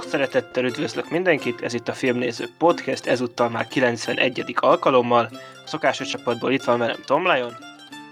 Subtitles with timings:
[0.00, 4.54] Sok szeretettel üdvözlök mindenkit, ez itt a Filmnéző Podcast, ezúttal már 91.
[4.54, 5.28] alkalommal.
[5.64, 7.56] A szokásos csapatból itt van velem Tom Lion.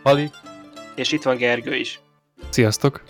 [0.03, 0.31] Ali.
[0.95, 2.01] És itt van Gergő is.
[2.51, 3.03] Sziasztok.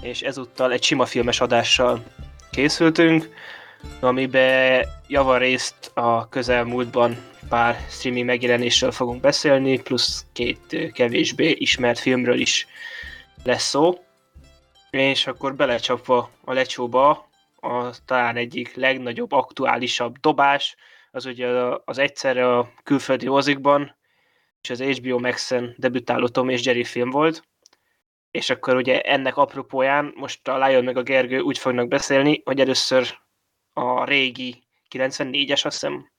[0.00, 2.02] És ezúttal egy sima filmes adással
[2.50, 3.28] készültünk,
[4.00, 7.16] amiben javarészt a közelmúltban
[7.48, 12.66] pár streaming megjelenésről fogunk beszélni, plusz két kevésbé ismert filmről is
[13.44, 13.98] lesz szó.
[14.90, 17.32] És akkor belecsapva a lecsóba,
[17.64, 20.76] a talán egyik legnagyobb, aktuálisabb dobás,
[21.10, 21.48] az ugye
[21.84, 23.96] az egyszerre a külföldi mozikban,
[24.60, 27.42] és az HBO Max-en debütáló Tom és Jerry film volt,
[28.30, 32.60] és akkor ugye ennek apropóján most a Lion meg a Gergő úgy fognak beszélni, hogy
[32.60, 33.18] először
[33.72, 36.10] a régi 94-es, azt hiszem,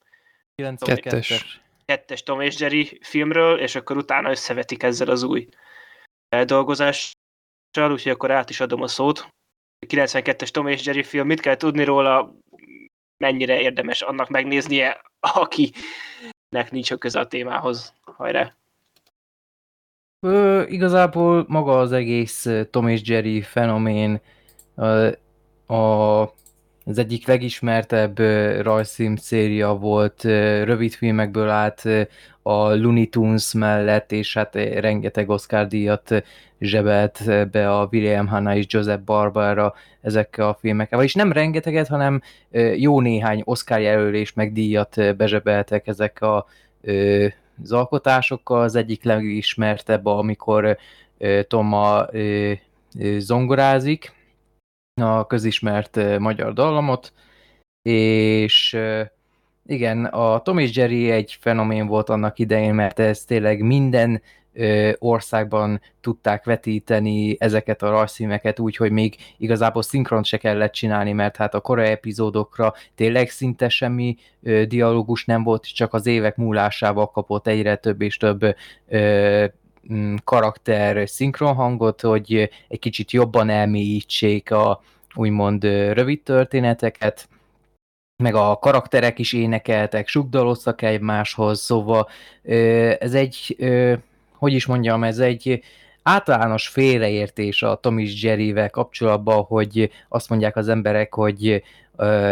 [0.62, 1.44] 92-es.
[1.86, 5.48] kettes Tom és Jerry filmről, és akkor utána összevetik ezzel az új
[6.46, 9.35] dolgozással, úgyhogy akkor át is adom a szót.
[9.88, 12.36] 92-es Tom és Jerry film, mit kell tudni róla,
[13.18, 17.94] mennyire érdemes annak megnéznie, akinek nincs a köze a témához.
[18.02, 18.56] Hajrá!
[20.20, 24.22] Ö, igazából maga az egész Tom és Jerry fenomén
[24.76, 26.34] a, a
[26.88, 28.20] az egyik legismertebb
[28.62, 30.24] rajzfilm széria volt,
[30.64, 31.84] rövid filmekből állt
[32.42, 36.24] a Looney Tunes mellett, és hát rengeteg Oscar díjat
[36.60, 40.98] zsebelt be a William Hanna és Joseph Barbara ezekkel a filmekkel.
[40.98, 42.22] Vagyis nem rengeteget, hanem
[42.76, 46.46] jó néhány Oscar jelölés meg díjat bezsebeltek ezek a,
[47.64, 48.62] az alkotásokkal.
[48.62, 50.78] Az egyik legismertebb, amikor
[51.48, 52.06] Tom a
[53.18, 54.14] zongorázik,
[55.02, 57.14] a közismert magyar dallamot,
[57.90, 58.78] és
[59.66, 64.22] igen, a Tom és Jerry egy fenomén volt annak idején, mert ez tényleg minden
[65.00, 71.36] országban tudták vetíteni ezeket a rajzfilmeket úgy, hogy még igazából szinkront se kellett csinálni, mert
[71.36, 74.18] hát a korai epizódokra tényleg szinte semmi
[74.68, 78.56] dialógus nem volt, csak az évek múlásával kapott egyre több és több
[79.94, 84.82] Mm, karakter szinkronhangot, hogy egy kicsit jobban elmélyítsék a
[85.16, 85.64] úgymond
[85.94, 87.30] rövid történeteket,
[88.24, 92.08] meg a karakterek is énekeltek, sugdaloztak egymáshoz, szóval
[93.00, 93.56] ez egy,
[94.38, 95.64] hogy is mondjam, ez egy
[96.04, 101.64] általános félreértés a Tom és Jerry-vel kapcsolatban, hogy azt mondják az emberek, hogy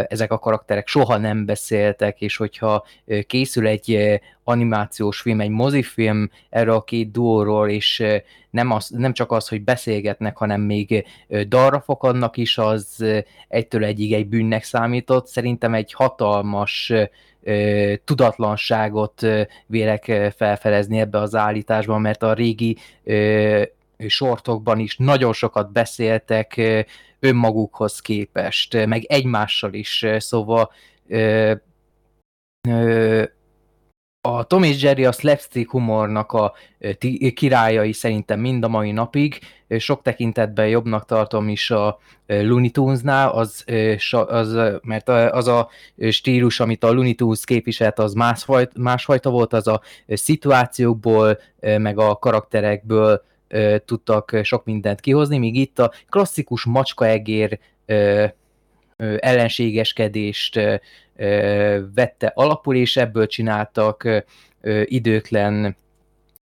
[0.08, 2.84] ezek a karakterek soha nem beszéltek, és hogyha
[3.26, 8.04] készül egy animációs film, egy mozifilm erről a két duóról, és
[8.50, 11.06] nem, az, nem csak az, hogy beszélgetnek, hanem még
[11.48, 13.04] dalra fakadnak is, az
[13.48, 15.26] egytől egyig egy bűnnek számított.
[15.26, 16.92] Szerintem egy hatalmas
[18.04, 19.26] tudatlanságot
[19.66, 22.76] vélek felfelezni ebbe az állításban, mert a régi
[24.06, 26.60] sortokban is nagyon sokat beszéltek
[27.20, 30.72] önmagukhoz képest, meg egymással is, szóval
[34.26, 36.52] a Tom és Jerry a slapstick humornak a
[37.34, 39.38] királyai szerintem mind a mai napig.
[39.78, 43.64] Sok tekintetben jobbnak tartom is a Looney Tunes-nál, az,
[44.10, 45.68] az, mert az a
[46.10, 52.16] stílus, amit a Looney Tunes képviselt, az másfajta, másfajta volt, az a szituációkból, meg a
[52.16, 53.22] karakterekből
[53.84, 57.58] tudtak sok mindent kihozni, míg itt a klasszikus macskaegér
[59.18, 60.60] ellenségeskedést
[61.94, 64.08] vette alapul, és ebből csináltak
[64.84, 65.76] időtlen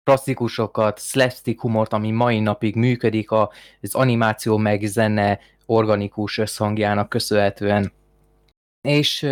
[0.03, 3.49] klasszikusokat, slapstick humort, ami mai napig működik az
[3.91, 7.91] animáció meg zene organikus összhangjának köszönhetően.
[8.81, 9.27] És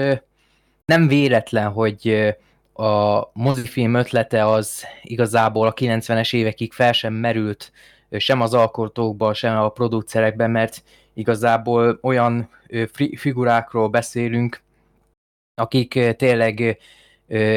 [0.85, 2.35] nem véletlen, hogy
[2.73, 7.71] a mozifilm ötlete az igazából a 90-es évekig fel sem merült
[8.17, 10.83] sem az alkotókban, sem a producerekben, mert
[11.13, 12.49] igazából olyan
[13.15, 14.63] figurákról beszélünk,
[15.55, 16.77] akik tényleg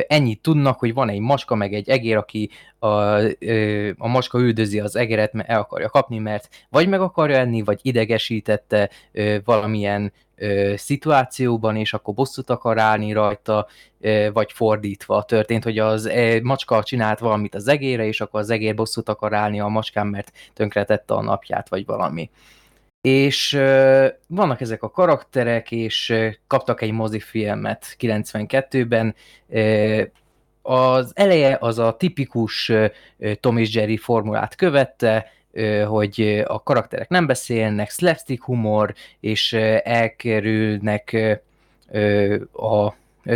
[0.06, 2.88] ennyit tudnak, hogy van egy macska, meg egy egér, aki a,
[3.96, 7.78] a macska üldözi az egeret, mert el akarja kapni, mert vagy meg akarja enni, vagy
[7.82, 8.90] idegesítette
[9.44, 10.12] valamilyen
[10.74, 13.66] szituációban, és akkor bosszút akar állni rajta,
[14.32, 16.10] vagy fordítva történt, hogy az
[16.42, 20.32] macska csinált valamit az egére, és akkor az egér bosszút akar állni a macskán, mert
[20.54, 22.30] tönkretette a napját, vagy valami
[23.08, 23.52] és
[24.26, 26.14] vannak ezek a karakterek, és
[26.46, 29.14] kaptak egy mozifilmet 92-ben.
[29.48, 30.02] Uh,
[30.62, 32.72] az eleje az a tipikus
[33.40, 35.32] Tom és Jerry formulát követte,
[35.86, 39.52] hogy a karakterek nem beszélnek, slapstick humor, és
[39.82, 41.16] elkerülnek
[42.52, 42.92] a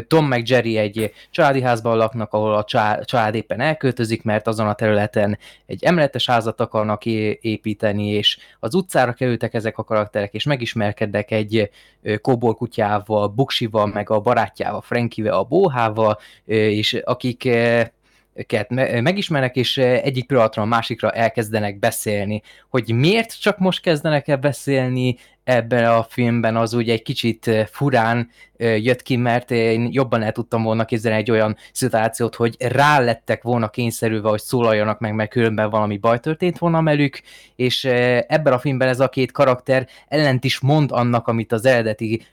[0.06, 2.64] Tom meg Jerry egy családi házban laknak, ahol a
[3.04, 9.12] család éppen elköltözik, mert azon a területen egy emeletes házat akarnak építeni, és az utcára
[9.12, 11.70] kerültek ezek a karakterek, és megismerkednek egy
[12.20, 17.48] kóbor kutyával, Buksival, meg a barátjával, Frankivel, a Bóhával, és akik
[18.34, 18.68] őket
[19.02, 22.42] megismernek, és egyik pillanatra a másikra elkezdenek beszélni.
[22.70, 28.30] Hogy miért csak most kezdenek el beszélni, ebben a filmben az úgy egy kicsit furán
[28.58, 33.42] jött ki, mert én jobban el tudtam volna képzelni egy olyan szituációt, hogy rá lettek
[33.42, 37.20] volna kényszerülve, hogy szólaljanak meg, mert különben valami baj történt volna velük,
[37.56, 37.84] és
[38.26, 42.26] ebben a filmben ez a két karakter ellent is mond annak, amit az eredeti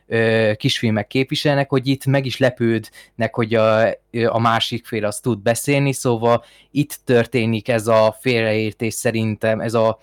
[0.56, 3.88] kisfilmek képviselnek, hogy itt meg is lepődnek, hogy a,
[4.26, 10.00] a másik fél azt tud beszélni, szóval itt történik ez a félreértés szerintem, ez a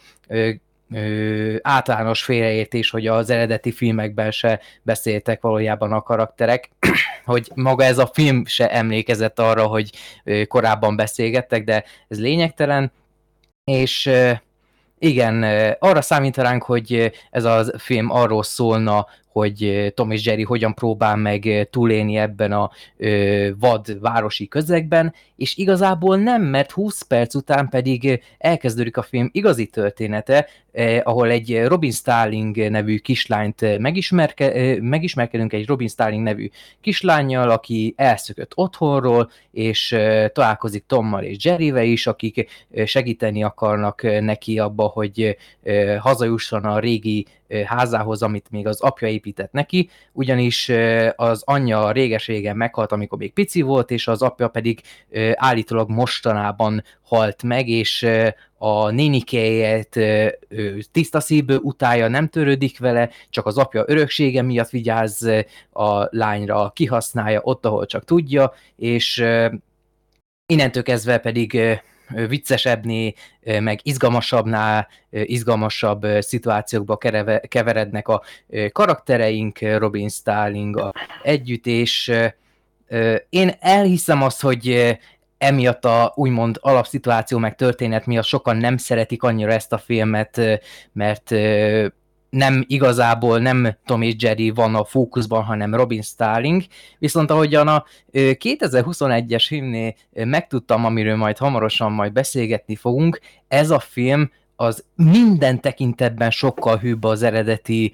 [0.94, 6.70] ö, általános félreértés, hogy az eredeti filmekben se beszéltek valójában a karakterek,
[7.24, 9.90] hogy maga ez a film se emlékezett arra, hogy
[10.48, 12.92] korábban beszélgettek, de ez lényegtelen,
[13.64, 14.10] és
[14.98, 15.42] igen,
[15.78, 21.68] arra számítanánk, hogy ez a film arról szólna, hogy Tom és Jerry hogyan próbál meg
[21.70, 22.70] túlélni ebben a
[23.58, 29.66] vad városi közegben, és igazából nem, mert 20 perc után pedig elkezdődik a film igazi
[29.66, 30.46] története,
[31.02, 36.50] ahol egy Robin Starling nevű kislányt megismerke, megismerkedünk, egy Robin Starling nevű
[36.81, 39.96] kislányjal, aki elszökött otthonról, és
[40.32, 45.37] találkozik Tommal és Jerryvel is, akik segíteni akarnak neki abba, hogy
[45.99, 47.26] hazajusson a régi
[47.64, 50.70] házához, amit még az apja épített neki, ugyanis
[51.17, 54.81] az anyja réges-régen meghalt, amikor még pici volt, és az apja pedig
[55.34, 58.06] állítólag mostanában halt meg, és
[58.58, 59.99] a nénikéjét
[60.93, 65.29] tiszta szívből utálja, nem törődik vele, csak az apja öröksége miatt vigyáz
[65.73, 69.25] a lányra, kihasználja ott, ahol csak tudja, és
[70.47, 71.81] innentől kezdve pedig
[72.29, 73.14] viccesebbné,
[73.61, 76.99] meg izgalmasabbnál, izgalmasabb szituációkba
[77.49, 78.23] keverednek a
[78.73, 80.91] karaktereink, Robin Starling
[81.23, 82.12] együtt, és
[83.29, 84.97] én elhiszem azt, hogy
[85.38, 90.60] emiatt a úgymond alapszituáció meg történet miatt sokan nem szeretik annyira ezt a filmet,
[90.92, 91.34] mert
[92.30, 96.62] nem igazából nem Tom és Jerry van a fókuszban, hanem Robin Starling,
[96.98, 104.30] viszont ahogyan a 2021-es filmnél megtudtam, amiről majd hamarosan majd beszélgetni fogunk, ez a film
[104.56, 107.92] az minden tekintetben sokkal hűbb az eredeti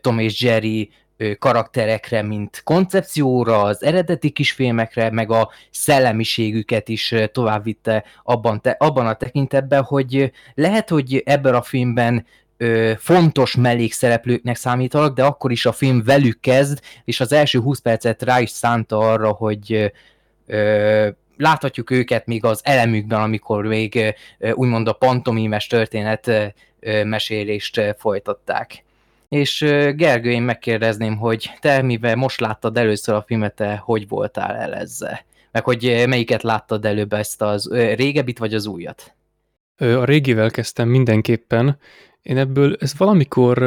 [0.00, 0.90] Tom és Jerry
[1.38, 9.14] karakterekre, mint koncepcióra, az eredeti kisfilmekre, meg a szellemiségüket is továbbvitte abban, te, abban a
[9.14, 12.26] tekintetben, hogy lehet, hogy ebben a filmben
[12.56, 17.78] ö, fontos mellékszereplőknek számítanak, de akkor is a film velük kezd, és az első 20
[17.78, 19.92] percet rá is szánta arra, hogy
[20.46, 24.14] ö, láthatjuk őket még az elemükben, amikor még
[24.54, 26.54] úgymond a pantomimes történet
[27.04, 28.84] mesélést folytatták.
[29.28, 29.58] És
[29.96, 34.74] Gergő, én megkérdezném, hogy te mivel most láttad először a filmet, te hogy voltál el
[34.74, 35.20] ezzel?
[35.52, 39.14] Meg hogy melyiket láttad előbb ezt az régebit, vagy az újat?
[39.76, 41.78] A régivel kezdtem mindenképpen.
[42.22, 43.58] Én ebből, ez valamikor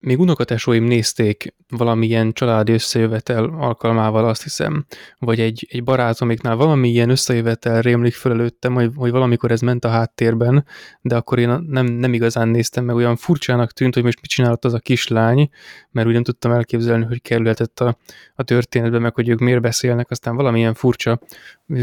[0.00, 4.84] még unokatesóim nézték valamilyen családi összejövetel alkalmával, azt hiszem,
[5.18, 9.88] vagy egy, egy barátomiknál valamilyen összejövetel rémlik föl előttem, hogy, hogy valamikor ez ment a
[9.88, 10.64] háttérben,
[11.00, 14.64] de akkor én nem, nem igazán néztem meg, olyan furcsának tűnt, hogy most mit csinálott
[14.64, 15.50] az a kislány,
[15.90, 17.96] mert ugyan tudtam elképzelni, hogy kerülhetett a,
[18.34, 21.20] a történetbe, meg hogy ők miért beszélnek, aztán valamilyen furcsa,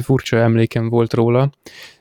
[0.02, 1.50] furcsa emlékem volt róla.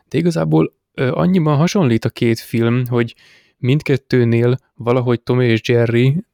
[0.09, 3.15] De igazából annyiban hasonlít a két film, hogy
[3.59, 6.25] mindkettőnél valahogy Tom és Jerry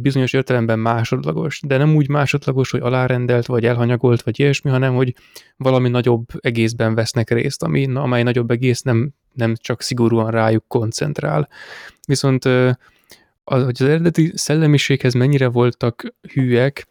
[0.00, 5.14] bizonyos értelemben másodlagos, de nem úgy másodlagos, hogy alárendelt, vagy elhanyagolt, vagy ilyesmi, hanem hogy
[5.56, 11.48] valami nagyobb egészben vesznek részt, ami, amely nagyobb egész nem, nem csak szigorúan rájuk koncentrál.
[12.06, 12.44] Viszont
[13.44, 16.88] az, hogy az eredeti szellemiséghez mennyire voltak hűek,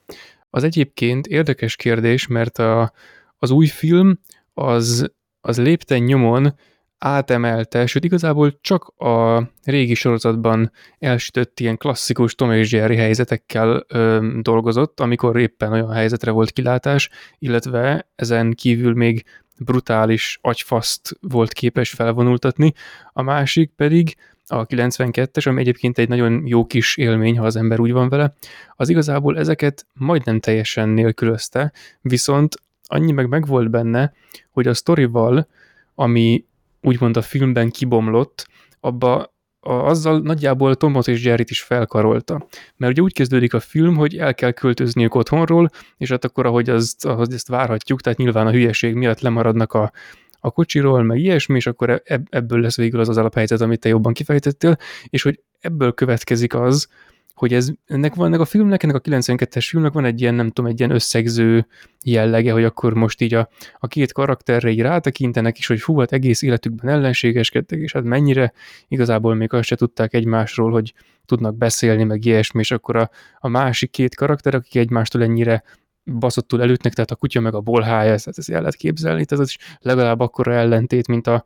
[0.49, 2.91] az egyébként érdekes kérdés, mert a,
[3.37, 4.19] az új film
[4.53, 6.55] az, az lépten nyomon
[6.97, 14.29] átemelte, sőt igazából csak a régi sorozatban elsütött ilyen klasszikus Tom és Jerry helyzetekkel ö,
[14.41, 17.09] dolgozott, amikor éppen olyan helyzetre volt kilátás,
[17.39, 19.23] illetve ezen kívül még
[19.59, 22.73] brutális agyfaszt volt képes felvonultatni,
[23.13, 24.15] a másik pedig
[24.47, 28.33] a 92-es, ami egyébként egy nagyon jó kis élmény, ha az ember úgy van vele,
[28.75, 31.71] az igazából ezeket majdnem teljesen nélkülözte,
[32.01, 32.55] viszont
[32.87, 34.13] annyi meg megvolt benne,
[34.51, 35.47] hogy a sztorival,
[35.95, 36.45] ami
[36.85, 38.47] úgymond a filmben kibomlott,
[38.79, 39.33] abba
[39.67, 42.47] azzal nagyjából Tomot és Jerryt is felkarolta.
[42.75, 46.69] Mert ugye úgy kezdődik a film, hogy el kell költözniük otthonról, és hát akkor, ahogy,
[46.69, 49.91] azt, ahogy ezt várhatjuk, tehát nyilván a hülyeség miatt lemaradnak a,
[50.39, 54.13] a kocsiról, meg ilyesmi, és akkor ebből lesz végül az az alaphelyzet, amit te jobban
[54.13, 54.77] kifejtettél,
[55.09, 56.87] és hogy ebből következik az,
[57.35, 60.71] hogy ez, ennek van, a filmnek, ennek a 92-es filmnek van egy ilyen, nem tudom,
[60.71, 61.67] egy ilyen összegző
[62.03, 63.49] jellege, hogy akkor most így a,
[63.79, 68.53] a két karakterre így rátekintenek is, hogy hú, hát egész életükben ellenségeskedtek, és hát mennyire
[68.87, 70.93] igazából még azt se tudták egymásról, hogy
[71.25, 75.63] tudnak beszélni, meg ilyesmi, és akkor a, a másik két karakter, akik egymástól ennyire
[76.05, 79.49] baszottul előttnek, tehát a kutya meg a bolhája, ezt, ezt el lehet képzelni, tehát ez
[79.49, 81.45] is legalább akkora ellentét, mint a,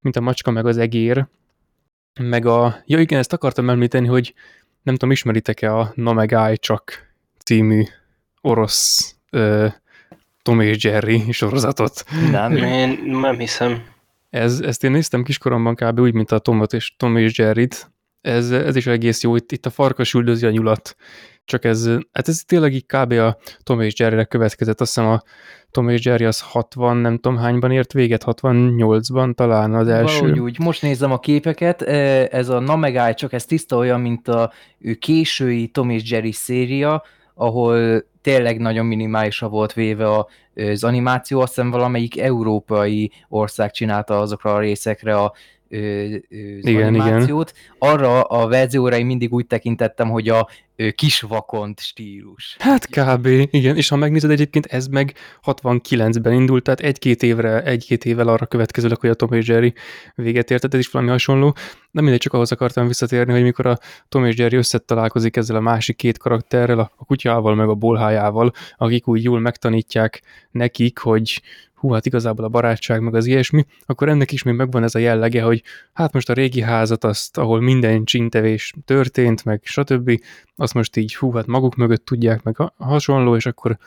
[0.00, 1.26] mint a macska meg az egér,
[2.20, 4.34] meg a, ja igen, ezt akartam említeni, hogy
[4.82, 7.12] nem tudom, ismeritek-e a Namegai csak
[7.44, 7.82] című
[8.40, 9.66] orosz ö,
[10.42, 12.04] Tom és Jerry sorozatot?
[12.30, 12.56] Nem.
[12.56, 13.82] Én nem hiszem.
[14.30, 16.00] Ez, ezt én néztem kiskoromban kb.
[16.00, 17.90] úgy, mint a Tomot és Tom és Jerryt.
[18.20, 19.36] Ez, ez is egész jó.
[19.36, 20.96] Itt, itt a farkas üldözi a nyulat.
[21.48, 23.12] Csak ez, hát ez tényleg így kb.
[23.12, 24.80] a Tom és Jerry-re következett.
[24.80, 25.22] Azt hiszem a
[25.70, 30.18] Tom és Jerry az 60, nem tudom hányban ért véget, 68-ban talán az első.
[30.18, 30.58] Valahogy úgy.
[30.58, 34.52] Most nézem a képeket, e, ez a Namegai, csak ez tiszta olyan, mint a
[34.98, 37.02] késői Tom és Jerry széria,
[37.34, 44.54] ahol tényleg nagyon minimálisra volt véve az animáció, azt hiszem valamelyik európai ország csinálta azokra
[44.54, 45.32] a részekre a
[45.70, 47.52] az igen, animációt.
[47.54, 47.92] Igen.
[47.92, 50.48] Arra a verzióra én mindig úgy tekintettem, hogy a
[50.94, 52.56] kis vakont stílus.
[52.58, 53.26] Hát kb.
[53.50, 58.46] Igen, és ha megnézed egyébként, ez meg 69-ben indult, tehát egy-két évre, egy-két évvel arra
[58.46, 59.74] következőleg, hogy a Tom és Jerry
[60.14, 61.54] véget ért, tehát ez is valami hasonló.
[61.90, 65.60] Nem mindegy, csak ahhoz akartam visszatérni, hogy mikor a Tom és Jerry összetalálkozik ezzel a
[65.60, 71.42] másik két karakterrel, a kutyával meg a bolhájával, akik úgy jól megtanítják nekik, hogy
[71.78, 74.98] hú, hát igazából a barátság, meg az ilyesmi, akkor ennek is még megvan ez a
[74.98, 80.20] jellege, hogy hát most a régi házat, azt, ahol minden csintevés történt, meg stb.,
[80.56, 83.78] azt most így, hú, hát maguk mögött tudják, meg hasonló, és akkor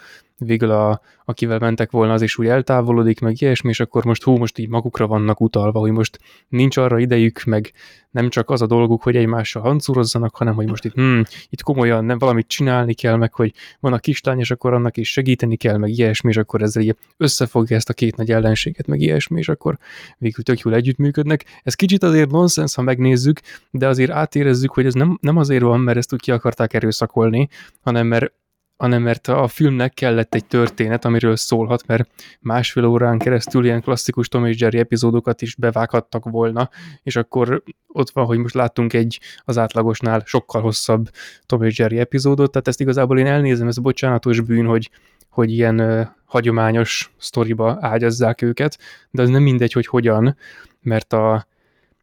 [0.45, 4.37] végül a, akivel mentek volna, az is úgy eltávolodik, meg ilyesmi, és akkor most hú,
[4.37, 7.71] most így magukra vannak utalva, hogy most nincs arra idejük, meg
[8.11, 12.05] nem csak az a dolguk, hogy egymással hancúrozzanak, hanem hogy most itt, hmm, itt komolyan
[12.05, 15.77] nem valamit csinálni kell, meg hogy van a kislány, és akkor annak is segíteni kell,
[15.77, 19.49] meg ilyesmi, és akkor ezzel így összefogja ezt a két nagy ellenséget, meg ilyesmi, és
[19.49, 19.77] akkor
[20.17, 21.45] végül tök jól együttműködnek.
[21.63, 23.39] Ez kicsit azért nonsens, ha megnézzük,
[23.71, 27.49] de azért átérezzük, hogy ez nem, nem azért van, mert ezt úgy ki akarták erőszakolni,
[27.81, 28.33] hanem mert
[28.81, 32.09] hanem mert a filmnek kellett egy történet, amiről szólhat, mert
[32.39, 36.69] másfél órán keresztül ilyen klasszikus Tom és Jerry epizódokat is bevághattak volna,
[37.03, 41.09] és akkor ott van, hogy most láttunk egy az átlagosnál sokkal hosszabb
[41.45, 44.89] Tom és Jerry epizódot, tehát ezt igazából én elnézem, ez bocsánatos bűn, hogy,
[45.29, 48.77] hogy ilyen uh, hagyományos sztoriba ágyazzák őket,
[49.11, 50.37] de az nem mindegy, hogy hogyan,
[50.81, 51.47] mert a,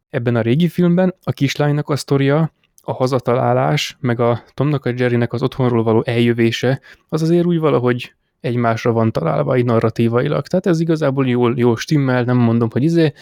[0.09, 2.51] ebben a régi filmben a kislánynak a sztoria
[2.89, 8.13] a hazatalálás, meg a Tomnak a Jerrynek az otthonról való eljövése, az azért úgy valahogy
[8.39, 10.47] egymásra van találva így narratívailag.
[10.47, 13.13] Tehát ez igazából jól, jól stimmel, nem mondom, hogy izé,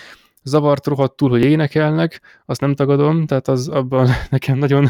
[0.44, 4.88] zavart rohadtul, hogy énekelnek, azt nem tagadom, tehát az abban nekem nagyon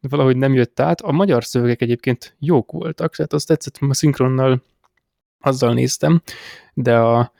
[0.00, 1.00] valahogy nem jött át.
[1.00, 4.62] A magyar szövegek egyébként jók voltak, tehát azt tetszett, a szinkronnal
[5.40, 6.22] azzal néztem,
[6.74, 7.32] de a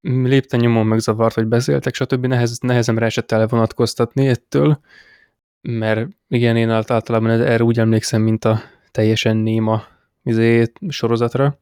[0.00, 2.26] lépten nyomon megzavart, hogy beszéltek, stb.
[2.26, 4.80] Nehez, nehezemre esett elvonatkoztatni ettől,
[5.60, 8.60] mert igen, én általában erre úgy emlékszem, mint a
[8.90, 9.82] teljesen néma
[10.22, 11.58] izé, sorozatra.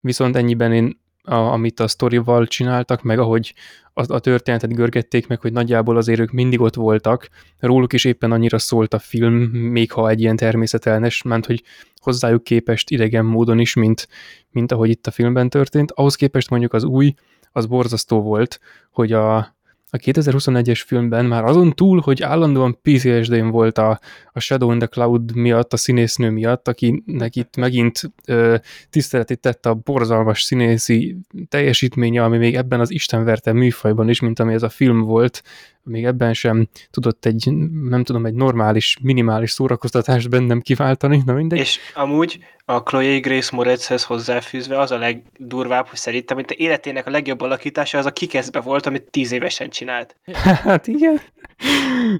[0.00, 3.54] Viszont ennyiben én, a, amit a sztorival csináltak, meg ahogy
[3.92, 8.32] a, a történetet görgették meg, hogy nagyjából azért ők mindig ott voltak, róluk is éppen
[8.32, 11.62] annyira szólt a film, még ha egy ilyen természetelnes, ment, hogy
[11.96, 14.08] hozzájuk képest idegen módon is, mint,
[14.50, 15.90] mint ahogy itt a filmben történt.
[15.90, 17.14] Ahhoz képest mondjuk az új,
[17.52, 19.57] az borzasztó volt, hogy a,
[19.90, 24.00] a 2021-es filmben már azon túl, hogy állandóan PTSD-n volt a,
[24.32, 28.56] a Shadow in the Cloud miatt, a színésznő miatt, akinek itt megint ö,
[28.90, 31.16] tiszteletét tette a borzalmas színészi
[31.48, 35.42] teljesítménye, ami még ebben az istenverte műfajban is, mint ami ez a film volt,
[35.88, 37.52] még ebben sem tudott egy,
[37.82, 41.58] nem tudom, egy normális, minimális szórakoztatást bennem kiváltani, na mindegy.
[41.58, 47.10] És amúgy a Chloe Grace Moretzhez hozzáfűzve az a legdurvább, hogy szerintem, hogy életének a
[47.10, 50.16] legjobb alakítása az a kikeszbe volt, amit tíz évesen csinált.
[50.64, 51.20] Hát igen.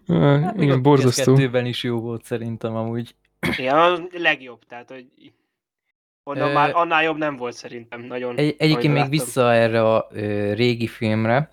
[0.06, 1.34] Hát, igen, borzasztó.
[1.34, 3.14] kettőben is jó volt szerintem amúgy.
[3.56, 5.06] Ja, a legjobb, tehát hogy
[6.24, 8.36] onnan már annál jobb nem volt szerintem nagyon.
[8.36, 11.50] Egy, egyébként még vissza erre a ö, régi filmre.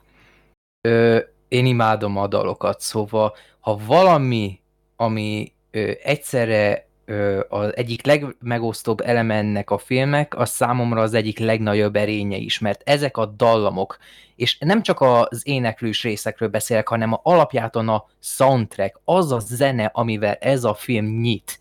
[0.81, 1.19] Ö,
[1.55, 4.61] én imádom a dalokat, szóval ha valami,
[4.95, 11.39] ami ö, egyszerre ö, az egyik legmegosztóbb eleme ennek a filmek, az számomra az egyik
[11.39, 13.97] legnagyobb erénye is, mert ezek a dallamok,
[14.35, 19.89] és nem csak az éneklős részekről beszélek, hanem a alapjáton a soundtrack, az a zene,
[19.93, 21.59] amivel ez a film nyit,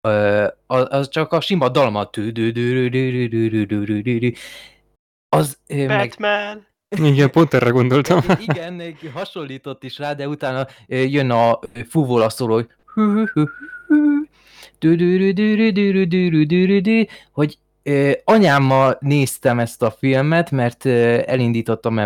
[0.00, 2.10] ö, az, az csak a sima dalma
[5.28, 6.67] az ö, meg!
[6.96, 8.20] Igen, pont erre gondoltam.
[8.40, 12.68] Igen, hasonlított is rá, de utána jön a fúvóla szóló, hogy
[17.32, 17.58] hogy
[18.24, 20.86] anyámmal néztem ezt a filmet, mert
[21.26, 21.96] elindítottam,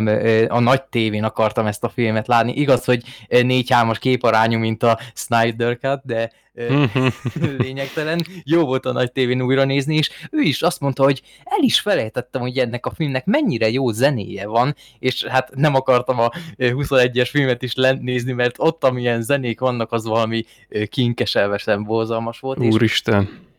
[0.48, 2.52] a nagy tévén akartam ezt a filmet látni.
[2.52, 6.84] Igaz, hogy 4-3-as képarányú, mint a Snyder Cut, de ö,
[7.58, 8.26] lényegtelen.
[8.44, 11.80] Jó volt a nagy tévén újra nézni, és ő is azt mondta, hogy el is
[11.80, 16.70] felejtettem, hogy ennek a filmnek mennyire jó zenéje van, és hát nem akartam a ö,
[16.72, 20.44] 21-es filmet is lent nézni, mert ott, amilyen zenék vannak, az valami
[20.88, 22.58] kinkeselvesen borzalmas volt.
[22.58, 23.20] és Úristen.
[23.20, 23.50] Ö,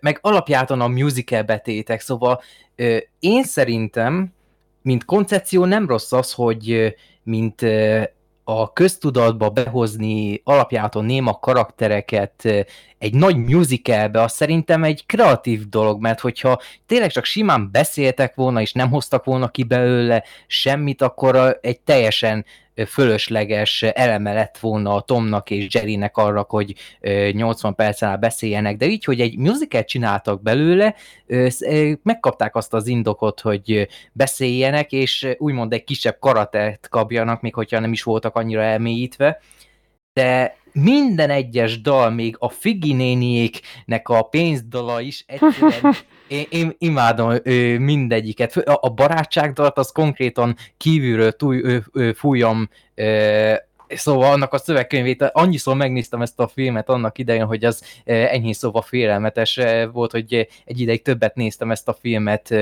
[0.00, 2.42] meg alapjáton a musical betétek, szóval
[3.18, 4.32] én szerintem,
[4.82, 7.62] mint koncepció nem rossz az, hogy mint
[8.44, 12.44] a köztudatba behozni alapjáton néma karaktereket
[12.98, 18.60] egy nagy musicalbe, az szerintem egy kreatív dolog, mert hogyha tényleg csak simán beszéltek volna,
[18.60, 22.44] és nem hoztak volna ki belőle semmit, akkor egy teljesen
[22.86, 28.76] fölösleges eleme lett volna a Tomnak és Jerrynek arra, hogy ö, 80 percen át beszéljenek,
[28.76, 30.94] de így, hogy egy musical csináltak belőle,
[32.02, 37.92] megkapták azt az indokot, hogy beszéljenek, és úgymond egy kisebb karatet kapjanak, még hogyha nem
[37.92, 39.40] is voltak annyira elmélyítve,
[40.12, 45.94] de minden egyes dal, még a Figi néniéknek a pénzdala is egyszerűen
[46.28, 48.56] én, én imádom ő, mindegyiket.
[48.56, 53.54] A, a barátságdalat az konkrétan kívülről túl, ő, ő, fújom ö,
[53.88, 58.82] Szóval annak a szövegkönyvét, annyiszor megnéztem ezt a filmet annak idején, hogy az enyhén szóval
[58.82, 59.60] félelmetes
[59.92, 62.54] volt, hogy egy ideig többet néztem ezt a filmet,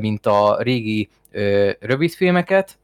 [0.00, 1.08] mint a régi
[1.80, 2.78] rövidfilmeket.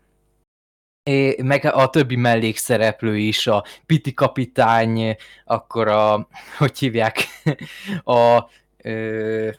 [1.03, 7.27] É, meg a többi mellékszereplő is, a Piti kapitány, akkor a, hogy hívják,
[8.05, 8.49] a,
[8.83, 9.51] ö,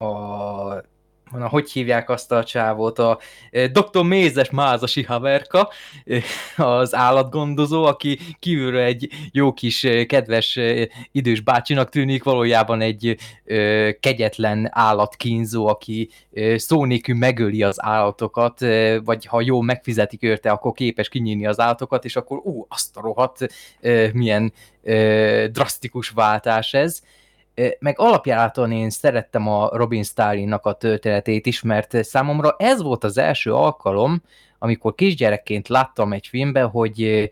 [0.00, 3.18] a na, hogy hívják azt a csávót, a
[3.50, 4.02] ö, Dr.
[4.02, 5.70] Mézes Mázasi haverka,
[6.04, 6.18] ö,
[6.56, 10.58] az állatgondozó, aki kívülről egy jó kis ö, kedves
[11.12, 13.16] idős bácsinak tűnik, valójában egy
[14.00, 16.10] kegyetlen állatkínzó, aki
[16.56, 18.60] szó nélkül megöli az állatokat,
[19.04, 23.00] vagy ha jól megfizetik őrte, akkor képes kinyírni az állatokat, és akkor ú, azt a
[23.00, 23.46] rohadt,
[24.12, 24.52] milyen
[25.52, 27.02] drasztikus váltás ez.
[27.78, 33.18] Meg alapjáraton én szerettem a Robin Stalinnak a történetét is, mert számomra ez volt az
[33.18, 34.22] első alkalom,
[34.58, 37.30] amikor kisgyerekként láttam egy filmben, hogy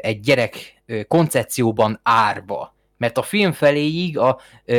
[0.00, 2.74] egy gyerek koncepcióban árva.
[2.96, 4.38] Mert a film feléig a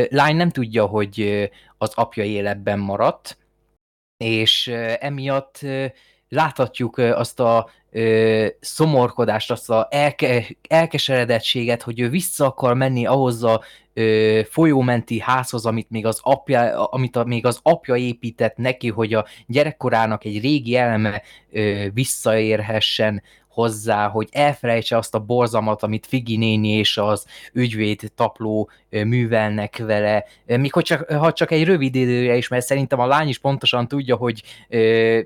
[0.10, 3.38] lány nem tudja, hogy az apja életben maradt,
[4.18, 4.68] és
[5.00, 5.66] emiatt
[6.30, 13.44] láthatjuk azt a ö, szomorkodást, azt a elke, elkeseredettséget, hogy ő vissza akar menni ahhoz
[13.44, 18.90] a ö, folyómenti házhoz, amit még az apja, amit a, még az apja épített neki,
[18.90, 26.06] hogy a gyerekkorának egy régi eleme ö, visszaérhessen hozzá, hogy elfelejtse azt a borzalmat, amit
[26.06, 31.64] Figi néni és az ügyvéd tapló művelnek vele, Ö, míg hogy csak, ha csak egy
[31.64, 34.44] rövid időre is, mert szerintem a lány is pontosan tudja, hogy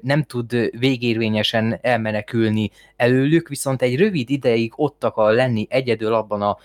[0.01, 6.57] nem tud végérvényesen elmenekülni előlük, viszont egy rövid ideig ott akar lenni egyedül abban a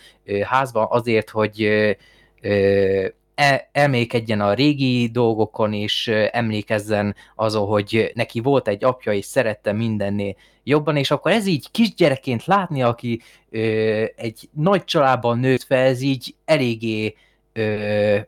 [0.43, 1.69] házban azért, hogy
[3.73, 5.73] elmékedjen a régi dolgokon,
[6.07, 11.47] ö, emlékezzen azon, hogy neki volt egy apja, és szerette mindennél jobban, és akkor ez
[11.47, 13.59] így kisgyerekként látni, aki ö,
[14.17, 17.15] egy nagy családban nőtt fel, ez így eléggé
[17.53, 18.19] ö,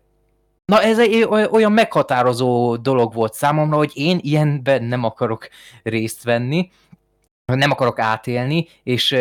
[0.65, 5.49] Na ez egy oly- olyan meghatározó dolog volt számomra, hogy én ilyenben nem akarok
[5.83, 6.71] részt venni,
[7.53, 9.17] nem akarok átélni, és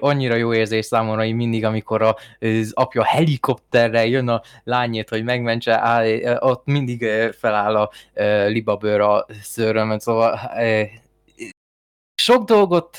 [0.00, 5.80] annyira jó érzés számomra, hogy mindig, amikor az apja helikopterrel jön a lányét, hogy megmentse,
[5.80, 7.04] áll, ott mindig
[7.38, 7.90] feláll a
[8.48, 10.40] libabőr a szőrömön, szóval
[12.14, 12.98] sok dolgot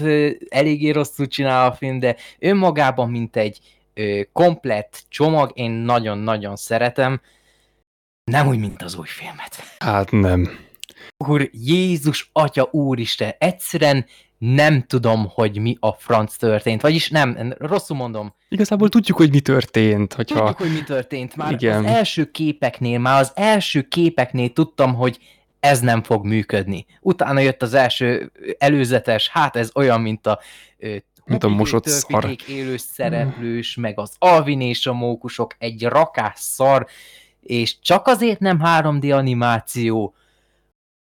[0.49, 3.59] eléggé rosszul csinál a film, de önmagában, mint egy
[4.31, 7.21] komplett csomag, én nagyon-nagyon szeretem,
[8.31, 9.55] nem úgy, mint az új filmet.
[9.77, 10.59] Hát nem.
[11.27, 14.05] Úr, Jézus, Atya, Úristen, egyszerűen
[14.51, 16.81] nem tudom, hogy mi a franc történt.
[16.81, 18.33] Vagyis nem, rosszul mondom.
[18.49, 20.39] Igazából tudjuk, hogy mi történt, hogyha...
[20.39, 21.35] Tudjuk, hogy mi történt.
[21.35, 21.85] Már Igen.
[21.85, 25.17] az első képeknél, már az első képeknél tudtam, hogy
[25.59, 26.85] ez nem fog működni.
[27.01, 30.39] Utána jött az első előzetes, hát ez olyan, mint a
[31.25, 32.35] tudom, Hupik, mosott szar.
[32.47, 36.87] élő szereplős, meg az Alvin és a mókusok, egy rakás szar,
[37.41, 40.13] és csak azért nem 3D animáció.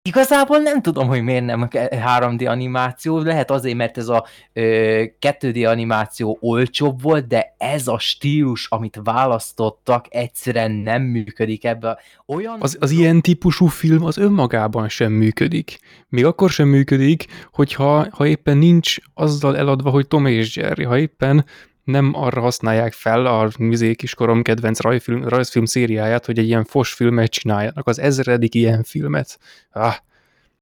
[0.03, 5.69] Igazából nem tudom, hogy miért nem 3D animáció, lehet azért, mert ez a ö, 2D
[5.69, 11.99] animáció olcsóbb volt, de ez a stílus, amit választottak, egyszerűen nem működik ebbe.
[12.27, 12.57] Olyan...
[12.61, 15.79] Az, az ilyen típusú film az önmagában sem működik.
[16.09, 20.99] Még akkor sem működik, hogyha ha éppen nincs azzal eladva, hogy Tom és Jerry, ha
[20.99, 21.45] éppen
[21.91, 26.93] nem arra használják fel a mizé kiskorom kedvenc rajfilm, rajzfilm szériáját, hogy egy ilyen fos
[26.93, 29.39] filmet csináljanak, az ezredik ilyen filmet.
[29.71, 29.95] Ah,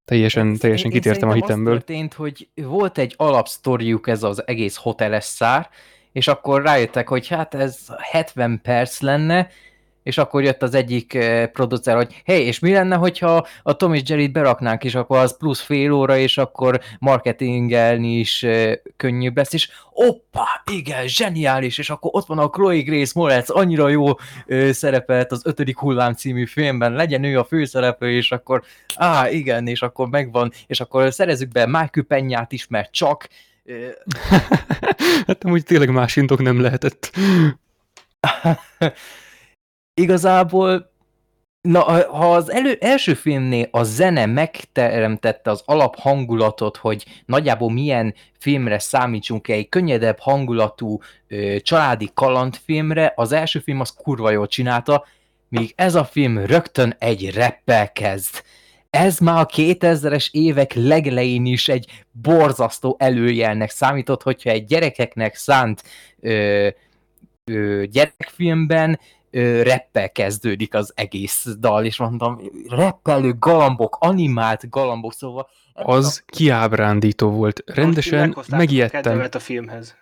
[0.05, 1.75] teljesen, teljesen Én- én kitértem a szerintem hitemből.
[1.75, 5.69] Az történt, hogy volt egy alapsztoriuk ez az egész hoteles szár,
[6.11, 7.77] és akkor rájöttek, hogy hát ez
[8.11, 9.47] 70 perc lenne,
[10.07, 13.93] és akkor jött az egyik eh, producer, hogy hé, és mi lenne, hogyha a Tom
[13.93, 19.37] és Jerry-t beraknánk, és akkor az plusz fél óra, és akkor marketingelni is eh, könnyűbb
[19.37, 24.05] lesz, és oppa, igen, zseniális, és akkor ott van a Chloe Grace Moretz, annyira jó
[24.45, 28.63] ö, szerepelt az ötödik hullám című filmben, legyen ő a főszereplő, és akkor
[28.95, 33.27] á, igen, és akkor megvan, és akkor szerezzük be Michael Penyát is, mert csak
[35.27, 37.11] hát amúgy tényleg más indok nem lehetett.
[39.97, 40.95] igazából
[41.61, 48.79] Na, ha az elő, első filmnél a zene megteremtette az alaphangulatot, hogy nagyjából milyen filmre
[48.79, 55.05] számítsunk egy könnyedebb hangulatú ö, családi kalandfilmre, az első film az kurva jól csinálta,
[55.49, 58.43] míg ez a film rögtön egy reppel kezd.
[58.89, 65.83] Ez már a 2000-es évek legelején is egy borzasztó előjelnek számított, hogyha egy gyerekeknek szánt
[66.19, 66.67] ö,
[67.45, 68.99] ö, gyerekfilmben
[69.31, 75.49] reppel kezdődik az egész dal, és mondtam, reppelő galambok, animált galambok, szóval...
[75.73, 77.63] Az kiábrándító volt.
[77.65, 79.01] Rendesen a megijedtem.
[79.01, 79.95] kedvemet a filmhez.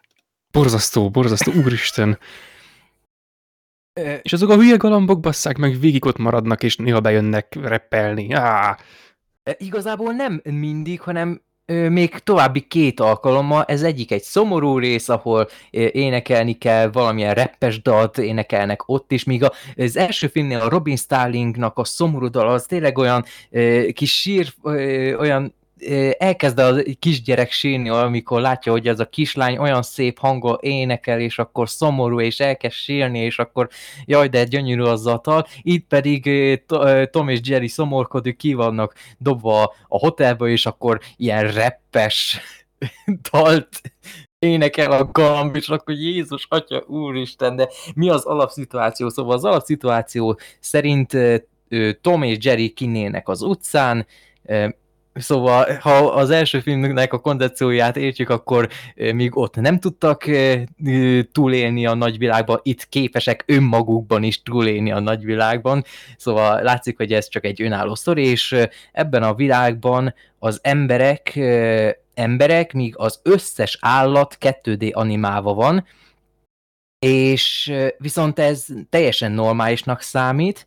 [0.52, 2.20] Borzasztó, borzasztó, úristen.
[4.22, 8.34] És azok a hülye galambok basszák meg végig ott maradnak, és néha bejönnek reppelni.
[8.34, 8.78] Á,
[9.58, 11.42] Igazából nem mindig, hanem
[11.90, 13.64] még további két alkalommal.
[13.64, 19.44] Ez egyik egy szomorú rész, ahol énekelni kell, valamilyen reppes dalt énekelnek ott is, míg
[19.76, 23.26] az első filmnél a Robin Starlingnak a szomorú dal az tényleg olyan
[23.94, 24.54] kis sír,
[25.18, 25.54] olyan
[26.18, 31.40] elkezd a kisgyerek sírni, amikor látja, hogy ez a kislány olyan szép hangol énekel, és
[31.40, 33.70] akkor szomorú, és elkezd sírni, és akkor
[34.06, 35.48] jaj, de gyönyörű az a dal.
[35.62, 36.30] Itt pedig
[37.12, 42.40] Tom és Jerry szomorkodik, ki vannak dobva a hotelbe, és akkor ilyen reppes
[43.32, 43.82] dalt
[44.40, 49.10] énekel a galamb, és akkor Jézus, Atya, Úristen, de mi az alapszituáció?
[49.10, 51.18] Szóval az alapszituáció szerint
[52.02, 54.06] Tom és Jerry kinnének az utcán,
[55.16, 60.60] Szóval, ha az első filmnek a koncepcióját értjük, akkor ö, még ott nem tudtak ö,
[61.32, 65.84] túlélni a nagyvilágban, itt képesek önmagukban is túlélni a nagyvilágban,
[66.18, 71.40] Szóval látszik, hogy ez csak egy önálló sztori, és ö, ebben a világban az emberek,
[72.14, 75.86] emberek, míg az összes állat 2D animálva van,
[77.00, 80.66] és viszont ez teljesen normálisnak számít,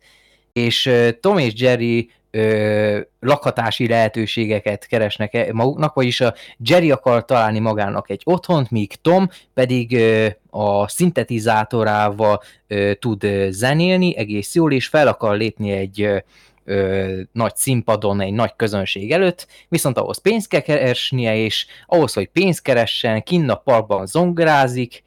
[0.53, 7.59] és Tom és Jerry ö, lakhatási lehetőségeket keresnek e- maguknak, vagyis a Jerry akar találni
[7.59, 14.87] magának egy otthont, míg Tom pedig ö, a szintetizátorával ö, tud zenélni egész jól, és
[14.87, 16.17] fel akar lépni egy ö,
[16.65, 22.27] ö, nagy színpadon, egy nagy közönség előtt, viszont ahhoz pénzt kell keresnie, és ahhoz, hogy
[22.27, 25.03] pénzt keressen, kinn a parkban zongorázik,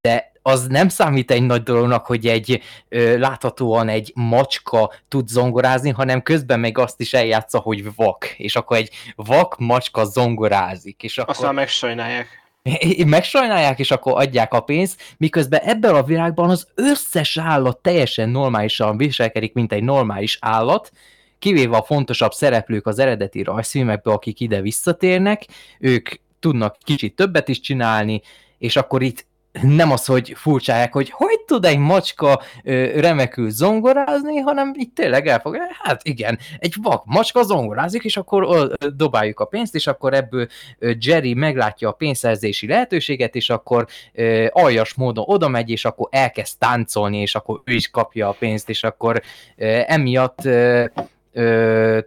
[0.00, 5.90] de az nem számít egy nagy dolognak, hogy egy ö, láthatóan egy macska tud zongorázni,
[5.90, 11.18] hanem közben még azt is eljátsza, hogy vak, és akkor egy vak macska zongorázik, és
[11.18, 12.26] akkor Aztán megsajnálják.
[13.06, 18.96] megsajnálják, és akkor adják a pénzt, miközben ebben a világban az összes állat teljesen normálisan
[18.96, 20.90] viselkedik, mint egy normális állat,
[21.38, 25.46] kivéve a fontosabb szereplők az eredeti rajzfilmekből, akik ide visszatérnek,
[25.78, 26.08] ők
[26.40, 28.22] tudnak kicsit többet is csinálni,
[28.58, 29.26] és akkor itt
[29.62, 35.26] nem az, hogy furcsálják, hogy hogy tud egy macska ö, remekül zongorázni, hanem itt tényleg
[35.26, 40.14] elfog, hát igen, egy vak macska zongorázik, és akkor ö, dobáljuk a pénzt, és akkor
[40.14, 40.46] ebből
[40.78, 46.08] ö, Jerry meglátja a pénzszerzési lehetőséget, és akkor ö, aljas módon oda megy, és akkor
[46.10, 49.22] elkezd táncolni, és akkor ő is kapja a pénzt, és akkor
[49.56, 50.84] ö, emiatt ö,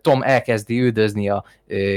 [0.01, 1.43] Tom elkezdi üldözni a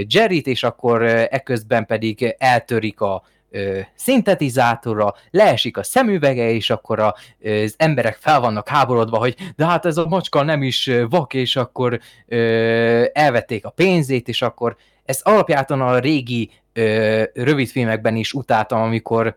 [0.08, 7.14] Jerryt, és akkor eközben pedig eltörik a ö, szintetizátorra, leesik a szemüvege, és akkor a,
[7.40, 11.34] ö, az emberek fel vannak háborodva, hogy de hát ez a macska nem is vak,
[11.34, 18.32] és akkor ö, elvették a pénzét, és akkor ez alapjáton a régi ö, rövidfilmekben is
[18.32, 19.36] utáltam, amikor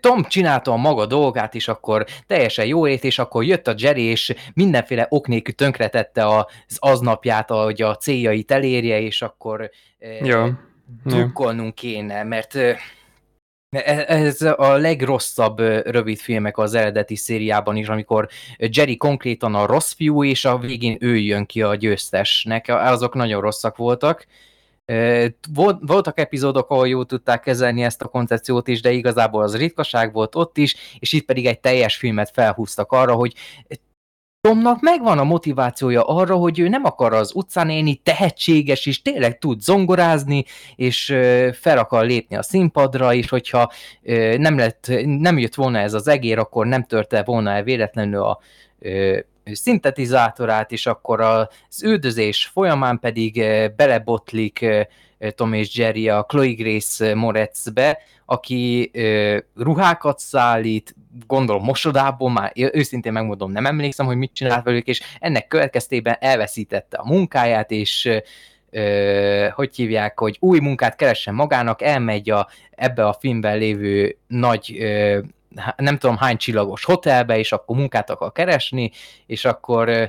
[0.00, 4.02] Tom csinálta a maga dolgát, és akkor teljesen jó ét, és akkor jött a Jerry,
[4.02, 6.44] és mindenféle ok nélkül tönkretette az
[6.78, 9.70] aznapját, hogy a céljait elérje, és akkor
[10.22, 10.72] Ja.
[11.04, 11.10] Ja.
[11.10, 12.58] drukkolnunk kéne, mert
[13.84, 20.24] ez a legrosszabb rövid filmek az eredeti szériában is, amikor Jerry konkrétan a rossz fiú,
[20.24, 22.68] és a végén ő jön ki a győztesnek.
[22.68, 24.26] Azok nagyon rosszak voltak.
[25.80, 30.34] Voltak epizódok, ahol jól tudták kezelni ezt a koncepciót is, de igazából az ritkaság volt
[30.34, 33.34] ott is, és itt pedig egy teljes filmet felhúztak arra, hogy
[34.44, 39.38] Tomnak megvan a motivációja arra, hogy ő nem akar az utcán élni, tehetséges, és tényleg
[39.38, 40.44] tud zongorázni,
[40.76, 41.04] és
[41.52, 43.72] fel akar lépni a színpadra, és hogyha
[44.36, 48.38] nem, lett, nem jött volna ez az egér, akkor nem törte volna el véletlenül a
[49.44, 53.44] szintetizátorát, és akkor az üldözés folyamán pedig
[53.76, 54.66] belebotlik
[55.34, 60.94] Tom és Jerry a Chloe Grace Moretzbe, aki ö, ruhákat szállít,
[61.26, 66.96] gondolom mosodából, már őszintén megmondom, nem emlékszem, hogy mit csinált velük, és ennek következtében elveszítette
[66.96, 68.10] a munkáját, és
[68.70, 74.76] ö, hogy hívják, hogy új munkát keressen magának, elmegy a, ebbe a filmben lévő nagy,
[74.80, 75.18] ö,
[75.76, 78.90] nem tudom hány csillagos hotelbe, és akkor munkát akar keresni,
[79.26, 80.04] és akkor ö,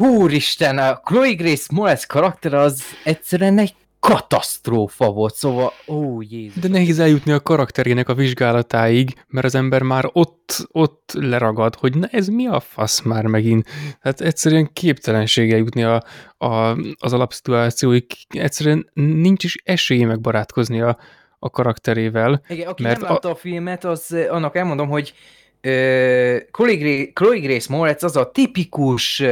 [0.00, 6.62] Úristen, a Chloe Grace Moretz karakter az egyszerűen egy katasztrófa volt, szóval, ó Jézus.
[6.62, 11.96] De nehéz eljutni a karakterének a vizsgálatáig, mert az ember már ott, ott leragad, hogy
[11.96, 13.68] na ez mi a fasz már megint.
[14.00, 16.02] Hát egyszerűen képtelenség eljutni a,
[16.38, 20.98] a, az alapszituációig, egyszerűen nincs is esélye megbarátkozni a,
[21.38, 22.42] a karakterével.
[22.48, 23.34] Igen, aki Mert nem látta a...
[23.34, 25.14] filmet, az ö, annak elmondom, hogy
[25.60, 29.22] Chloe, Gra- Chloe Grace Moretz az a tipikus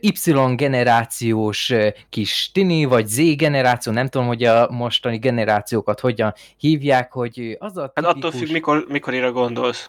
[0.00, 1.72] Y-generációs
[2.08, 7.80] kis tini, vagy Z-generáció, nem tudom, hogy a mostani generációkat hogyan hívják, hogy az a
[7.80, 8.14] Hát tipikus...
[8.16, 9.88] attól függ, mikor, mikorira gondolsz.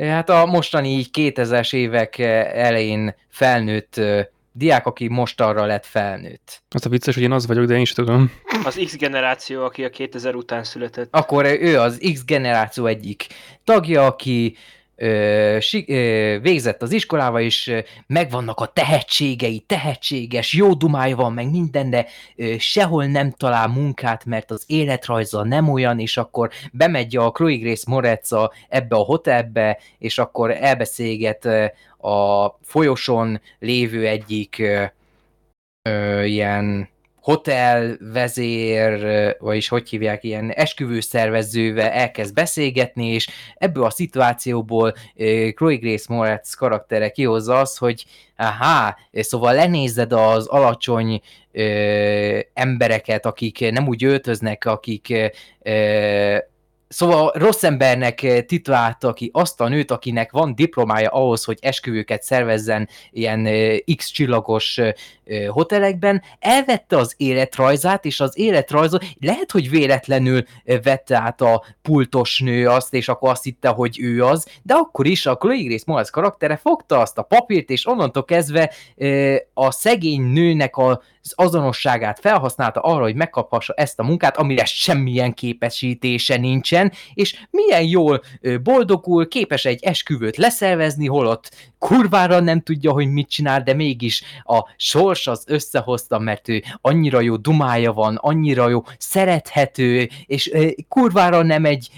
[0.00, 4.00] Hát a mostani így 2000-es évek elején felnőtt
[4.52, 6.62] diák, aki most arra lett felnőtt.
[6.68, 8.32] Az a vicces, hogy én az vagyok, de én sem tudom.
[8.64, 11.08] Az X generáció, aki a 2000 után született.
[11.10, 13.26] Akkor ő az X generáció egyik
[13.64, 14.56] tagja, aki
[15.00, 17.72] ö, si, ö, végzett az iskolába, és
[18.06, 24.24] megvannak a tehetségei, tehetséges, jó dumája van, meg minden, de ö, sehol nem talál munkát,
[24.24, 28.34] mert az életrajza nem olyan, és akkor bemegy a Chloe Grace Moretz
[28.68, 31.44] ebbe a hotelbe, és akkor elbeszélget
[31.98, 34.84] a folyosón lévő egyik ö,
[35.82, 36.88] ö, ilyen
[37.22, 44.94] hotelvezér, ö, vagyis hogy hívják, ilyen esküvőszervezővel elkezd beszélgetni, és ebből a szituációból
[45.54, 48.04] Chloe Grace Moretz karaktere kihozza azt, hogy
[48.36, 51.20] aha, szóval lenézed az alacsony
[51.52, 56.36] ö, embereket, akik nem úgy öltöznek, akik ö,
[56.92, 62.22] Szóval rossz embernek eh, titulálta ki azt a nőt, akinek van diplomája ahhoz, hogy esküvőket
[62.22, 64.92] szervezzen ilyen eh, X csillagos eh,
[65.48, 70.44] hotelekben, elvette az életrajzát, és az életrajzot lehet, hogy véletlenül
[70.82, 75.06] vette át a pultos nő azt, és akkor azt hitte, hogy ő az, de akkor
[75.06, 78.72] is a Chloe Grace Moretz karaktere fogta azt a papírt, és onnantól kezdve
[79.54, 85.34] a szegény nőnek a az azonosságát felhasználta arra, hogy megkaphassa ezt a munkát, amire semmilyen
[85.34, 88.22] képesítése nincsen, és milyen jól
[88.62, 94.68] boldogul, képes egy esküvőt leszervezni, holott kurvára nem tudja, hogy mit csinál, de mégis a
[94.76, 100.50] sors az összehozta, mert ő annyira jó dumája van, annyira jó szerethető, és
[100.88, 101.90] kurvára nem egy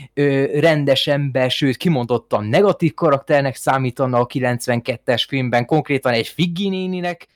[0.55, 7.27] rendes ember, sőt kimondottan negatív karakternek számítana a 92-es filmben, konkrétan egy ö,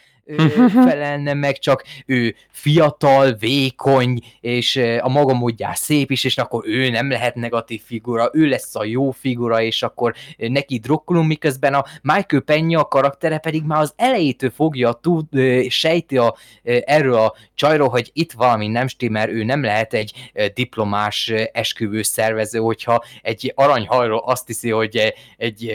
[0.73, 6.91] felelne meg, csak ő fiatal, vékony, és a maga módján szép is, és akkor ő
[6.91, 11.85] nem lehet negatív figura, ő lesz a jó figura, és akkor neki drukkolunk, miközben a
[12.03, 15.29] Michael Penya a karaktere pedig már az elejétől fogja, tud,
[15.69, 21.33] sejti a, erről a csajról, hogy itt valami nem stimmel, ő nem lehet egy diplomás
[21.53, 25.73] esküvő szervező, hogyha egy aranyhajról azt hiszi, hogy egy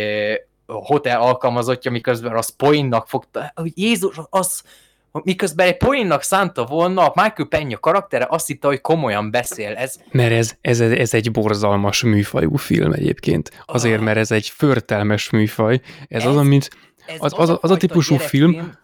[0.74, 4.62] hotel alkalmazottja, miközben az poénnak fogta, hogy Jézus, az,
[5.12, 9.74] miközben egy poénnak szánta volna, a Michael Penya karaktere azt hitte, hogy komolyan beszél.
[9.76, 13.64] Ez, Mert ez, ez, ez egy borzalmas műfajú film egyébként.
[13.66, 14.04] Azért, Ah.
[14.04, 15.82] mert ez egy förtelmes műfaj.
[16.08, 16.38] Ez, Ez- az,
[17.08, 18.80] ez Az- az a- az a típusú gyerekfilm,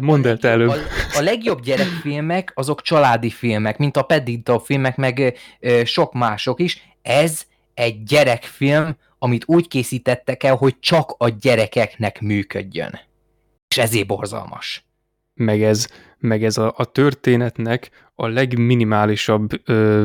[0.00, 0.86] Mondd el te legjobb- előbb.
[1.14, 6.60] A, a legjobb gyerekfilmek azok családi filmek, mint a Paddington filmek, meg ö, sok mások
[6.60, 6.82] is.
[7.02, 7.42] Ez
[7.74, 13.00] egy gyerekfilm, amit úgy készítettek el, hogy csak a gyerekeknek működjön.
[13.68, 14.84] És ezért borzalmas.
[15.34, 20.04] meg ez, meg ez a, a történetnek a legminimálisabb ö,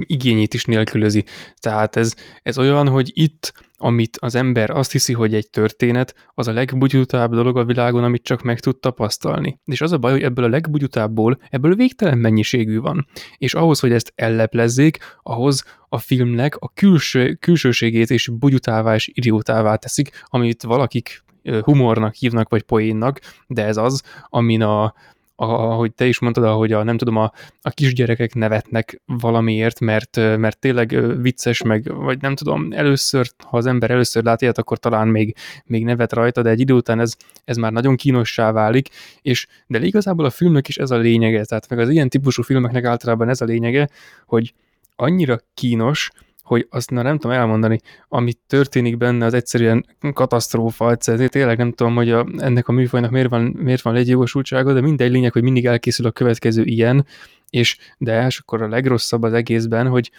[0.00, 1.24] igényét is nélkülözi.
[1.58, 6.48] Tehát ez, ez olyan, hogy itt, amit az ember azt hiszi, hogy egy történet, az
[6.48, 9.60] a legbugyutább dolog a világon, amit csak meg tud tapasztalni.
[9.64, 13.06] És az a baj, hogy ebből a legbugyutábbból, ebből végtelen mennyiségű van.
[13.36, 19.76] És ahhoz, hogy ezt elleplezzék, ahhoz a filmnek a külső, külsőségét és bugyutává és idiótává
[19.76, 21.22] teszik, amit valakik
[21.62, 24.94] humornak hívnak, vagy poénnak, de ez az, amin a,
[25.40, 30.58] ahogy te is mondtad, ahogy a, nem tudom, a, a kisgyerekek nevetnek valamiért, mert, mert
[30.58, 35.08] tényleg vicces, meg, vagy nem tudom, először, ha az ember először lát ilyet, akkor talán
[35.08, 38.88] még, még nevet rajta, de egy idő után ez, ez már nagyon kínossá válik,
[39.22, 42.84] és de igazából a filmnek is ez a lényege, tehát meg az ilyen típusú filmeknek
[42.84, 43.88] általában ez a lényege,
[44.26, 44.54] hogy
[44.96, 46.10] annyira kínos,
[46.50, 51.72] hogy azt na, nem tudom elmondani, amit történik benne, az egyszerűen katasztrófa, egyszerűen tényleg nem
[51.72, 55.42] tudom, hogy a, ennek a műfajnak miért van, miért van létjogosultsága, de mindegy lényeg, hogy
[55.42, 57.06] mindig elkészül a következő ilyen,
[57.50, 60.10] és de és akkor a legrosszabb az egészben, hogy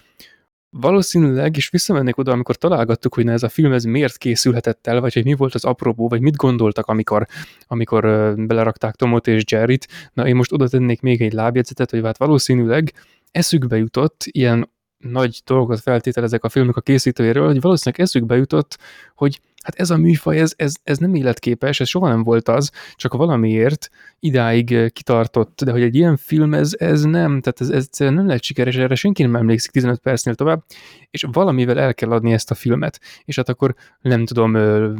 [0.69, 5.01] valószínűleg, és visszamennék oda, amikor találgattuk, hogy na ez a film ez miért készülhetett el,
[5.01, 7.25] vagy hogy mi volt az apropó, vagy mit gondoltak, amikor,
[7.67, 8.03] amikor
[8.35, 9.87] belerakták Tomot és Jerryt.
[10.13, 12.93] Na én most oda tennék még egy lábjegyzetet, hogy hát valószínűleg
[13.31, 14.69] eszükbe jutott ilyen
[15.01, 18.77] nagy dolgokat feltételezek a filmnek a készítőjéről, hogy valószínűleg eszükbe jutott,
[19.15, 22.71] hogy hát ez a műfaj, ez, ez, ez nem életképes, ez soha nem volt az,
[22.95, 27.87] csak valamiért idáig kitartott, de hogy egy ilyen film, ez, ez nem, tehát ez, ez
[27.97, 30.63] nem lehet sikeres, erre senki nem emlékszik 15 percnél tovább,
[31.09, 34.57] és valamivel el kell adni ezt a filmet, és hát akkor nem tudom,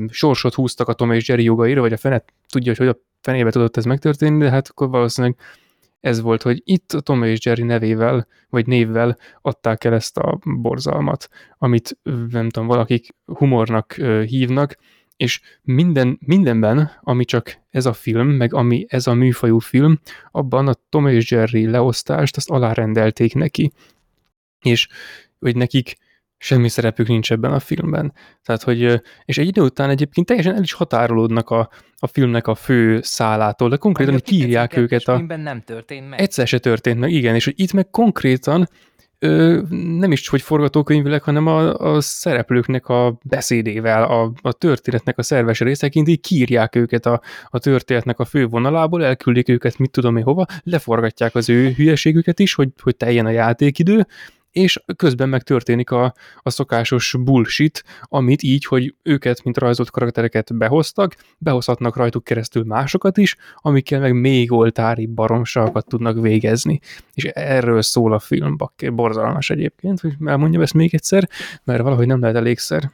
[0.10, 3.52] sorsot húztak a Tom és Jerry jogaira, vagy a fenet tudja, hogy hogy a fenébe
[3.52, 5.38] tudott ez megtörténni, de hát akkor valószínűleg
[6.02, 10.40] ez volt, hogy itt a Tom és Jerry nevével, vagy névvel adták el ezt a
[10.44, 11.98] borzalmat, amit
[12.30, 13.94] nem tudom, valakik humornak
[14.26, 14.78] hívnak,
[15.18, 20.00] és minden, mindenben, ami csak ez a film, meg ami ez a műfajú film,
[20.32, 23.72] abban a Tom és Jerry leosztást, azt alárendelték neki.
[24.62, 24.88] És
[25.40, 25.98] hogy nekik
[26.43, 28.13] semmi szerepük nincs ebben a filmben.
[28.43, 32.56] Tehát, hogy, és egy idő után egyébként teljesen el is határolódnak a, a filmnek a
[32.56, 35.19] fő szálától, de konkrétan hogy kiírják őket a...
[35.38, 36.21] nem történt meg.
[36.21, 38.69] Egyszer se történt meg, igen, és hogy itt meg konkrétan
[39.19, 39.62] ö,
[39.97, 45.60] nem is, hogy forgatókönyvileg, hanem a, a szereplőknek a beszédével, a, a történetnek a szerves
[45.60, 50.23] részeként így kiírják őket a, a történetnek a fő vonalából, elküldik őket, mit tudom én
[50.23, 54.06] hova, leforgatják az ő hülyeségüket is, hogy, hogy teljen a játékidő,
[54.52, 60.58] és közben meg történik a, a szokásos bullshit, amit így, hogy őket, mint rajzolt karaktereket
[60.58, 66.80] behoztak, behozhatnak rajtuk keresztül másokat is, amikkel meg még oltári baromságokat tudnak végezni.
[67.14, 71.30] És erről szól a film, bakke, borzalmas egyébként, hogy elmondjam ezt még egyszer,
[71.64, 72.92] mert valahogy nem lehet elégszer.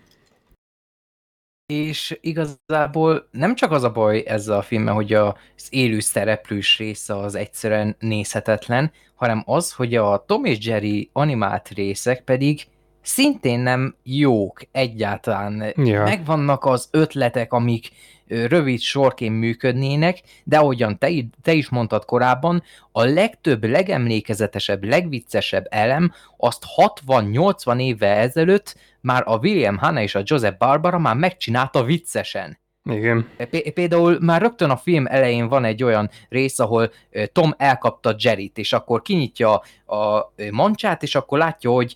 [1.74, 5.34] És igazából nem csak az a baj ezzel a filmmel, hogy az
[5.70, 12.24] élő szereplős része az egyszerűen nézhetetlen, hanem az, hogy a Tom és Jerry animált részek
[12.24, 12.68] pedig
[13.02, 15.74] szintén nem jók egyáltalán.
[15.76, 16.04] Ja.
[16.04, 17.90] Megvannak az ötletek, amik
[18.28, 21.10] rövid sorként működnének, de ahogyan te,
[21.42, 26.64] te is mondtad korábban, a legtöbb, legemlékezetesebb, legviccesebb elem azt
[27.06, 28.76] 60-80 évvel ezelőtt
[29.08, 32.60] már a William Hanna és a Joseph Barbara már megcsinálta viccesen.
[32.90, 33.30] Igen.
[33.74, 36.92] Például már rögtön a film elején van egy olyan rész, ahol
[37.32, 39.54] Tom elkapta Jerryt, és akkor kinyitja
[39.86, 41.94] a mancsát, és akkor látja, hogy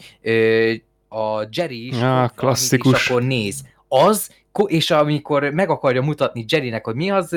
[1.10, 3.02] a Jerry is, ja, klasszikus.
[3.02, 3.64] és akkor néz.
[3.88, 4.32] Az
[4.66, 7.30] és amikor meg akarja mutatni Jerrynek, hogy mi az,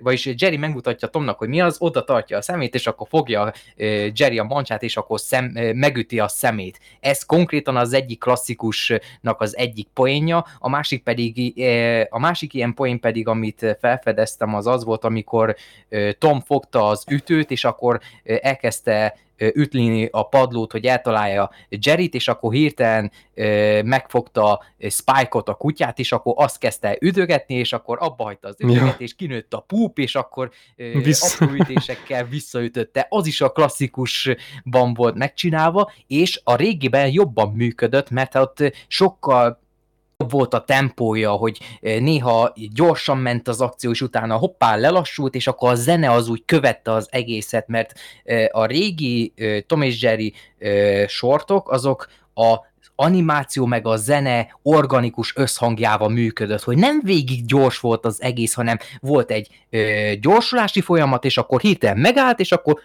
[0.00, 3.52] vagyis Jerry megmutatja Tomnak, hogy mi az, oda tartja a szemét, és akkor fogja
[4.14, 6.80] Jerry a mancsát, és akkor szem, megüti a szemét.
[7.00, 11.64] Ez konkrétan az egyik klasszikusnak az egyik poénja, a másik pedig,
[12.08, 15.56] a másik ilyen poén pedig, amit felfedeztem, az az volt, amikor
[16.18, 22.52] Tom fogta az ütőt, és akkor elkezdte ütni a padlót, hogy eltalálja Jerryt, és akkor
[22.52, 23.12] hirtelen
[23.84, 29.00] megfogta Spike-ot, a kutyát, és akkor azt kezdte üdögetni, és akkor abba hagyta az üdöget,
[29.00, 31.44] és kinőtt a púp, és akkor Vissza.
[31.44, 33.06] apró ütésekkel visszaütötte.
[33.08, 39.64] Az is a klasszikusban volt megcsinálva, és a régiben jobban működött, mert ott sokkal
[40.16, 45.46] volt a tempója, hogy eh, néha gyorsan ment az akció, és utána hoppá lelassult, és
[45.46, 47.92] akkor a zene az úgy követte az egészet, mert
[48.24, 50.34] eh, a régi eh, Tom és Jerry
[51.06, 52.56] sortok, azok a
[52.96, 58.78] animáció meg a zene organikus összhangjával működött, hogy nem végig gyors volt az egész, hanem
[59.00, 62.80] volt egy ö, gyorsulási folyamat, és akkor hirtelen megállt, és akkor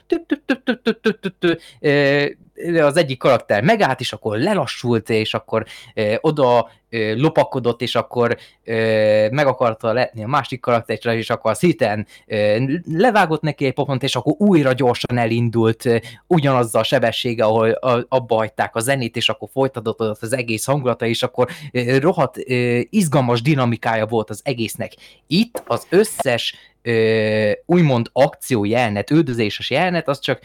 [2.82, 8.38] az egyik karakter megállt, és akkor lelassult, és akkor ö, oda ö, lopakodott, és akkor
[8.64, 13.74] ö, meg akarta letni a másik karakterre, és akkor az hiten ö, levágott neki egy
[13.74, 15.98] pofont, és akkor újra gyorsan elindult ö,
[16.28, 21.06] ugyanazzal a sebessége, ahol a, abba hagyták a zenét, és akkor folytatódott az egész hangulata,
[21.06, 24.94] és akkor ö, rohadt ö, izgalmas dinamikája volt az egésznek.
[25.28, 30.40] Itt az összes ö, úgymond akció jelenet, üldözéses jelenet, az csak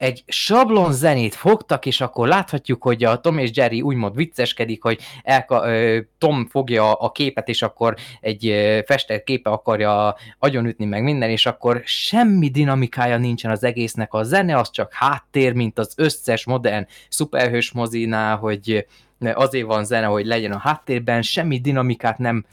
[0.00, 5.00] egy sablon zenét fogtak, és akkor láthatjuk, hogy a Tom és Jerry úgymond vicceskedik, hogy
[5.22, 5.66] elka,
[6.18, 8.54] Tom fogja a képet, és akkor egy
[8.86, 14.12] festett képe akarja agyonütni meg minden, és akkor semmi dinamikája nincsen az egésznek.
[14.12, 18.86] A zene az csak háttér, mint az összes modern szuperhős mozinál, hogy
[19.34, 22.44] azért van zene, hogy legyen a háttérben, semmi dinamikát nem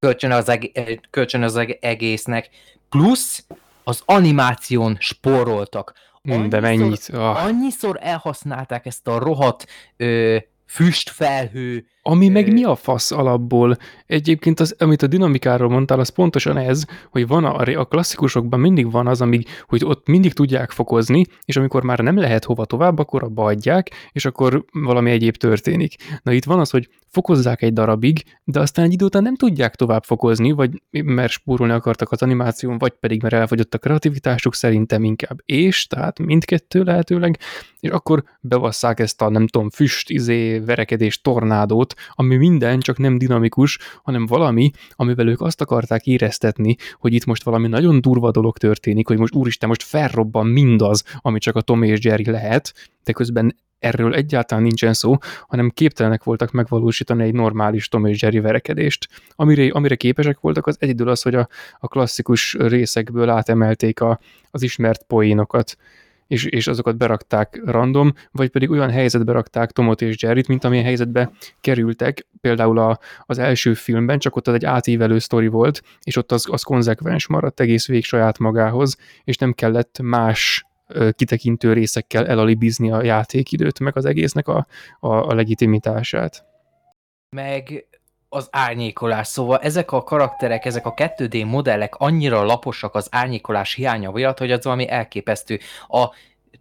[0.00, 2.48] kölcsön az, eg- kölcsön az eg- egésznek,
[2.88, 3.44] plusz
[3.84, 6.10] az animáción spóroltak.
[6.30, 7.08] Mm, De Annyiszor- mennyit?
[7.12, 7.44] Ah.
[7.44, 9.66] Annyiszor elhasználták ezt a rohadt
[9.96, 13.76] ö, füstfelhő, Ami meg mi a fasz alapból?
[14.06, 18.90] Egyébként az, amit a dinamikáról mondtál, az pontosan ez, hogy van a, a klasszikusokban mindig
[18.90, 22.98] van az, amíg, hogy ott mindig tudják fokozni, és amikor már nem lehet hova tovább,
[22.98, 25.94] akkor abba adják, és akkor valami egyéb történik.
[26.22, 29.74] Na itt van az, hogy fokozzák egy darabig, de aztán egy idő után nem tudják
[29.74, 35.04] tovább fokozni, vagy mert spórolni akartak az animáción, vagy pedig mert elfogyott a kreativitásuk, szerintem
[35.04, 37.38] inkább és, tehát mindkettő lehetőleg,
[37.80, 43.18] és akkor bevasszák ezt a nem tudom, füst, izé, verekedés, tornádót, ami minden csak nem
[43.18, 48.58] dinamikus, hanem valami, amivel ők azt akarták éreztetni, hogy itt most valami nagyon durva dolog
[48.58, 52.74] történik, hogy most úristen, most felrobban mindaz, ami csak a Tom és Jerry lehet,
[53.04, 55.16] de közben erről egyáltalán nincsen szó,
[55.46, 59.08] hanem képtelenek voltak megvalósítani egy normális Tom és Jerry verekedést.
[59.34, 64.20] Amire, amire képesek voltak, az egyedül az, hogy a, a klasszikus részekből átemelték a,
[64.50, 65.76] az ismert poénokat,
[66.32, 70.84] és, és azokat berakták random, vagy pedig olyan helyzetbe rakták Tomot és Jerryt, mint amilyen
[70.84, 71.30] helyzetbe
[71.60, 76.32] kerültek, például a, az első filmben, csak ott az egy átívelő sztori volt, és ott
[76.32, 80.66] az, az konzekvens maradt egész vég saját magához, és nem kellett más
[81.10, 84.66] kitekintő részekkel elalibizni a játékidőt, meg az egésznek a,
[85.00, 86.44] a, a legitimitását.
[87.36, 87.86] meg
[88.34, 89.26] az árnyékolás.
[89.26, 94.52] Szóval ezek a karakterek, ezek a 2D modellek annyira laposak az árnyékolás hiánya miatt, hogy
[94.52, 95.58] az valami elképesztő.
[95.88, 96.04] A,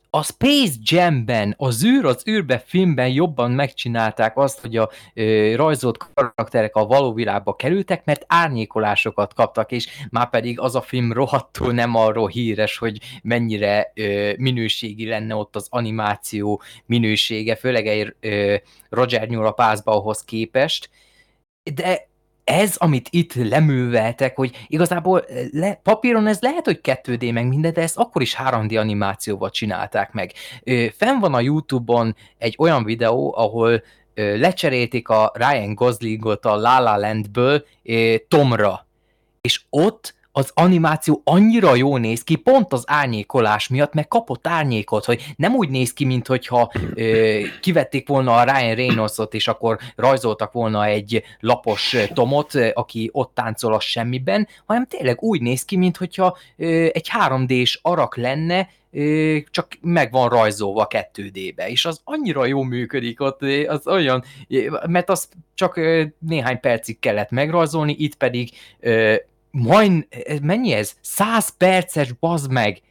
[0.10, 5.98] a Space Jam-ben, az űr az űrbe filmben jobban megcsinálták azt, hogy a ö, rajzolt
[6.14, 11.74] karakterek a való világba kerültek, mert árnyékolásokat kaptak, és már pedig az a film rohadtul
[11.74, 18.56] nem arról híres, hogy mennyire ö, minőségi lenne ott az animáció minősége, főleg egy ö,
[18.90, 20.90] Roger Nyúl a pászbahoz képest,
[21.64, 22.10] de
[22.44, 27.82] ez, amit itt leműveltek, hogy igazából le, papíron ez lehet, hogy 2D meg minden, de
[27.82, 30.32] ezt akkor is 3D animációval csinálták meg.
[30.98, 33.84] Fenn van a Youtube-on egy olyan videó, ahol
[34.14, 38.88] ö, lecserélték a Ryan Goslingot a La La Landből ö, Tomra,
[39.42, 45.06] és ott az animáció annyira jól néz ki, pont az árnyékolás miatt, meg kapott árnyékot,
[45.06, 49.78] hogy nem úgy néz ki, mint hogyha ö, kivették volna a Ryan Reynoldsot, és akkor
[49.96, 55.78] rajzoltak volna egy lapos Tomot, aki ott táncol a semmiben, hanem tényleg úgy néz ki,
[55.78, 62.02] mint hogyha ö, egy 3D-s arak lenne, ö, csak meg van rajzolva 2D-be, és az
[62.04, 64.24] annyira jó működik ott, az olyan,
[64.88, 65.80] mert az csak
[66.20, 68.50] néhány percig kellett megrajzolni, itt pedig
[69.52, 70.08] majd,
[70.42, 70.96] mennyi ez?
[71.02, 72.82] 100 perces, bazd meg!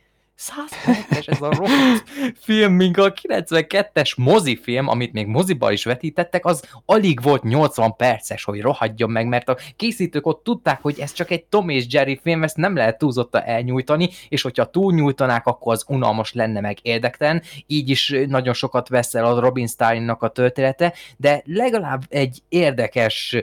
[0.40, 2.04] 100 perces ez a rohadt
[2.40, 8.44] film, míg a 92-es mozifilm, amit még moziba is vetítettek, az alig volt 80 perces,
[8.44, 12.20] hogy rohadjon meg, mert a készítők ott tudták, hogy ez csak egy Tom és Jerry
[12.22, 17.42] film, ezt nem lehet túlzotta elnyújtani, és hogyha túlnyújtanák, akkor az unalmas lenne meg érdektelen,
[17.66, 23.36] így is nagyon sokat veszel a Robin Starlinnak a története, de legalább egy érdekes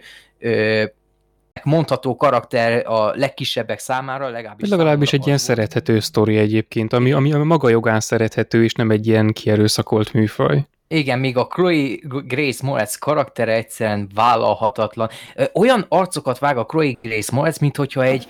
[1.63, 7.43] mondható karakter a legkisebbek számára, legalábbis Legalábbis egy ilyen szerethető sztori egyébként, ami, ami a
[7.43, 10.65] maga jogán szerethető, és nem egy ilyen kierőszakolt műfaj.
[10.89, 11.95] Igen, még a Chloe
[12.27, 15.09] Grace Moretz karaktere egyszerűen vállalhatatlan.
[15.53, 18.27] Olyan arcokat vág a Chloe Grace Moretz, mint hogyha egy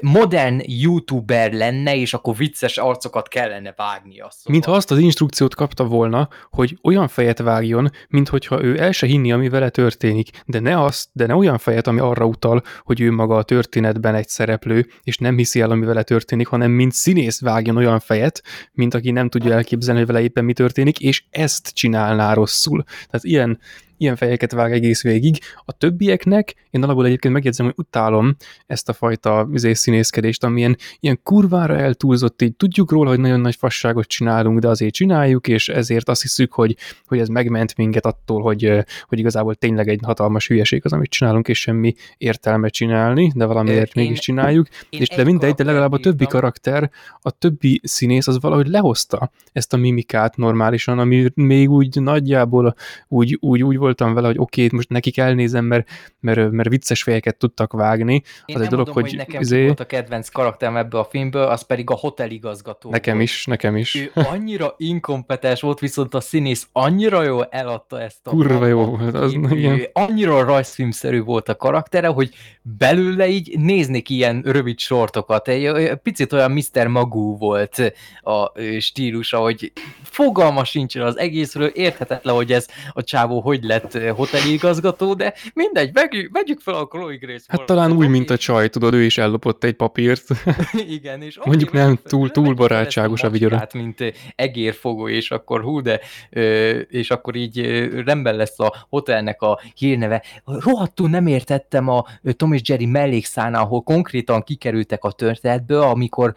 [0.00, 4.28] modern youtuber lenne, és akkor vicces arcokat kellene vágnia.
[4.30, 4.52] Szóval.
[4.52, 9.32] Mintha azt az instrukciót kapta volna, hogy olyan fejet vágjon, minthogyha ő el se hinni,
[9.32, 13.12] ami vele történik, de ne azt, de ne olyan fejet, ami arra utal, hogy ő
[13.12, 17.40] maga a történetben egy szereplő, és nem hiszi el, ami vele történik, hanem mint színész
[17.40, 18.42] vágjon olyan fejet,
[18.72, 22.82] mint aki nem tudja elképzelni, hogy vele éppen mi történik, és ezt csinálná rosszul.
[22.82, 23.58] Tehát ilyen
[23.98, 25.38] ilyen fejeket vág egész végig.
[25.64, 28.36] A többieknek, én alapból egyébként megjegyzem, hogy utálom
[28.66, 33.56] ezt a fajta izé, színészkedést, amilyen ilyen kurvára eltúlzott, így tudjuk róla, hogy nagyon nagy
[33.56, 36.76] fasságot csinálunk, de azért csináljuk, és ezért azt hiszük, hogy,
[37.06, 38.72] hogy ez megment minket attól, hogy,
[39.06, 43.96] hogy igazából tényleg egy hatalmas hülyeség az, amit csinálunk, és semmi értelme csinálni, de valamiért
[43.96, 44.68] Én- mégis csináljuk.
[44.90, 46.90] Én És de egy mindegy, de legalább a többi karakter,
[47.20, 52.74] a többi színész az valahogy lehozta ezt a mimikát normálisan, ami még úgy nagyjából
[53.08, 55.88] úgy, úgy, úgy voltam vele, hogy oké, okay, most nekik elnézem, mert,
[56.20, 58.12] mert, mert vicces fejeket tudtak vágni.
[58.12, 61.00] Én az nem egy dolog, mondom, hogy hogy nekem izé- volt a kedvenc karakterem ebből
[61.00, 63.28] a filmből, az pedig a hoteligazgató Nekem volt.
[63.28, 63.94] is, nekem is.
[63.94, 69.14] Ő annyira inkompetens volt, viszont a színész annyira jól eladta ezt a Kurva jó volt,
[69.14, 69.78] az ő- igen.
[69.78, 75.48] ő Annyira rajzfilmszerű volt a karaktere, hogy belőle így néznék ilyen rövid sortokat.
[75.48, 76.86] Egy, egy picit olyan Mr.
[76.86, 79.72] Magoo volt a stílusa, hogy
[80.02, 85.92] fogalma sincsen az egészről, érthetetlen, hogy ez a csávó hogy lett ö, hoteligazgató, de mindegy,
[85.92, 89.18] vegyük, vegyük fel a Chloe Grace Hát talán úgy, mint a csaj, tudod, ő is
[89.18, 90.24] ellopott egy papírt.
[90.88, 93.56] Igen, és Mondjuk nem túl- túl barátságos a vigyora.
[93.56, 96.00] macskát, mint ö, egérfogó, és akkor hú, de
[96.30, 97.60] ö, és akkor így
[98.04, 100.22] rendben lesz a hotelnek a hírneve.
[100.44, 102.04] Rohadtul nem értettem a
[102.36, 106.34] Tom és Jerry mellékszánál, ahol konkrétan kikerültek a történetből, amikor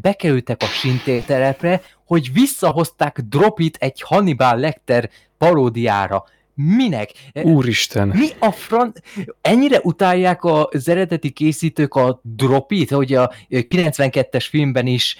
[0.00, 6.24] bekerültek a sintértelepre, hogy visszahozták Dropit egy Hannibal Lecter paródiára.
[6.58, 7.10] Minek?
[7.42, 8.08] Úristen.
[8.08, 8.92] Mi a fran...
[9.40, 15.16] Ennyire utálják az eredeti készítők a dropit, hogy a ö, 92-es filmben is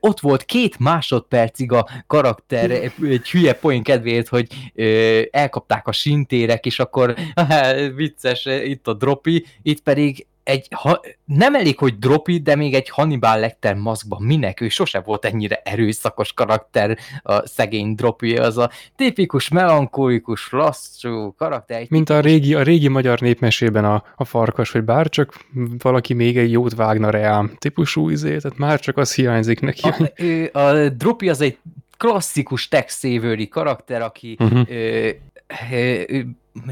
[0.00, 4.46] ott volt két másodpercig a karakter egy hülye poén kedvéért, hogy
[5.30, 7.14] elkapták a sintérek, és akkor
[7.96, 12.88] vicces, itt a dropi, itt pedig egy, ha, nem elég, hogy dropi, de még egy
[12.88, 14.22] Hannibal Lecter maszkban.
[14.22, 14.60] Minek?
[14.60, 21.86] Ő sose volt ennyire erőszakos karakter, a szegény dropi, az a tipikus, melankolikus, lassú karakter.
[21.88, 25.44] Mint a régi, a régi magyar népmesében a, a farkas, hogy bár csak
[25.78, 29.88] valaki még egy jót vágna reám típusú izé, tehát már csak az hiányzik neki.
[29.88, 31.58] A, ő- a Dropi az egy
[31.96, 34.70] klasszikus saver karakter, aki Uh-huh.
[34.70, 35.10] ö,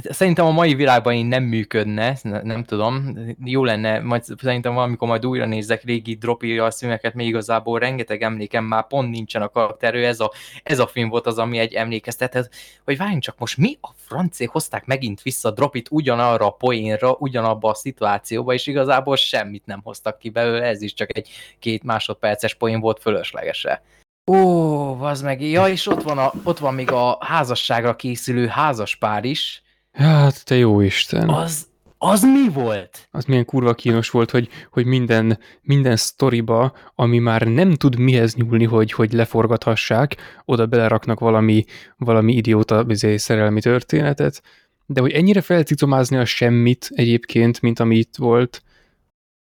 [0.02, 5.08] szerintem a mai világban én nem működne, ne- nem tudom, jó lenne, majd szerintem valamikor
[5.08, 10.06] majd újra nézzek régi Dropi színeket, még igazából rengeteg emlékem már pont nincsen a karakterő,
[10.06, 12.54] ez a, ez a film volt az, ami egy emlékeztetett,
[12.84, 17.70] hogy várjunk csak most mi a francék hozták megint vissza Dropit ugyanarra a poénra, ugyanabba
[17.70, 22.54] a szituációba, és igazából semmit nem hoztak ki belőle, ez is csak egy két másodperces
[22.54, 23.82] poén volt fölöslegese.
[24.30, 29.24] Ó, az meg, ja, és ott van, a, ott van még a házasságra készülő házaspár
[29.24, 29.62] is.
[29.93, 31.28] Hát, te jó Isten.
[31.28, 31.66] Az,
[31.99, 33.09] az mi volt?
[33.11, 38.34] az milyen kurva kínos volt, hogy, hogy minden, minden sztoriba, ami már nem tud mihez
[38.34, 41.64] nyúlni, hogy, hogy leforgathassák, oda beleraknak valami,
[41.97, 44.43] valami idióta izé, szerelmi történetet,
[44.86, 48.62] de hogy ennyire felcicomázni a semmit egyébként, mint ami itt volt,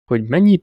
[0.05, 0.61] hogy mennyi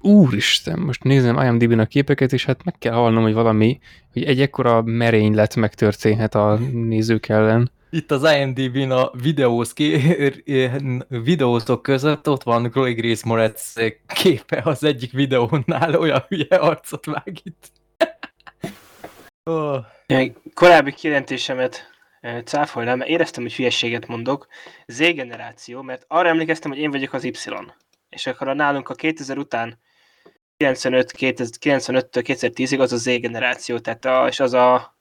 [0.00, 3.78] Úristen, most nézem IMDb-n a képeket, és hát meg kell hallnom, hogy valami,
[4.12, 7.70] hogy egy ekkora merénylet megtörténhet a nézők ellen.
[7.90, 9.72] Itt az IMDb-n a videóz
[11.08, 13.74] videózok között ott van Chloe Grace Moretz
[14.06, 17.72] képe az egyik videónál, olyan hülye arcot vág itt.
[19.50, 19.84] oh.
[20.54, 24.46] Korábbi kijelentésemet eh, cáfolnám, mert éreztem, hogy hülyességet mondok.
[24.86, 27.34] Z-generáció, mert arra emlékeztem, hogy én vagyok az Y.
[28.08, 29.78] És akkor a nálunk a 2000 után
[30.56, 34.97] 95, 95-től 2010-ig az a Z-generáció, tehát a, és az a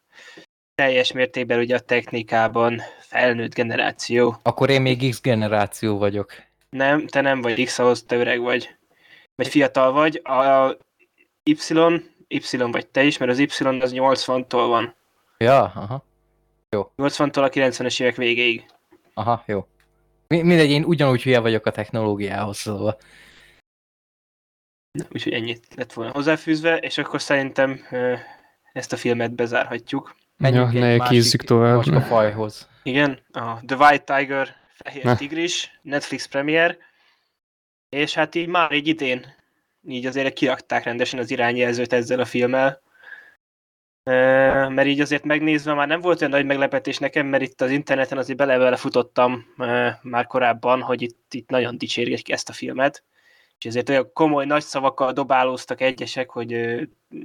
[0.77, 4.35] teljes mértékben ugye a technikában felnőtt generáció.
[4.43, 6.33] Akkor én még X generáció vagyok.
[6.69, 8.75] Nem, te nem vagy X, ahhoz te öreg vagy.
[9.35, 10.21] Vagy fiatal vagy.
[10.23, 10.69] A
[11.43, 11.57] Y,
[12.27, 13.43] Y vagy te is, mert az Y
[13.81, 14.95] az 80-tól van.
[15.37, 16.05] Ja, aha,
[16.97, 18.65] 80-tól a 90-es évek végéig.
[19.13, 19.67] aha, jó.
[20.27, 22.97] Mi- Mindegy, én ugyanúgy hülye vagyok a technológiához, szóval.
[25.11, 27.79] Úgyhogy ennyit lett volna hozzáfűzve, és akkor szerintem
[28.73, 30.15] ezt a filmet bezárhatjuk.
[30.37, 31.83] Menjünk Ja, egy ne kézzük tovább.
[31.83, 32.69] fajhoz.
[32.83, 35.15] Igen, a The White Tiger, Fehér Ne.
[35.15, 36.77] Tigris, Netflix premier,
[37.89, 39.25] és hát így már így idén,
[39.87, 42.81] így azért kirakták rendesen az irányjelzőt ezzel a filmmel,
[44.69, 48.17] mert így azért megnézve már nem volt olyan nagy meglepetés nekem, mert itt az interneten
[48.17, 49.45] azért bele futottam
[50.01, 53.03] már korábban, hogy itt, itt nagyon dicsérgetik ezt a filmet,
[53.59, 56.53] és ezért olyan komoly nagy szavakkal dobálóztak egyesek, hogy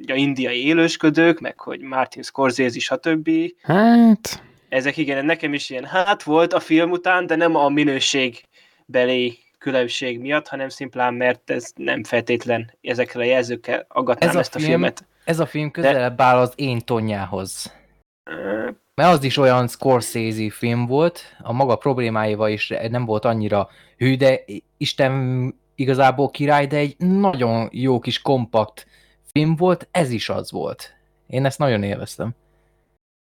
[0.06, 3.30] a indiai élősködők, meg hogy Martin Scorsese, stb.
[3.62, 9.38] Hát, Ezek igen, nekem is ilyen hát volt a film után, de nem a minőségbeli
[9.58, 14.54] különbség miatt, hanem szimplán mert ez nem feltétlen ezekre a jelzőkkel aggatnám Ez a ezt
[14.54, 15.06] a film- filmet.
[15.24, 17.74] Ez a film közelebb áll az én tonyához.
[18.94, 24.16] Mert az is olyan Scorsese film volt, a maga problémáival is nem volt annyira hű,
[24.16, 24.40] de
[24.76, 28.86] Isten igazából király, de egy nagyon jó kis kompakt
[29.32, 30.94] film volt, ez is az volt.
[31.26, 32.34] Én ezt nagyon élveztem.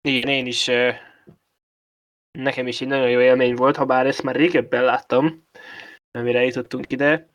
[0.08, 0.70] Igen, én is,
[2.38, 5.46] nekem is egy nagyon jó élmény volt, ha bár ezt már régebben láttam,
[6.10, 7.28] amire jutottunk ide.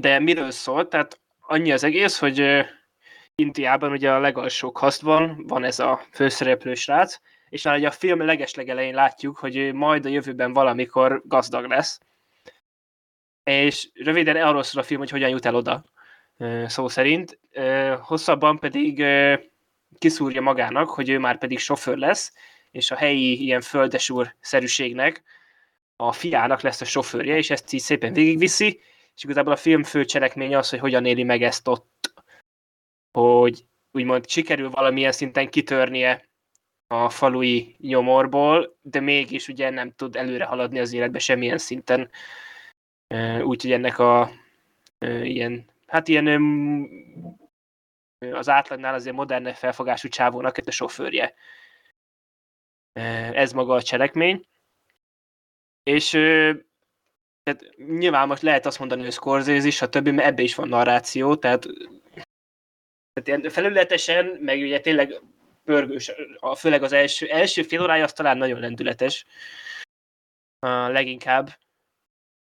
[0.00, 0.88] De miről szólt?
[0.88, 2.64] Tehát annyi az egész, hogy
[3.34, 8.20] Indiában ugye a legalsó kasztban van ez a főszereplő srác, és már ugye a film
[8.20, 12.00] legeslegelején látjuk, hogy majd a jövőben valamikor gazdag lesz.
[13.44, 15.84] És röviden arról szól a film, hogy hogyan jut el oda,
[16.66, 17.38] szó szerint.
[18.00, 19.04] Hosszabban pedig
[19.98, 22.32] kiszúrja magának, hogy ő már pedig sofőr lesz,
[22.70, 25.22] és a helyi ilyen földesúr szerűségnek
[25.96, 28.80] a fiának lesz a sofőrje, és ezt így szépen végigviszi,
[29.14, 32.12] és igazából a film fő cselekménye az, hogy hogyan éli meg ezt ott,
[33.12, 36.28] hogy úgymond sikerül valamilyen szinten kitörnie
[36.86, 42.10] a falui nyomorból, de mégis ugye nem tud előre haladni az életbe semmilyen szinten.
[43.42, 44.30] Úgyhogy ennek a
[45.22, 46.26] ilyen, hát ilyen
[48.18, 51.34] az átlagnál azért modern felfogású csávónak a sofőrje.
[53.32, 54.46] Ez maga a cselekmény.
[55.82, 56.10] És
[57.42, 60.68] tehát nyilván most lehet azt mondani, hogy Scorsese is, a többi, mert ebbe is van
[60.68, 61.66] narráció, tehát,
[63.12, 65.20] tehát ilyen felületesen, meg ugye tényleg
[65.64, 66.12] pörgős,
[66.56, 69.24] főleg az első, első fél órája az talán nagyon lendületes,
[70.88, 71.48] leginkább.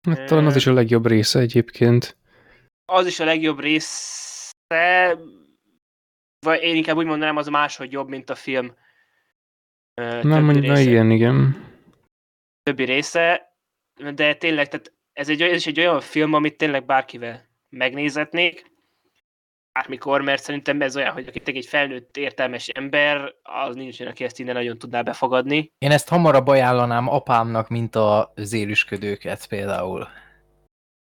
[0.07, 2.17] Hát, talán az is a legjobb része egyébként.
[2.85, 5.17] Az is a legjobb része,
[6.45, 8.75] vagy én inkább úgy mondanám, az máshogy jobb, mint a film.
[10.21, 11.67] Nem, mondjuk, na igen, igen.
[12.63, 13.53] Többi része,
[14.13, 18.71] de tényleg, tehát ez, egy, ez is egy olyan film, amit tényleg bárkivel megnézetnék,
[19.79, 24.23] bármikor, mert szerintem ez olyan, hogy aki egy felnőtt értelmes ember, az nincs olyan, aki
[24.23, 25.71] ezt innen nagyon tudná befogadni.
[25.77, 30.07] Én ezt hamarabb ajánlanám apámnak, mint a zélüsködőket például.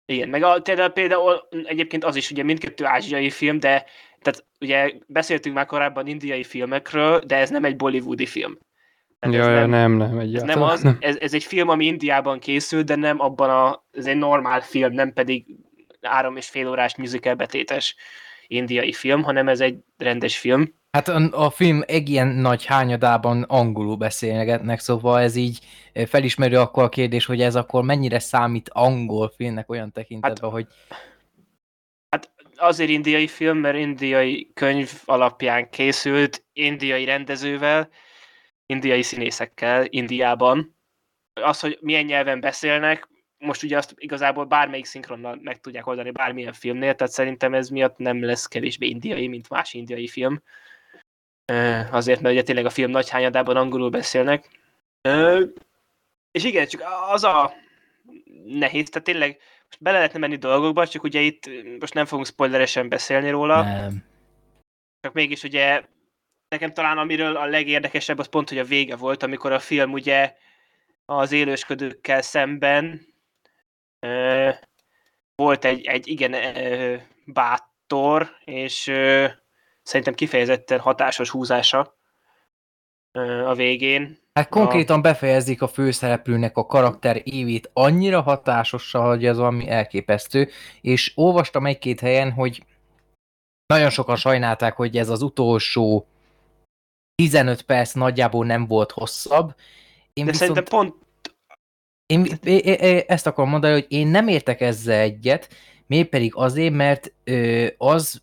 [0.06, 3.86] Igen, meg a, például, például egyébként az is ugye mindkettő ázsiai film, de
[4.22, 8.58] tehát ugye beszéltünk már korábban indiai filmekről, de ez nem egy bollywoodi film.
[9.20, 10.50] Tehát ja, ez nem, nem, nem, egyáltalán.
[10.50, 10.98] Ez nem az, nem.
[11.00, 14.94] Ez, ez egy film, ami Indiában készült, de nem abban a, ez egy normál film,
[14.94, 15.46] nem pedig
[16.02, 17.96] három és fél órás musical betétes
[18.52, 20.74] indiai film, hanem ez egy rendes film.
[20.92, 25.60] Hát a, a film egy ilyen nagy hányadában angolul beszélgetnek, szóval ez így
[26.06, 30.68] felismerő akkor a kérdés, hogy ez akkor mennyire számít angol filmnek olyan tekintetben, hát, hogy...
[32.10, 37.90] Hát azért indiai film, mert indiai könyv alapján készült, indiai rendezővel,
[38.66, 40.76] indiai színészekkel Indiában.
[41.34, 43.10] Az, hogy milyen nyelven beszélnek,
[43.42, 47.98] most ugye azt igazából bármelyik szinkronnal meg tudják oldani bármilyen filmnél, tehát szerintem ez miatt
[47.98, 50.42] nem lesz kevésbé indiai, mint más indiai film.
[51.92, 54.50] Azért, mert ugye tényleg a film nagy hányadában angolul beszélnek.
[56.32, 57.54] És igen, csak az a
[58.46, 62.90] nehéz, tehát tényleg most bele lehetne menni dolgokba, csak ugye itt most nem fogunk spoileresen
[62.90, 63.64] beszélni róla.
[63.64, 64.06] Nem.
[65.02, 65.84] Csak mégis ugye
[66.48, 70.36] nekem talán amiről a legérdekesebb az pont, hogy a vége volt, amikor a film ugye
[71.06, 73.10] az élősködőkkel szemben
[75.36, 76.36] volt egy, egy igen
[77.26, 78.82] bátor, és
[79.84, 81.98] szerintem kifejezetten hatásos húzása
[83.46, 84.20] a végén.
[84.34, 85.02] Hát konkrétan a...
[85.02, 90.50] befejezik a főszereplőnek a karakter évét annyira hatásossal, hogy ez valami elképesztő,
[90.82, 92.66] és olvastam egy-két helyen, hogy
[93.66, 96.08] nagyon sokan sajnálták, hogy ez az utolsó
[97.16, 99.56] 15 perc nagyjából nem volt hosszabb.
[100.14, 100.56] Én De viszont...
[100.56, 100.96] szerintem pont...
[102.12, 105.50] Én, én, én ezt akarom mondani, hogy én nem értek ezzel egyet,
[105.88, 108.22] miért pedig azért, mert ö, az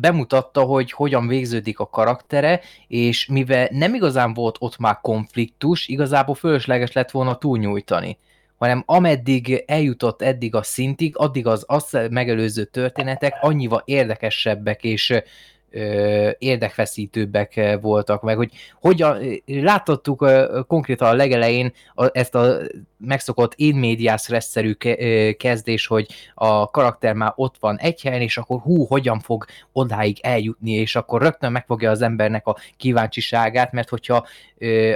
[0.00, 6.34] bemutatta, hogy hogyan végződik a karaktere, és mivel nem igazán volt ott már konfliktus, igazából
[6.34, 8.18] fölösleges lett volna túlnyújtani.
[8.58, 15.14] Hanem ameddig eljutott eddig a szintig, addig az azt megelőző történetek annyival érdekesebbek és
[16.38, 20.26] érdekfeszítőbbek voltak, meg hogy hogyan, láthattuk
[20.66, 21.72] konkrétan a legelején
[22.12, 22.56] ezt a
[22.96, 28.38] megszokott in medias res-szerű ke, kezdés, hogy a karakter már ott van egy helyen, és
[28.38, 33.88] akkor hú, hogyan fog odáig eljutni, és akkor rögtön megfogja az embernek a kíváncsiságát, mert
[33.88, 34.26] hogyha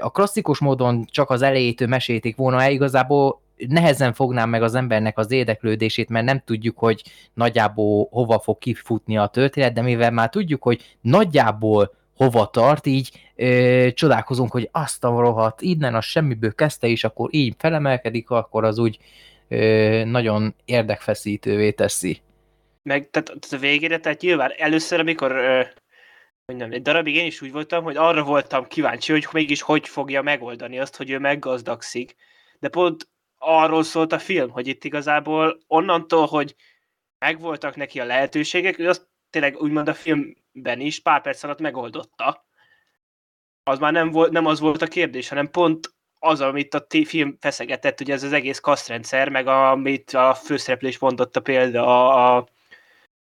[0.01, 5.19] a klasszikus módon csak az elejétől mesélték volna el, igazából nehezen fognám meg az embernek
[5.19, 7.03] az érdeklődését, mert nem tudjuk, hogy
[7.35, 13.11] nagyjából hova fog kifutni a történet, de mivel már tudjuk, hogy nagyjából hova tart, így
[13.37, 18.65] ö, csodálkozunk, hogy azt a rohadt, innen a semmiből kezdte, és akkor így felemelkedik, akkor
[18.65, 18.99] az úgy
[19.49, 22.21] ö, nagyon érdekfeszítővé teszi.
[22.83, 25.63] Meg tehát, a végére, tehát nyilván először, amikor ö,
[26.47, 29.89] hogy nem, egy darabig én is úgy voltam, hogy arra voltam kíváncsi, hogy mégis hogy
[29.89, 32.15] fogja megoldani azt, hogy ő meggazdagszik.
[32.59, 33.09] De pont
[33.45, 36.55] arról szólt a film, hogy itt igazából onnantól, hogy
[37.19, 42.47] megvoltak neki a lehetőségek, ő azt tényleg úgymond a filmben is pár perc alatt megoldotta.
[43.63, 47.37] Az már nem, volt, nem az volt a kérdés, hanem pont az, amit a film
[47.41, 52.49] feszegetett, ugye ez az egész kasztrendszer, meg amit a főszereplő is mondotta példa a, a,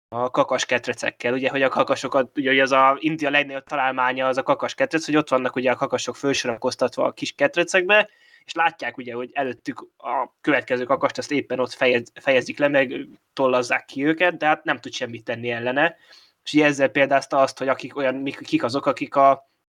[0.09, 4.43] a kakas ketrecekkel, ugye, hogy a kakasokat, ugye az a India legnagyobb találmánya az a
[4.43, 8.09] kakas ketrec, hogy ott vannak ugye a kakasok fölsorakoztatva a kis ketrecekbe,
[8.45, 13.07] és látják ugye, hogy előttük a következő kakast azt éppen ott fejez, fejezik le, meg
[13.33, 15.95] tollazzák ki őket, de hát nem tud semmit tenni ellene.
[16.43, 19.31] És ugye ezzel példázta azt, hogy akik olyan, kik azok, akik a,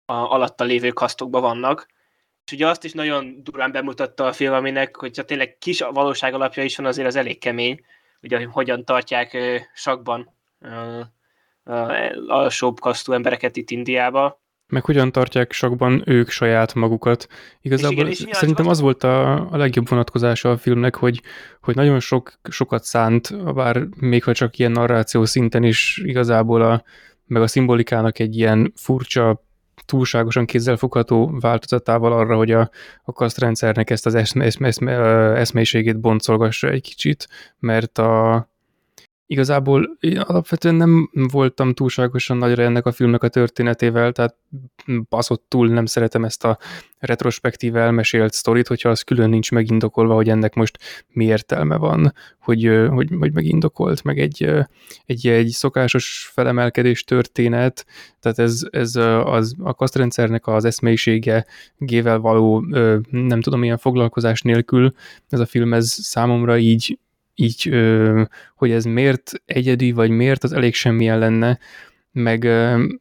[0.06, 1.88] a alatta lévő kasztokban vannak.
[2.46, 6.64] És ugye azt is nagyon durván bemutatta a film, aminek, hogyha tényleg kis valóság alapja
[6.64, 7.86] is van, azért az elég kemény,
[8.22, 9.38] ugye hogy hogyan tartják
[9.74, 10.34] sakban
[12.28, 14.41] alsóbb kasztú embereket itt Indiába
[14.72, 17.28] meg hogyan tartják sakban ők saját magukat.
[17.62, 21.22] Igazából igen, és szerintem az volt a, a legjobb vonatkozása a filmnek, hogy,
[21.62, 26.84] hogy nagyon sok, sokat szánt, bár még ha csak ilyen narráció szinten is igazából a,
[27.26, 29.44] meg a szimbolikának egy ilyen furcsa,
[29.86, 32.70] túlságosan kézzelfogható változatával arra, hogy a,
[33.04, 34.92] a kasztrendszernek ezt az eszme, eszme, eszme,
[35.36, 37.28] eszmeiségét boncolgassa egy kicsit,
[37.60, 38.51] mert a,
[39.32, 44.36] igazából én alapvetően nem voltam túlságosan nagyra ennek a filmnek a történetével, tehát
[45.10, 46.58] baszott túl nem szeretem ezt a
[47.00, 50.78] retrospektív elmesélt sztorit, hogyha az külön nincs megindokolva, hogy ennek most
[51.08, 54.50] mi értelme van, hogy, hogy, hogy megindokolt, meg egy,
[55.06, 57.86] egy, egy szokásos felemelkedés történet,
[58.20, 61.46] tehát ez, ez az, a kasztrendszernek az eszmeisége
[61.78, 62.60] gével való,
[63.10, 64.94] nem tudom, ilyen foglalkozás nélkül.
[65.30, 67.00] Ez a film ez számomra így
[67.36, 67.74] így,
[68.56, 71.60] hogy ez miért egyedi, vagy miért, az elég semmilyen lenne,
[72.12, 72.44] meg,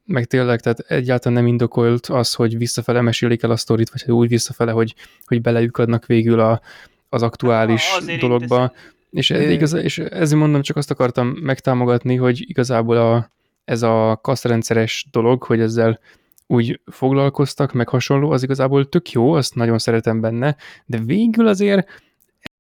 [0.04, 4.28] meg tényleg, tehát egyáltalán nem indokolt az, hogy visszafele mesélik el a sztorit, vagy úgy
[4.28, 6.60] visszafele, hogy, hogy belejükadnak végül a,
[7.08, 8.72] az aktuális ha, dologba.
[9.10, 13.30] És, ez, igaz, és ezért mondom, csak azt akartam megtámogatni, hogy igazából a,
[13.64, 16.00] ez a kasztrendszeres dolog, hogy ezzel
[16.46, 20.56] úgy foglalkoztak, meg hasonló, az igazából tök jó, azt nagyon szeretem benne,
[20.86, 22.02] de végül azért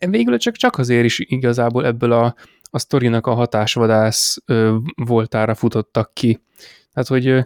[0.08, 2.34] végül csak, csak azért is igazából ebből a,
[2.70, 4.38] a sztorinak a hatásvadász
[4.94, 6.40] voltára futottak ki.
[6.92, 7.44] Tehát, hogy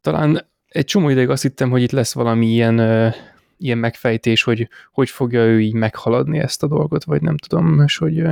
[0.00, 2.78] talán egy csomó ideig azt hittem, hogy itt lesz valami ilyen,
[3.58, 7.96] ilyen megfejtés, hogy hogy fogja ő így meghaladni ezt a dolgot, vagy nem tudom, és
[7.96, 8.22] hogy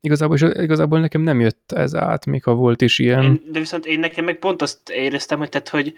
[0.00, 3.22] igazából, és igazából nekem nem jött ez át, még ha volt is ilyen.
[3.22, 5.94] Én, de viszont én nekem meg pont azt éreztem, hogy tehát, hogy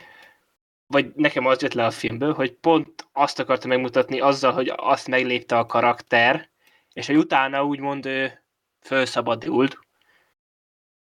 [0.86, 5.08] vagy nekem az jött le a filmből, hogy pont azt akarta megmutatni azzal, hogy azt
[5.08, 6.50] meglépte a karakter,
[6.94, 8.44] és hogy utána úgymond ő
[8.80, 9.78] felszabadult,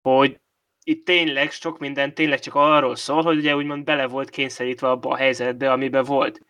[0.03, 0.41] hogy
[0.83, 5.11] itt tényleg sok minden tényleg csak arról szól, hogy ugye úgymond bele volt kényszerítve abba
[5.11, 6.41] a helyzetbe, amiben volt.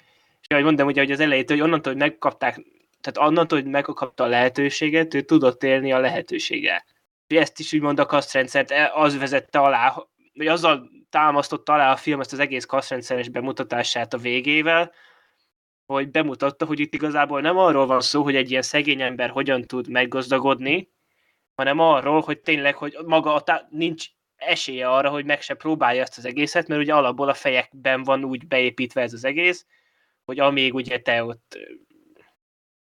[0.41, 2.64] És ahogy mondom, ugye, hogy az elejét, hogy onnantól, hogy megkapták,
[3.01, 6.85] tehát onnantól, hogy megkapta a lehetőséget, ő tudott élni a lehetőséggel.
[7.27, 9.95] És ezt is úgymond a kasztrendszert e, az vezette alá,
[10.35, 14.93] vagy azzal támasztotta alá a film ezt az egész kasztrendszeres bemutatását a végével,
[15.87, 19.62] hogy bemutatta, hogy itt igazából nem arról van szó, hogy egy ilyen szegény ember hogyan
[19.62, 20.91] tud meggazdagodni,
[21.55, 24.07] hanem arról, hogy tényleg, hogy maga a tá- nincs
[24.37, 28.24] esélye arra, hogy meg se próbálja ezt az egészet, mert ugye alapból a fejekben van
[28.24, 29.66] úgy beépítve ez az egész,
[30.24, 31.59] hogy amíg ugye te ott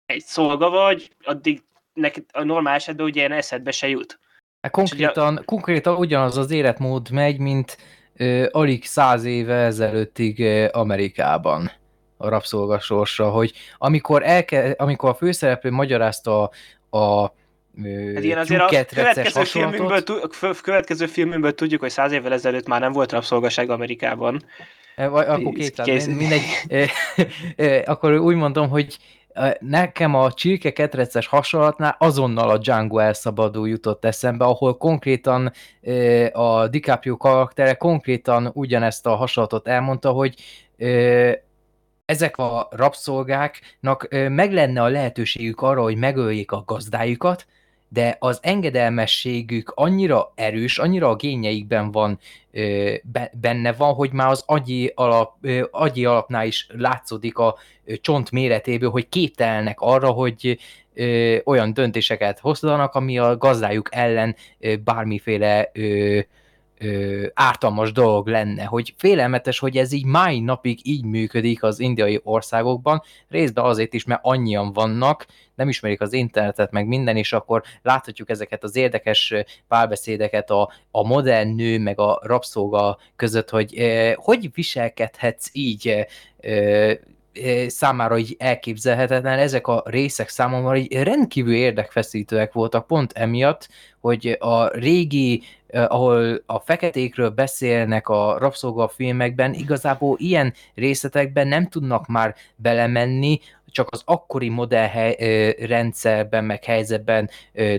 [0.06, 4.20] egy szolga vagy, addig neked a normál esetben ugye ilyen eszedbe se jut.
[4.60, 7.76] Hát konkrétan, ugye, konkrétan ugyanaz az életmód megy, mint
[8.14, 11.70] ö, alig száz éve ezelőttig ö, Amerikában
[12.20, 17.32] a rabszolgasorsa, hogy amikor, elke, amikor a főszereplő magyarázta a, a
[18.14, 20.02] Hát igen, azért a következő filmünkből,
[20.62, 24.44] következő filmünkből tudjuk, hogy száz évvel ezelőtt már nem volt rabszolgaság Amerikában.
[24.96, 26.42] E, vagy akkor két mindegy.
[27.84, 28.98] akkor úgy mondom, hogy
[29.60, 35.52] nekem a csirke ketreces hasonlatnál azonnal a Django elszabadul jutott eszembe, ahol konkrétan
[36.32, 40.34] a DiCaprio karaktere konkrétan ugyanezt a hasonlatot elmondta, hogy
[42.10, 47.46] ezek a rabszolgáknak meg lenne a lehetőségük arra, hogy megöljék a gazdájukat,
[47.88, 52.18] de az engedelmességük annyira erős, annyira a génjeikben van,
[53.32, 57.56] benne van, hogy már az agyi, alap, agyi alapnál is látszódik a
[58.00, 60.58] csont méretéből, hogy képtelnek arra, hogy
[61.44, 64.36] olyan döntéseket hozzanak, ami a gazdájuk ellen
[64.84, 65.72] bármiféle
[66.80, 72.20] ö, ártalmas dolog lenne, hogy félelmetes, hogy ez így mai napig így működik az indiai
[72.22, 77.62] országokban, részben azért is, mert annyian vannak, nem ismerik az internetet, meg minden, és akkor
[77.82, 79.34] láthatjuk ezeket az érdekes
[79.68, 86.06] párbeszédeket a, a modern nő, meg a rabszolga között, hogy eh, hogy viselkedhetsz így
[86.40, 86.96] eh,
[87.66, 93.68] számára így elképzelhetetlen, ezek a részek számomra így rendkívül érdekfeszítőek voltak pont emiatt,
[94.00, 102.34] hogy a régi, ahol a feketékről beszélnek a rabszolgafilmekben, igazából ilyen részletekben nem tudnak már
[102.56, 103.40] belemenni,
[103.72, 107.30] csak az akkori modellrendszerben, meg helyzetben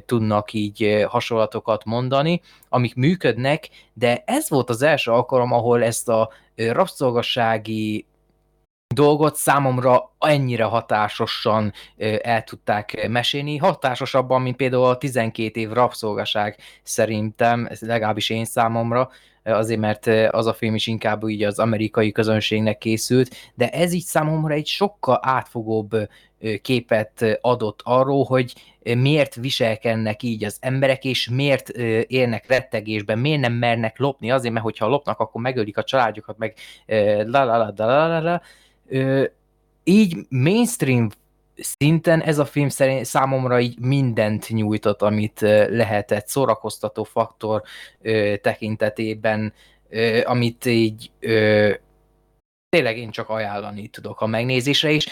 [0.06, 6.30] tudnak így hasonlatokat mondani, amik működnek, de ez volt az első alkalom, ahol ezt a
[6.56, 8.06] rabszolgasági
[8.94, 11.74] dolgot számomra ennyire hatásosan
[12.22, 19.10] el tudták mesélni, hatásosabban, mint például a 12 év rabszolgaság szerintem, legalábbis én számomra,
[19.44, 24.04] azért mert az a film is inkább így az amerikai közönségnek készült, de ez így
[24.04, 25.96] számomra egy sokkal átfogóbb
[26.62, 31.70] képet adott arról, hogy miért viselkednek így az emberek, és miért
[32.08, 36.54] élnek rettegésben, miért nem mernek lopni, azért, mert hogyha lopnak, akkor megölik a családjukat, meg
[37.26, 38.42] la la la la la la
[39.84, 41.10] így mainstream
[41.56, 45.39] szinten ez a film szerint számomra így mindent nyújtott, amit
[45.70, 47.62] lehetett szórakoztató faktor
[48.42, 49.54] tekintetében,
[50.24, 51.12] amit így
[52.70, 55.08] tényleg én csak ajánlani tudok a megnézésre, és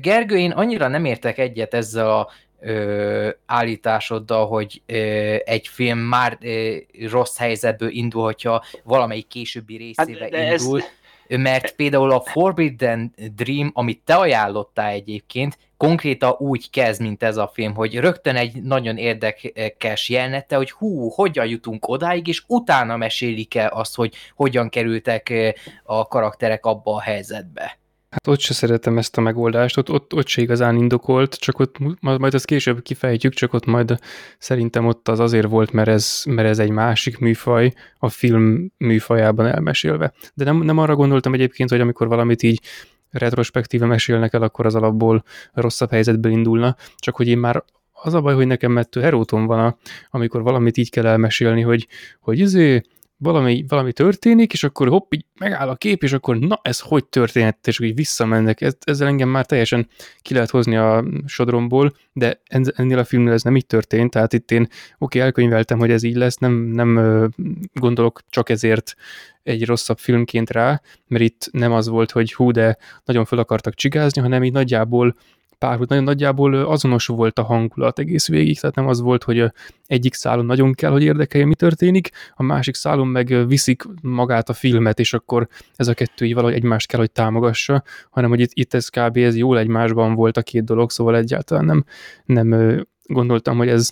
[0.00, 2.28] Gergő, én annyira nem értek egyet ezzel a
[2.60, 4.96] ö, állításoddal, hogy ö,
[5.44, 6.76] egy film már ö,
[7.10, 10.80] rossz helyzetből indul, hogyha valamelyik későbbi részébe hát, indul.
[10.80, 10.84] Ez
[11.28, 17.50] mert például a Forbidden Dream, amit te ajánlottál egyébként, konkrétan úgy kezd, mint ez a
[17.54, 23.54] film, hogy rögtön egy nagyon érdekes jelenete, hogy hú, hogyan jutunk odáig, és utána mesélik
[23.54, 25.32] el azt, hogy hogyan kerültek
[25.84, 27.78] a karakterek abba a helyzetbe.
[28.10, 31.76] Hát ott se szeretem ezt a megoldást, ott, ott, ott se igazán indokolt, csak ott
[32.00, 33.98] majd ezt később kifejtjük, csak ott majd
[34.38, 39.46] szerintem ott az azért volt, mert ez, mert ez egy másik műfaj, a film műfajában
[39.46, 40.12] elmesélve.
[40.34, 42.60] De nem, nem arra gondoltam egyébként, hogy amikor valamit így
[43.10, 48.20] retrospektíve mesélnek el, akkor az alapból rosszabb helyzetből indulna, csak hogy én már az a
[48.20, 49.78] baj, hogy nekem mettő heróton van,
[50.10, 51.86] amikor valamit így kell elmesélni, hogy,
[52.20, 52.82] hogy izé,
[53.18, 57.04] valami, valami történik, és akkor hopp, így megáll a kép, és akkor na, ez hogy
[57.04, 58.60] történt, és úgy visszamennek.
[58.60, 59.88] Ez, ezzel engem már teljesen
[60.22, 62.40] ki lehet hozni a sodromból, de
[62.74, 66.16] ennél a filmnél ez nem így történt, tehát itt én oké, elkönyveltem, hogy ez így
[66.16, 67.30] lesz, nem, nem
[67.72, 68.94] gondolok csak ezért
[69.42, 73.74] egy rosszabb filmként rá, mert itt nem az volt, hogy hú, de nagyon fel akartak
[73.74, 75.14] csigázni, hanem így nagyjából
[75.58, 79.52] párhuzam, nagyon nagyjából azonos volt a hangulat egész végig, tehát nem az volt, hogy
[79.86, 84.52] egyik szálon nagyon kell, hogy érdekelje, mi történik, a másik szálon meg viszik magát a
[84.52, 88.50] filmet, és akkor ez a kettő így valahogy egymást kell, hogy támogassa, hanem hogy itt,
[88.52, 89.16] itt ez kb.
[89.16, 91.84] ez jól egymásban volt a két dolog, szóval egyáltalán nem,
[92.24, 93.90] nem gondoltam, hogy ez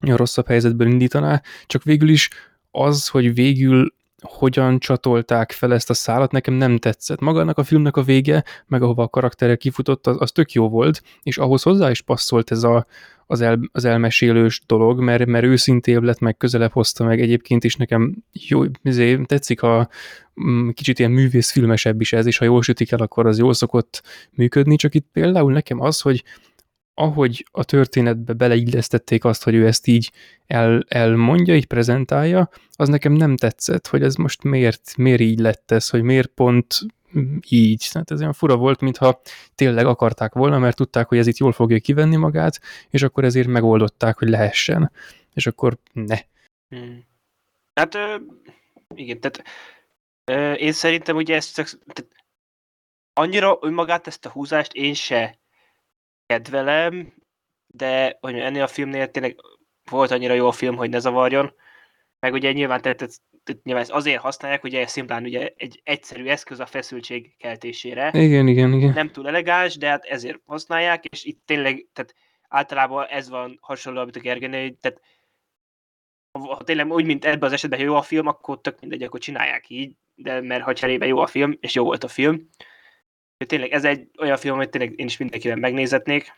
[0.00, 2.30] rosszabb helyzetből indítaná, csak végül is
[2.70, 3.94] az, hogy végül
[4.24, 7.20] hogyan csatolták fel ezt a szálat, nekem nem tetszett.
[7.20, 11.02] Magának a filmnek a vége, meg ahova a karakterek kifutott, az, az tök jó volt,
[11.22, 12.86] és ahhoz hozzá is passzolt ez a,
[13.26, 17.76] az, el, az elmesélős dolog, mert, mert őszintébb lett, meg közelebb hozta meg egyébként is
[17.76, 19.88] nekem jó, azért tetszik, ha
[20.44, 24.02] mm, kicsit ilyen művészfilmesebb is ez, és ha jól sütik el, akkor az jól szokott
[24.30, 26.24] működni, csak itt például nekem az, hogy
[26.94, 30.12] ahogy a történetbe beleillesztették azt, hogy ő ezt így
[30.46, 35.70] el, elmondja, így prezentálja, az nekem nem tetszett, hogy ez most miért, miért így lett
[35.70, 36.74] ez, hogy miért pont
[37.48, 37.88] így.
[37.92, 39.20] Tehát ez olyan fura volt, mintha
[39.54, 43.48] tényleg akarták volna, mert tudták, hogy ez itt jól fogja kivenni magát, és akkor ezért
[43.48, 44.90] megoldották, hogy lehessen.
[45.32, 46.18] És akkor ne.
[46.68, 47.04] Hmm.
[47.74, 47.98] Hát
[48.94, 49.42] igen, tehát
[50.58, 52.06] én szerintem ugye ezt tehát
[53.12, 55.38] annyira önmagát ezt a húzást én se
[56.26, 57.14] kedvelem,
[57.66, 59.36] de hogy ennél a filmnél tényleg
[59.90, 61.54] volt annyira jó a film, hogy ne zavarjon.
[62.18, 63.20] Meg ugye nyilván, tehát,
[63.62, 68.10] nyilván ezt azért használják, hogy ez szimplán ugye egy egyszerű eszköz a feszültség keltésére.
[68.12, 68.92] Igen, igen, igen.
[68.92, 72.14] Nem túl elegáns, de hát ezért használják, és itt tényleg, tehát
[72.48, 75.00] általában ez van hasonló, amit a Gergely, tehát
[76.38, 79.68] ha tényleg úgy, mint ebben az esetben jó a film, akkor tök mindegy, akkor csinálják
[79.68, 82.48] így, de mert ha cserébe jó a film, és jó volt a film,
[83.36, 86.32] tényleg ez egy olyan film, amit tényleg én is mindenkivel megnézetnék.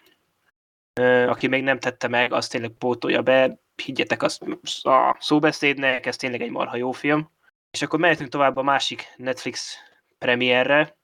[1.27, 4.43] Aki még nem tette meg, azt tényleg pótolja be, higgyetek azt
[4.83, 7.31] a szóbeszédnek, ez tényleg egy marha jó film.
[7.71, 9.77] És akkor mehetünk tovább a másik Netflix
[10.19, 10.97] premierre,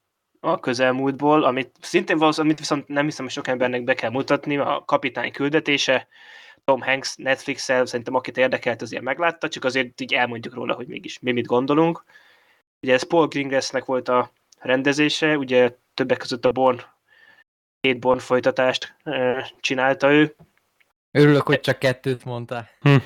[0.44, 4.56] a közelmúltból, amit szintén valószínűleg, amit viszont nem hiszem, hogy sok embernek be kell mutatni,
[4.56, 6.08] a kapitány küldetése,
[6.64, 10.86] Tom Hanks Netflix-el, szerintem akit érdekelt, az ilyen meglátta, csak azért így elmondjuk róla, hogy
[10.86, 12.04] mégis mi mit gondolunk.
[12.80, 14.32] Ugye ez Paul Greengrassnek volt a
[14.62, 16.80] rendezése, ugye többek között a Born,
[17.80, 18.96] két Born folytatást
[19.60, 20.34] csinálta ő.
[21.10, 22.68] Örülök, hogy csak kettőt mondtál.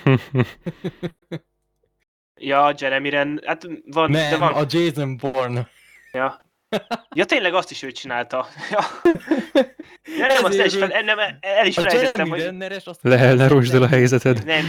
[2.34, 4.52] ja, Jeremy Ren, hát van, Nem, de van.
[4.52, 5.68] a Jason Bourne.
[6.12, 6.40] Ja.
[7.14, 8.46] Ja, tényleg azt is ő csinálta.
[8.70, 8.80] Ja.
[10.18, 12.40] Ja, nem, azt el is, fel, nem, el is A felejtettem, hogy...
[12.40, 14.44] Renneres azt Le, ne rosd el a helyzeted.
[14.44, 14.64] Nem,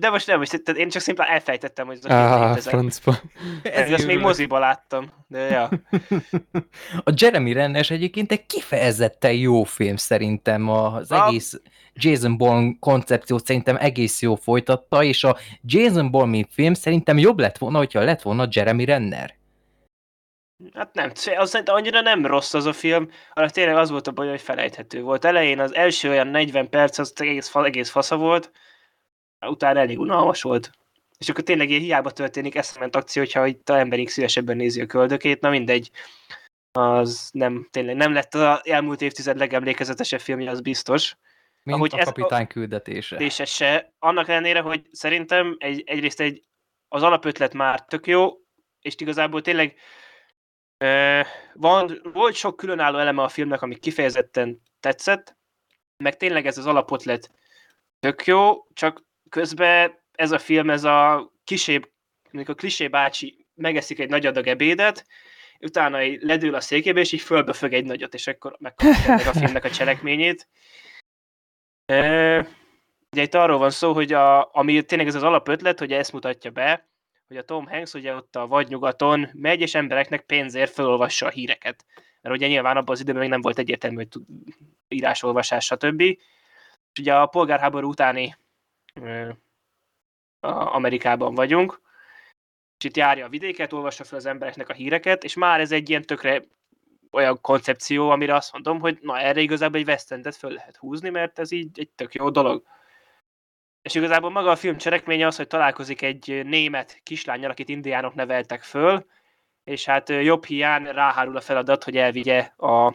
[0.00, 2.70] de most nem, most, tehát én csak szimplán elfejtettem, hogy az a létezik.
[2.70, 3.16] francba.
[3.62, 5.70] Ezt még moziba láttam, de ja.
[7.04, 11.60] A Jeremy Rennes egyébként egy kifejezetten jó film szerintem, az A- egész
[11.94, 17.38] Jason Bourne koncepciót szerintem egész jó folytatta, és a Jason Bourne mint film szerintem jobb
[17.38, 19.40] lett volna, hogyha lett volna Jeremy Renner.
[20.74, 24.10] Hát nem, az szerintem annyira nem rossz az a film, hanem tényleg az volt a
[24.10, 25.24] baj, hogy felejthető volt.
[25.24, 28.50] Elején az első olyan 40 perc, az egész, egész fasza volt,
[29.46, 30.70] utána elég unalmas volt.
[31.18, 34.80] És akkor tényleg ilyen hiába történik eszement akció, hogyha itt a ember így szívesebben nézi
[34.80, 35.90] a köldökét, na mindegy.
[36.72, 41.16] Az nem, tényleg nem lett az elmúlt évtized legemlékezetesebb filmje, az biztos.
[41.62, 43.16] Mint Ahogy a ez- kapitány küldetése.
[43.16, 43.92] és se.
[43.98, 46.42] Annak ellenére, hogy szerintem egy, egyrészt egy,
[46.88, 48.30] az alapötlet már tök jó,
[48.80, 49.74] és igazából tényleg
[51.54, 55.36] van, volt sok különálló eleme a filmnek, ami kifejezetten tetszett,
[55.96, 57.30] meg tényleg ez az alapötlet
[58.00, 61.80] tök jó, csak közben ez a film, ez a kisé,
[62.30, 65.06] mondjuk a klisé bácsi megeszik egy nagy adag ebédet,
[65.60, 69.64] utána így ledől a székébe, és így fölbefög egy nagyot, és akkor megkapja a filmnek
[69.64, 70.48] a cselekményét.
[71.86, 72.40] Ö,
[73.12, 76.50] Ugye itt arról van szó, hogy a, ami tényleg ez az alapötlet, hogy ezt mutatja
[76.50, 76.91] be,
[77.32, 81.84] hogy a Tom Hanks ugye ott a vadnyugaton megy, és embereknek pénzért felolvassa a híreket.
[82.20, 84.26] Mert ugye nyilván abban az időben még nem volt egyértelmű, hogy tud-
[84.88, 86.00] írásolvasás, stb.
[86.00, 88.36] És ugye a polgárháború utáni
[90.40, 91.80] a Amerikában vagyunk,
[92.78, 95.88] és itt járja a vidéket, olvassa fel az embereknek a híreket, és már ez egy
[95.88, 96.42] ilyen tökre
[97.10, 101.38] olyan koncepció, amire azt mondom, hogy na erre igazából egy West föl lehet húzni, mert
[101.38, 102.62] ez így egy tök jó dolog.
[103.82, 108.62] És igazából maga a film cselekménye az, hogy találkozik egy német kislányjal, akit indiánok neveltek
[108.62, 109.06] föl,
[109.64, 112.94] és hát jobb hiány ráhárul a feladat, hogy elvigye a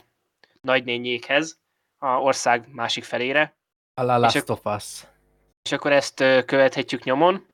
[0.61, 1.59] nagynényékhez,
[1.97, 3.55] a ország másik felére,
[3.93, 5.03] A La és Last of Us.
[5.63, 6.15] és akkor ezt
[6.45, 7.45] követhetjük nyomon.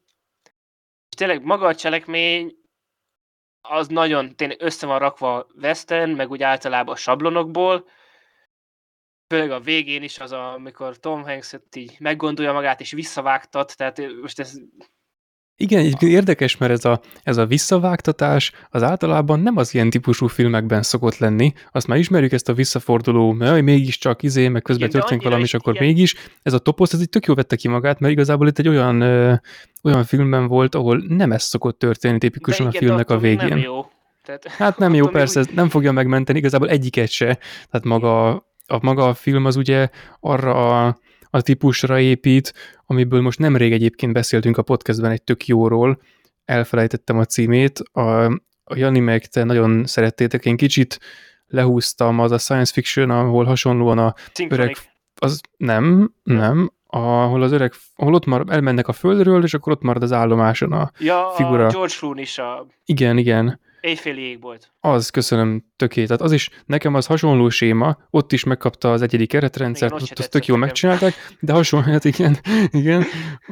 [1.10, 2.56] És tényleg maga a cselekmény
[3.62, 7.88] az nagyon tényleg össze van rakva western, meg úgy általában a sablonokból,
[9.34, 14.02] főleg a végén is az, a, amikor Tom Hanks így meggondolja magát és visszavágtat, tehát
[14.22, 14.54] most ez
[15.56, 20.28] Igen, egyébként érdekes, mert ez a, ez a visszavágtatás az általában nem az ilyen típusú
[20.28, 21.54] filmekben szokott lenni.
[21.72, 25.54] Azt már ismerjük ezt a visszaforduló, hogy mégiscsak izé, meg közben Igen, történik valami, és
[25.54, 26.16] akkor ilyen- mégis.
[26.42, 29.02] Ez a toposz, ez így tök jó vette ki magát, mert igazából itt egy olyan,
[29.02, 29.34] ö,
[29.84, 33.48] olyan filmben volt, ahol nem ez szokott történni tipikusan a igen, de filmnek a végén.
[33.48, 33.86] Nem jó.
[34.24, 37.26] Tehát, Hát nem jó, persze, úgy- nem fogja megmenteni, igazából egyiket se.
[37.70, 39.90] Tehát maga, a, maga a film az ugye
[40.20, 40.98] arra a,
[41.30, 42.54] a típusra épít,
[42.86, 46.02] amiből most nemrég egyébként beszéltünk a podcastben egy tök jóról,
[46.46, 48.26] elfelejtettem a címét, a,
[48.64, 51.00] a Jani meg te nagyon szerettétek, én kicsit
[51.48, 54.64] lehúztam, az a science fiction, ahol hasonlóan a Synchronic.
[54.64, 54.76] öreg,
[55.16, 59.82] az nem, nem, ahol az öreg, ahol ott mar, elmennek a földről, és akkor ott
[59.82, 61.66] marad az állomáson a, Ja, figura.
[61.66, 64.72] a George Clooney is a igen, igen, éjféli égbolt.
[64.80, 66.06] az, köszönöm, töké.
[66.06, 70.20] Tehát az is, nekem az hasonló séma, ott is megkapta az egyedik keretrendszert, Igen, ott
[70.20, 70.74] ott tök jól nekem.
[70.74, 72.38] megcsinálták, de hasonló, hát igen,
[72.72, 73.04] igen,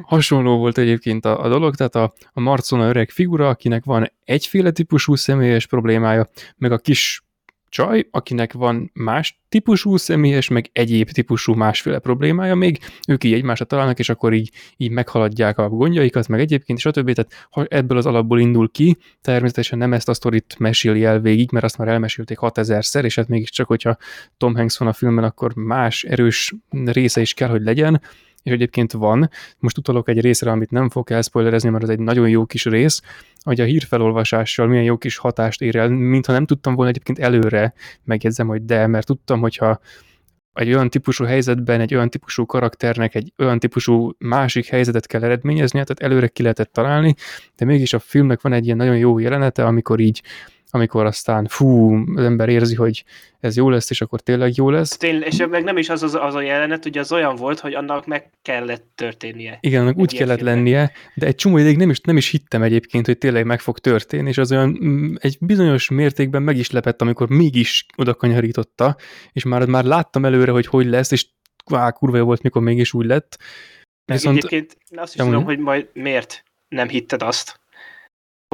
[0.02, 4.72] hasonló volt egyébként a, a dolog, tehát a, a Marcona öreg figura, akinek van egyféle
[4.72, 7.24] típusú személyes problémája, meg a kis
[7.72, 13.66] csaj, akinek van más típusú személyes, meg egyéb típusú másféle problémája még, ők így egymásra
[13.66, 17.12] találnak, és akkor így, így meghaladják a gondjaikat, meg egyébként, stb.
[17.12, 21.52] Tehát ha ebből az alapból indul ki, természetesen nem ezt a sztorit meséli el végig,
[21.52, 23.98] mert azt már elmesélték 6000-szer, és hát mégiscsak, hogyha
[24.38, 28.02] Tom Hanks van a filmben, akkor más erős része is kell, hogy legyen,
[28.44, 29.30] és egyébként van.
[29.60, 33.02] Most utalok egy részre, amit nem fogok elspoilerezni, mert az egy nagyon jó kis rész,
[33.44, 37.74] hogy a hírfelolvasással milyen jó kis hatást ér el, mintha nem tudtam volna egyébként előre,
[38.04, 39.80] megjegyzem, hogy de, mert tudtam, hogyha
[40.54, 45.84] egy olyan típusú helyzetben, egy olyan típusú karakternek egy olyan típusú másik helyzetet kell eredményeznie,
[45.84, 47.16] tehát előre ki lehetett találni,
[47.56, 50.22] de mégis a filmnek van egy ilyen nagyon jó jelenete, amikor így
[50.74, 53.04] amikor aztán fú, az ember érzi, hogy
[53.40, 54.98] ez jó lesz, és akkor tényleg jó lesz.
[54.98, 57.74] Tényleg, és meg nem is az, az, az a jelenet, ugye az olyan volt, hogy
[57.74, 59.58] annak meg kellett történnie.
[59.62, 60.56] Igen, annak úgy kellett filmnek.
[60.56, 63.80] lennie, de egy csomó ideig nem is, nem is hittem egyébként, hogy tényleg meg fog
[63.80, 68.96] történni, és az olyan mm, egy bizonyos mértékben meg is lepett, amikor mégis oda kanyarította,
[69.32, 71.28] és már, már láttam előre, hogy hogy lesz, és
[71.66, 73.38] á, kurva jó volt, mikor mégis úgy lett.
[74.06, 77.60] Meg Viszont- egyébként azt is tudom, hogy majd miért nem hitted azt,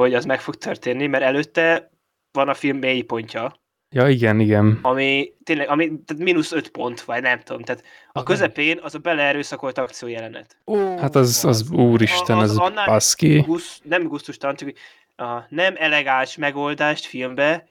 [0.02, 1.90] hogy az meg fog történni, mert előtte
[2.32, 3.60] van a film mély pontja,
[3.90, 4.78] Ja, igen, igen.
[4.82, 8.94] ami tényleg, ami, tehát mínusz öt pont, vagy nem tudom, tehát a Az közepén az
[8.94, 10.56] a beleerőszakolt akciójelenet.
[10.66, 13.38] Ó, Hát az, az úristen, A- az az annál- baszki.
[13.40, 14.72] Gusz, nem gusztustalan, csak
[15.16, 17.66] a nem elegáns megoldást filmbe,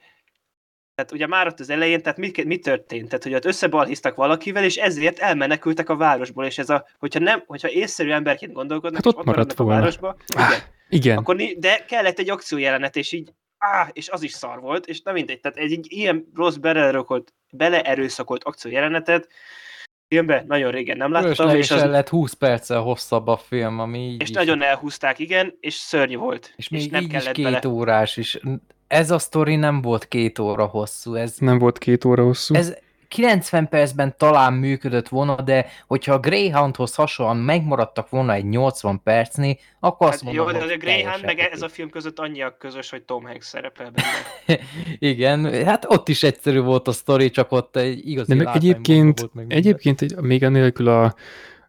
[0.94, 3.08] tehát ugye már ott az elején, tehát mi, mi történt?
[3.08, 7.42] Tehát, hogy ott összebalhiztak valakivel, és ezért elmenekültek a városból, és ez a, hogyha nem,
[7.46, 11.16] hogyha észszerű emberként gondolkodnak, Hát ott maradt maradnak a városba, igen, Igen.
[11.18, 15.12] akkor de kellett egy akciójelenet, és így, áh, és az is szar volt, és na
[15.12, 19.28] mindegy, tehát egy, egy ilyen rossz beleerőszakolt, beleerőszakolt akciójelenetet
[20.08, 24.20] filmben nagyon régen nem láttam, és, az, lett 20 perccel hosszabb a film, ami így
[24.20, 26.52] és is- nagyon elhúzták, igen, és szörnyű volt.
[26.56, 27.68] és még nem így is kellett két bele.
[27.68, 28.38] órás is.
[28.86, 32.54] Ez a sztori nem volt két óra hosszú, ez, Nem volt két óra hosszú.
[32.54, 32.76] ez
[33.08, 39.56] 90 percben talán működött volna, de hogyha a Greyhoundhoz hasonlóan megmaradtak volna egy 80 percnél,
[39.80, 42.42] akkor azt Hát mondom, jó, de az a Greyhound meg ez a film között annyi
[42.42, 44.60] a közös, hogy Tom Hanks szerepel benne.
[45.12, 49.20] Igen, hát ott is egyszerű volt a sztori, csak ott egy igazi De meg egyébként,
[49.20, 49.58] volt meg minden.
[49.58, 51.14] egyébként egy, még a nélkül a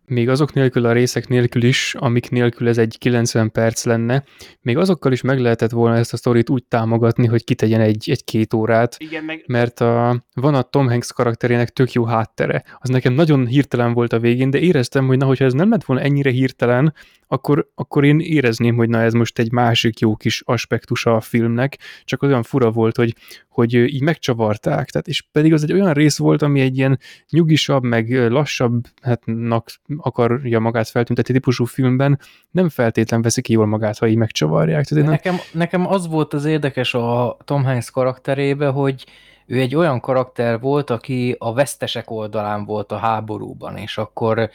[0.09, 4.23] még azok nélkül a részek nélkül is, amik nélkül ez egy 90 perc lenne,
[4.61, 8.23] még azokkal is meg lehetett volna ezt a sztorit úgy támogatni, hogy kitegyen egy, egy
[8.23, 12.63] két órát, Igen, meg mert a, van a Tom Hanks karakterének tök jó háttere.
[12.77, 15.83] Az nekem nagyon hirtelen volt a végén, de éreztem, hogy na, hogyha ez nem lett
[15.83, 16.93] volna ennyire hirtelen,
[17.31, 21.77] akkor, akkor én érezném, hogy na ez most egy másik jó kis aspektusa a filmnek,
[22.03, 23.15] csak olyan fura volt, hogy,
[23.49, 26.99] hogy így megcsavarták, tehát és pedig az egy olyan rész volt, ami egy ilyen
[27.29, 29.71] nyugisabb, meg lassabbnak
[30.01, 32.19] akarja magát feltüntetni típusú filmben,
[32.51, 34.85] nem feltétlen veszik ki jól magát, ha így megcsavarják.
[34.85, 39.05] Tehát nem, Nekem, nekem az volt az érdekes a Tom Hanks karakterébe, hogy
[39.45, 44.49] ő egy olyan karakter volt, aki a vesztesek oldalán volt a háborúban, és akkor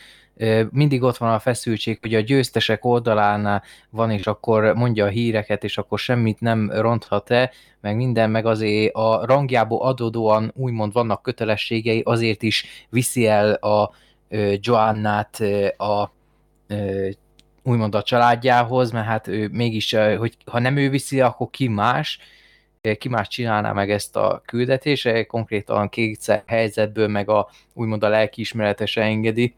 [0.71, 5.65] mindig ott van a feszültség, hogy a győztesek oldalán van, és akkor mondja a híreket,
[5.65, 12.01] és akkor semmit nem ronthat-e, meg minden, meg azért a rangjából adódóan úgymond vannak kötelességei,
[12.05, 13.91] azért is viszi el a
[14.61, 15.41] Joannát
[15.77, 16.13] a
[17.63, 22.19] úgymond a családjához, mert hát ő mégis, hogy ha nem ő viszi, akkor ki más,
[22.99, 29.03] ki más csinálná meg ezt a küldetése, konkrétan kétszer helyzetből, meg a úgymond a lelkiismeretese
[29.03, 29.55] engedi,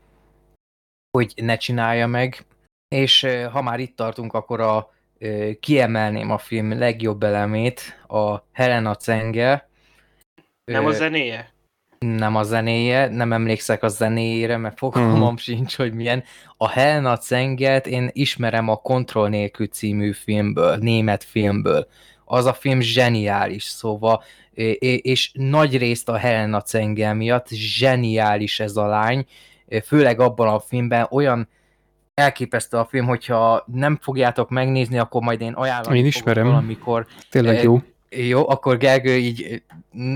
[1.10, 2.46] hogy ne csinálja meg.
[2.88, 4.92] És ha már itt tartunk, akkor a,
[5.60, 9.68] kiemelném a film legjobb elemét, a Helena Cenge.
[10.64, 11.54] nem a zenéje?
[11.98, 15.36] Nem a zenéje, nem emlékszek a zenéjére, mert fogalmam Mhm.
[15.36, 16.22] sincs, hogy milyen.
[16.56, 21.86] A Helena Cenget én ismerem a Kontroll nélkül című filmből, német filmből.
[22.24, 24.22] Az a film zseniális, szóval,
[25.02, 29.26] és nagy részt a Helena Cengel miatt zseniális ez a lány,
[29.84, 31.48] főleg abban a filmben olyan
[32.14, 36.46] elképesztő a film, hogyha nem fogjátok megnézni, akkor majd én ajánlani Én ismerem.
[36.46, 37.80] valamikor, tényleg jó.
[38.10, 39.62] Jó, akkor Gergő így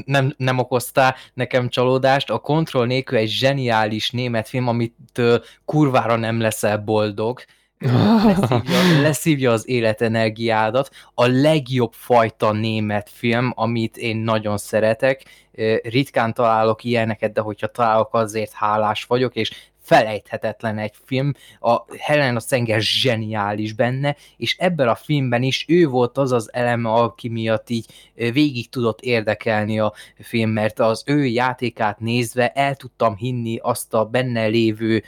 [0.04, 2.30] nem, nem okoztá nekem csalódást.
[2.30, 7.40] A kontroll nélkül egy zseniális német film, amitől kurvára nem leszel boldog.
[7.78, 10.90] Leszívja, leszívja az életenergiádat.
[11.14, 15.24] A legjobb fajta német film, amit én nagyon szeretek.
[15.52, 19.50] Ö, Ritkán találok ilyeneket, de hogyha találok, azért hálás vagyok, és
[19.90, 21.32] felejthetetlen egy film.
[21.60, 26.90] A Helena Szenger zseniális benne, és ebben a filmben is ő volt az az eleme,
[26.90, 33.16] aki miatt így végig tudott érdekelni a film, mert az ő játékát nézve el tudtam
[33.16, 35.02] hinni azt a benne lévő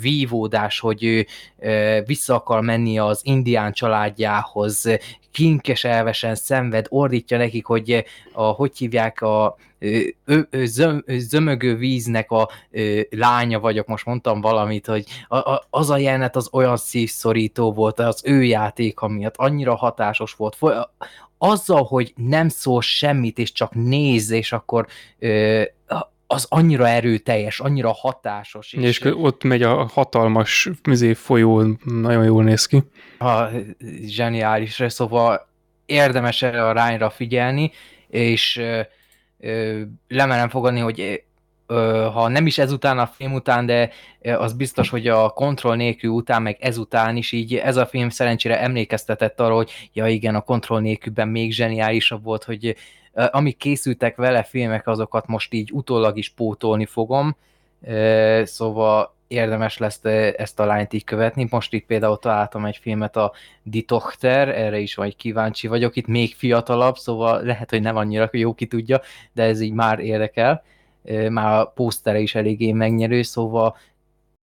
[0.00, 1.26] vívódás, hogy ő
[2.06, 4.88] vissza akar menni az indián családjához,
[5.34, 12.30] kinkes elvesen szenved, ordítja nekik, hogy a, hogy hívják a ö, ö, zöm, zömögő víznek
[12.30, 16.76] a ö, lánya vagyok, most mondtam valamit, hogy a, a, az a jelenet az olyan
[16.76, 20.58] szívszorító volt, az ő játéka miatt, annyira hatásos volt.
[21.38, 24.86] Azzal, hogy nem szól semmit, és csak néz, és akkor
[25.18, 25.62] ö,
[26.26, 28.72] az annyira erőteljes, annyira hatásos.
[28.72, 32.82] És, és ott megy a hatalmas mizé, folyó, nagyon jól néz ki.
[33.18, 33.48] a,
[34.06, 35.48] zseniális, szóval
[35.86, 37.70] érdemes erre a rányra figyelni,
[38.08, 38.80] és ö,
[39.38, 41.24] ö, lemerem fogadni, hogy
[41.66, 43.90] ö, ha nem is ezután a film után, de
[44.22, 48.60] az biztos, hogy a kontroll nélkül után, meg ezután is így ez a film szerencsére
[48.60, 52.76] emlékeztetett arra, hogy ja igen, a kontroll nélkülben még zseniálisabb volt, hogy
[53.14, 57.36] amik készültek vele filmek, azokat most így utólag is pótolni fogom,
[58.42, 60.04] szóval érdemes lesz
[60.36, 61.46] ezt a lányt így követni.
[61.50, 63.32] Most itt például találtam egy filmet, a
[63.62, 68.28] Die Tochter, erre is vagy kíváncsi vagyok, itt még fiatalabb, szóval lehet, hogy nem annyira
[68.32, 69.00] jó ki tudja,
[69.32, 70.64] de ez így már érdekel.
[71.28, 73.76] Már a pósztere is eléggé megnyerő, szóval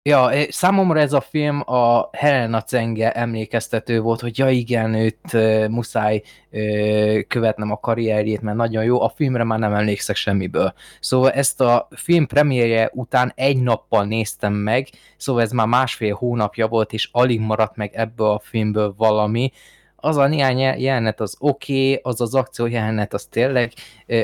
[0.06, 5.68] Ja, számomra ez a film a Helena Cenge emlékeztető volt, hogy ja igen, őt uh,
[5.68, 10.74] muszáj uh, követnem a karrierjét, mert nagyon jó, a filmre már nem emlékszek semmiből.
[11.00, 16.68] Szóval ezt a film premierje után egy nappal néztem meg, szóval ez már másfél hónapja
[16.68, 19.52] volt, és alig maradt meg ebből a filmből valami,
[19.96, 23.72] az a néhány jelenet az oké, okay, az az akció jelenet az tényleg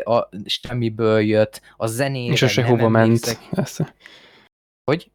[0.04, 3.38] a semmiből jött, a zenére És a sehova ment.
[3.52, 3.94] Ezt.
[4.84, 5.10] Hogy?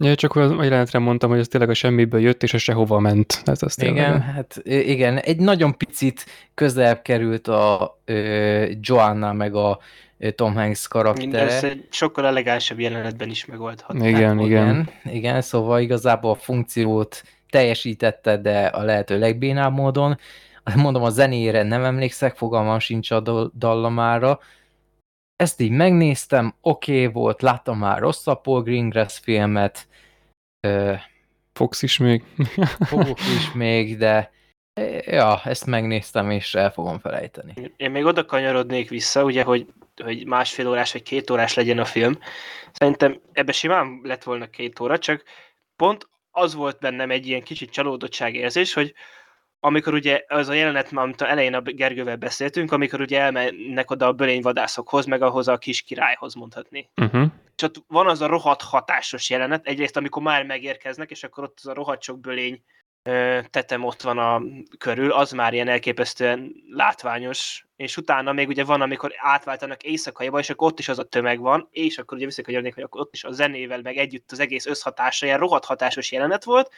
[0.00, 3.42] Ja, csak a jelenetre mondtam, hogy ez tényleg a semmiből jött, és a sehova ment.
[3.44, 4.22] Ez azt igen, tényleg.
[4.22, 9.78] hát igen, egy nagyon picit közelebb került a ö, Joanna meg a
[10.34, 11.26] Tom Hanks karaktere.
[11.26, 13.96] Mindez egy sokkal elegánsabb jelenetben is megoldhat.
[13.96, 14.46] Igen, hát, igen.
[14.46, 14.88] igen.
[15.04, 20.18] Igen, szóval igazából a funkciót teljesítette, de a lehető legbénább módon.
[20.76, 23.20] Mondom, a zenére nem emlékszek, fogalmam sincs a
[23.58, 24.38] dallamára.
[25.38, 29.88] Ezt így megnéztem, oké okay volt, láttam már rosszabb Paul Greengrass filmet.
[31.52, 32.24] Fox is még.
[32.80, 34.30] Fogok is még, de
[35.00, 37.72] ja, ezt megnéztem, és el fogom felejteni.
[37.76, 39.66] Én még oda kanyarodnék vissza, ugye, hogy,
[40.02, 42.18] hogy másfél órás vagy két órás legyen a film.
[42.72, 45.22] Szerintem ebbe simán lett volna két óra, csak
[45.76, 48.94] pont az volt bennem egy ilyen kicsit csalódottság érzés, hogy
[49.60, 54.12] amikor ugye az a jelenet, amit elején a Gergővel beszéltünk, amikor ugye elmennek oda a
[54.12, 56.90] bölényvadászokhoz, meg ahhoz a kis királyhoz mondhatni.
[56.96, 57.26] Uh-huh.
[57.56, 61.58] És ott van az a rohadt hatásos jelenet, egyrészt amikor már megérkeznek, és akkor ott
[61.62, 62.62] az a rohadt sok bölény
[63.50, 64.42] tetem ott van a
[64.78, 70.50] körül, az már ilyen elképesztően látványos, és utána még ugye van, amikor átváltanak éjszakaiba, és
[70.50, 73.24] akkor ott is az a tömeg van, és akkor ugye visszakanyarodnék, hogy akkor ott is
[73.24, 76.72] a zenével, meg együtt az egész összhatása, ilyen rohadt hatásos jelenet volt,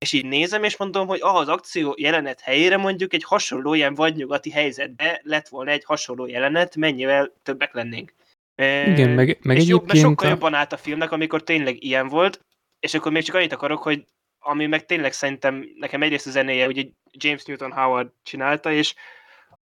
[0.00, 3.94] és így nézem, és mondom, hogy ah, az akció jelenet helyére mondjuk egy hasonló ilyen
[3.94, 8.14] vadnyugati helyzetbe lett volna egy hasonló jelenet, mennyivel többek lennénk.
[8.56, 10.30] Igen, meg, meg és jobb, mert sokkal a...
[10.30, 12.44] jobban állt a filmnek, amikor tényleg ilyen volt,
[12.80, 14.04] és akkor még csak annyit akarok, hogy
[14.38, 18.94] ami meg tényleg szerintem nekem egyrészt a zenéje, ugye James Newton Howard csinálta, és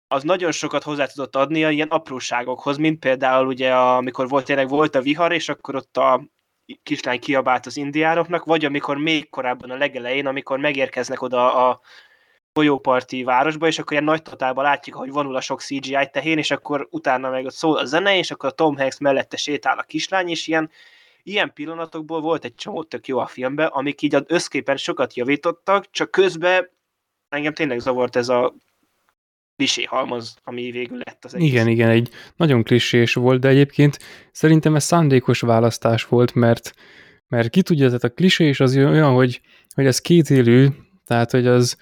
[0.09, 4.69] az nagyon sokat hozzá tudott adni a ilyen apróságokhoz, mint például ugye, amikor volt tényleg
[4.69, 6.25] volt a vihar, és akkor ott a
[6.83, 11.81] kislány kiabált az indiánoknak, vagy amikor még korábban a legelején, amikor megérkeznek oda a
[12.53, 16.51] folyóparti városba, és akkor ilyen nagy totálban látjuk, hogy vonul a sok CGI tehén, és
[16.51, 19.83] akkor utána meg ott szól a zene, és akkor a Tom Hanks mellette sétál a
[19.83, 20.71] kislány, és ilyen
[21.25, 25.91] ilyen pillanatokból volt egy csomó tök jó a filmben, amik így az összképen sokat javítottak,
[25.91, 26.71] csak közben
[27.29, 28.55] engem tényleg zavart ez a
[29.57, 31.49] klisé halmaz, ami végül lett az egész.
[31.49, 33.99] Igen, igen, egy nagyon klisés volt, de egyébként
[34.33, 36.75] szerintem ez szándékos választás volt, mert,
[37.29, 39.41] mert ki tudja, tehát a klisés az olyan, hogy,
[39.75, 40.67] hogy ez kétélű,
[41.07, 41.77] tehát hogy az,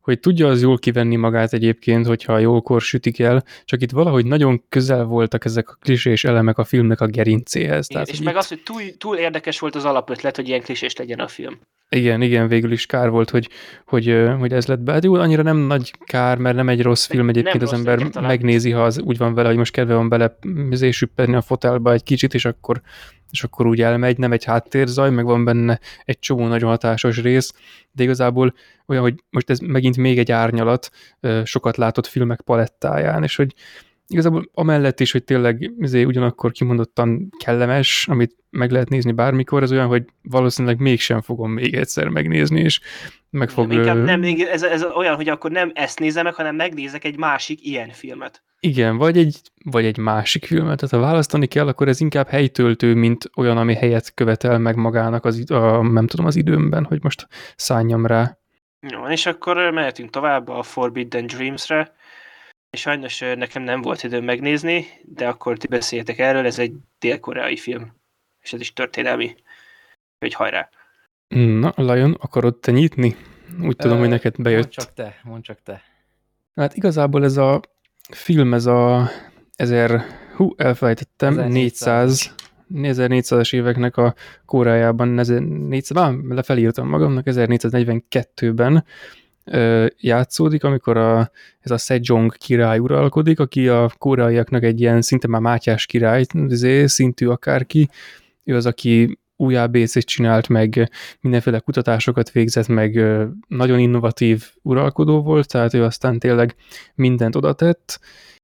[0.00, 4.64] hogy tudja az jól kivenni magát egyébként, hogyha jókor sütik el, csak itt valahogy nagyon
[4.68, 7.86] közel voltak ezek a klisés elemek a filmnek a gerincéhez.
[7.90, 8.40] Igen, Tehát, és meg itt...
[8.40, 11.58] az, hogy túl, túl érdekes volt az alapötlet, hogy ilyen klisés legyen a film.
[11.90, 13.48] Igen, igen, végül is kár volt, hogy,
[13.86, 14.92] hogy, hogy ez lett be.
[14.92, 18.28] Hát jó, annyira nem nagy kár, mert nem egy rossz film egyébként az ember egyáltalán.
[18.28, 20.38] megnézi, ha az úgy van vele, hogy most kedve van bele
[20.90, 22.80] süppedni a fotelba egy kicsit, és akkor,
[23.30, 27.52] és akkor úgy elmegy, nem egy háttérzaj, meg van benne egy csomó nagyon hatásos rész,
[27.92, 28.54] de igazából
[28.86, 30.90] olyan, hogy most ez megint még egy árnyalat
[31.44, 33.54] sokat látott filmek palettáján, és hogy
[34.08, 39.72] igazából amellett is, hogy tényleg azért ugyanakkor kimondottan kellemes, amit meg lehet nézni bármikor, ez
[39.72, 42.80] olyan, hogy valószínűleg mégsem fogom még egyszer megnézni, és
[43.30, 43.72] meg fog...
[43.72, 44.22] Inkább nem,
[44.52, 48.42] ez, ez olyan, hogy akkor nem ezt nézem meg, hanem megnézek egy másik ilyen filmet.
[48.60, 52.94] Igen, vagy egy, vagy egy másik filmet, tehát ha választani kell, akkor ez inkább helytöltő,
[52.94, 57.26] mint olyan, ami helyet követel meg magának az, a, nem tudom, az időmben, hogy most
[57.56, 58.38] szálljam rá.
[58.80, 61.92] Jó, és akkor mehetünk tovább a Forbidden Dreams-re,
[62.70, 67.92] sajnos nekem nem volt időm megnézni, de akkor ti beszéltek erről, ez egy dél-koreai film,
[68.42, 69.34] és ez is történelmi,
[70.18, 70.68] hogy hajrá.
[71.28, 73.16] Na, Lion, akarod te nyitni?
[73.60, 74.60] Úgy Ö, tudom, hogy neked bejött.
[74.60, 75.82] Mondd csak te, mondd csak te.
[76.54, 77.60] Hát igazából ez a
[78.12, 79.10] film, ez a
[79.56, 80.02] 1000,
[80.36, 82.34] hú, elfelejtettem, 400,
[82.74, 84.14] 1400-es éveknek a
[84.44, 88.84] kórájában, 1400, lefelírtam magamnak, 1442-ben
[89.96, 91.30] játszódik, amikor a,
[91.60, 96.86] ez a Sejong király uralkodik, aki a koreaiaknak egy ilyen szinte már mátyás király izé,
[96.86, 97.88] szintű akárki,
[98.44, 103.00] ő az, aki új ABC-t csinált, meg mindenféle kutatásokat végzett, meg
[103.48, 106.54] nagyon innovatív uralkodó volt, tehát ő aztán tényleg
[106.94, 108.00] mindent odatett,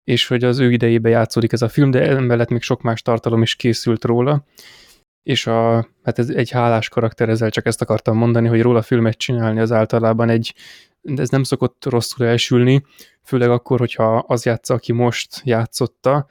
[0.04, 3.42] és hogy az ő idejébe játszódik ez a film, de emellett még sok más tartalom
[3.42, 4.44] is készült róla,
[5.22, 9.18] és a, hát ez egy hálás karakter, ezzel csak ezt akartam mondani, hogy róla filmet
[9.18, 10.54] csinálni az általában egy
[11.02, 12.82] de ez nem szokott rosszul elsülni,
[13.22, 16.26] főleg akkor, hogyha az játsza, aki most játszotta,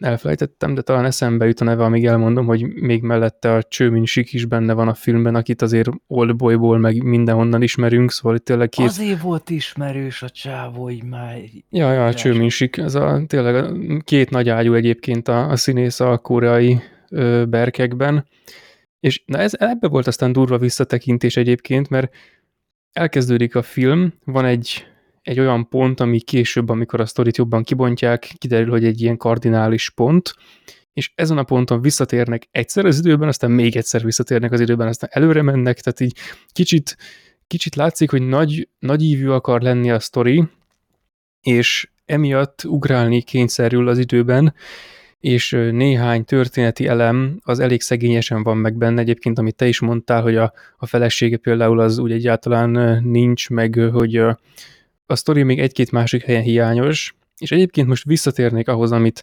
[0.00, 4.32] elfelejtettem, de talán eszembe jut a neve, amíg elmondom, hogy még mellette a Csőmin Sik
[4.32, 8.86] is benne van a filmben, akit azért Oldboyból meg mindenhonnan ismerünk, szóval itt tényleg két...
[8.86, 11.38] Azért volt ismerős a csávó, hogy már...
[11.70, 13.72] Ja, ja, a Csőmin Sik, ez a tényleg
[14.04, 16.80] két nagy ágyú egyébként a, a színész a koreai
[17.10, 18.26] ö, berkekben,
[19.00, 22.14] és na ez, ebbe volt aztán durva visszatekintés egyébként, mert
[22.96, 24.86] elkezdődik a film, van egy,
[25.22, 29.90] egy olyan pont, ami később, amikor a sztorit jobban kibontják, kiderül, hogy egy ilyen kardinális
[29.90, 30.34] pont,
[30.92, 35.10] és ezen a ponton visszatérnek egyszer az időben, aztán még egyszer visszatérnek az időben, aztán
[35.12, 36.18] előre mennek, tehát így
[36.52, 36.96] kicsit,
[37.46, 40.48] kicsit látszik, hogy nagy, nagy ívű akar lenni a sztori,
[41.40, 44.54] és emiatt ugrálni kényszerül az időben,
[45.20, 49.00] és néhány történeti elem az elég szegényesen van meg benne.
[49.00, 53.74] Egyébként, amit te is mondtál, hogy a, a felesége például az úgy egyáltalán nincs, meg
[53.92, 54.16] hogy
[55.06, 59.22] a sztori még egy-két másik helyen hiányos, és egyébként most visszatérnék ahhoz, amit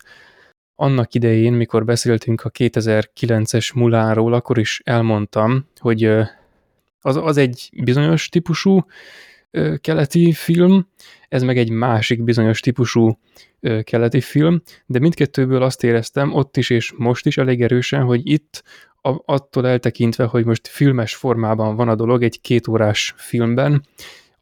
[0.76, 6.04] annak idején, mikor beszéltünk a 2009-es Mulánról, akkor is elmondtam, hogy
[7.02, 8.86] az, az egy bizonyos típusú
[9.82, 10.88] keleti film,
[11.30, 13.20] ez meg egy másik bizonyos típusú
[13.84, 18.64] keleti film, de mindkettőből azt éreztem ott is és most is elég erősen, hogy itt
[19.26, 23.84] attól eltekintve, hogy most filmes formában van a dolog egy kétórás filmben,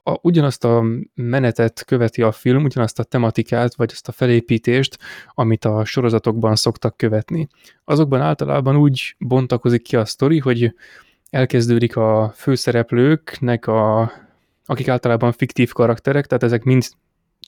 [0.04, 0.84] a, ugyanazt a
[1.14, 4.98] menetet követi a film, ugyanazt a tematikát, vagy azt a felépítést,
[5.28, 7.48] amit a sorozatokban szoktak követni.
[7.84, 10.76] Azokban általában úgy bontakozik ki a sztori, hogy
[11.30, 14.12] elkezdődik a főszereplőknek a
[14.72, 16.84] akik általában fiktív karakterek, tehát ezek mind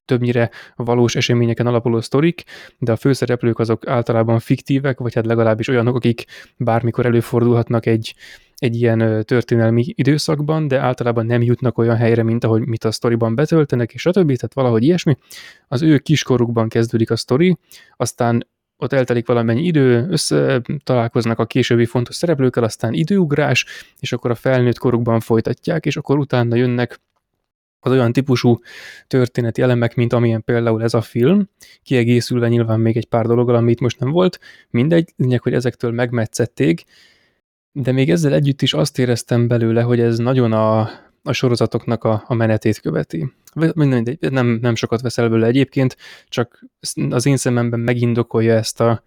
[0.05, 2.43] többnyire valós eseményeken alapuló sztorik,
[2.77, 6.25] de a főszereplők azok általában fiktívek, vagy hát legalábbis olyanok, akik
[6.57, 8.15] bármikor előfordulhatnak egy,
[8.55, 13.35] egy ilyen történelmi időszakban, de általában nem jutnak olyan helyre, mint ahogy mit a sztoriban
[13.35, 14.25] betöltenek, és stb.
[14.25, 15.17] Tehát valahogy ilyesmi.
[15.67, 17.57] Az ő kiskorukban kezdődik a sztori,
[17.97, 18.47] aztán
[18.77, 23.65] ott eltelik valamennyi idő, össze találkoznak a későbbi fontos szereplőkkel, aztán időugrás,
[23.99, 26.99] és akkor a felnőtt korukban folytatják, és akkor utána jönnek
[27.84, 28.60] az olyan típusú
[29.07, 31.49] történeti elemek, mint amilyen például ez a film,
[31.84, 34.39] kiegészülve nyilván még egy pár dologgal, amit most nem volt,
[34.69, 36.84] mindegy, lényeg, hogy ezektől megmetszették,
[37.72, 40.80] de még ezzel együtt is azt éreztem belőle, hogy ez nagyon a,
[41.23, 43.34] a sorozatoknak a, a menetét követi.
[43.73, 45.97] Mindegy, nem, nem sokat veszel belőle egyébként,
[46.27, 46.65] csak
[47.10, 49.03] az én szememben megindokolja ezt a,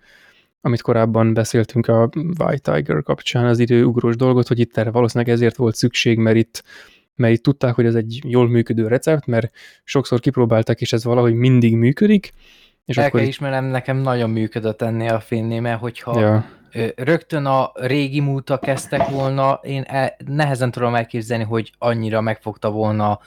[0.61, 5.57] amit korábban beszéltünk a White Tiger kapcsán, az időugrós dolgot, hogy itt erre valószínűleg ezért
[5.57, 6.62] volt szükség, mert itt
[7.16, 9.51] mert itt tudták, hogy ez egy jól működő recept, mert
[9.84, 12.32] sokszor kipróbálták, és ez valahogy mindig működik.
[12.84, 16.44] És El akkor kell ismerem, nekem nagyon működött ennél a filmnél, mert hogyha ja.
[16.97, 23.20] rögtön a régi múlta kezdtek volna, én e, nehezen tudom elképzelni, hogy annyira megfogta volna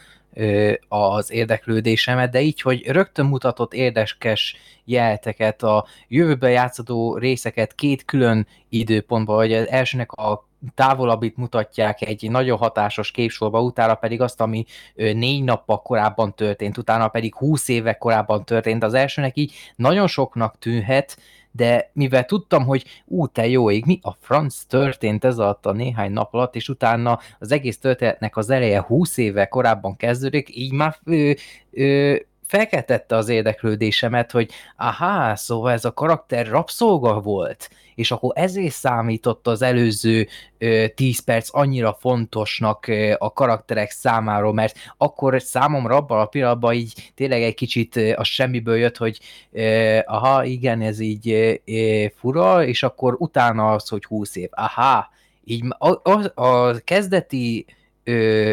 [0.87, 4.55] az érdeklődésemet, de így, hogy rögtön mutatott érdekes
[4.85, 12.30] jelteket, a jövőben játszható részeket két külön időpontban, vagy az elsőnek a távolabbit mutatják egy
[12.30, 14.65] nagyon hatásos képsorba, utána pedig azt, ami
[14.95, 18.84] négy nappal korábban történt, utána pedig húsz évek korábban történt.
[18.84, 21.18] Az elsőnek így nagyon soknak tűnhet,
[21.52, 25.72] de mivel tudtam, hogy ú, te jó ég, mi a franc történt ez alatt a
[25.72, 30.72] néhány nap alatt, és utána az egész történetnek az eleje 20 éve korábban kezdődik, így
[30.72, 31.31] már ö,
[31.72, 32.15] ö,
[32.49, 39.47] felkeltette az érdeklődésemet, hogy aha, szóval ez a karakter rabszolga volt, és akkor ezért számított
[39.47, 40.27] az előző
[40.57, 46.73] ö, 10 perc annyira fontosnak ö, a karakterek számára, mert akkor számomra abban a pillanatban
[46.73, 49.19] így tényleg egy kicsit ö, a semmiből jött, hogy
[49.51, 54.49] ö, aha, igen, ez így ö, ö, fura, és akkor utána az, hogy 20 év.
[54.51, 55.09] Aha,
[55.43, 57.65] így a, a, a kezdeti
[58.03, 58.51] ö,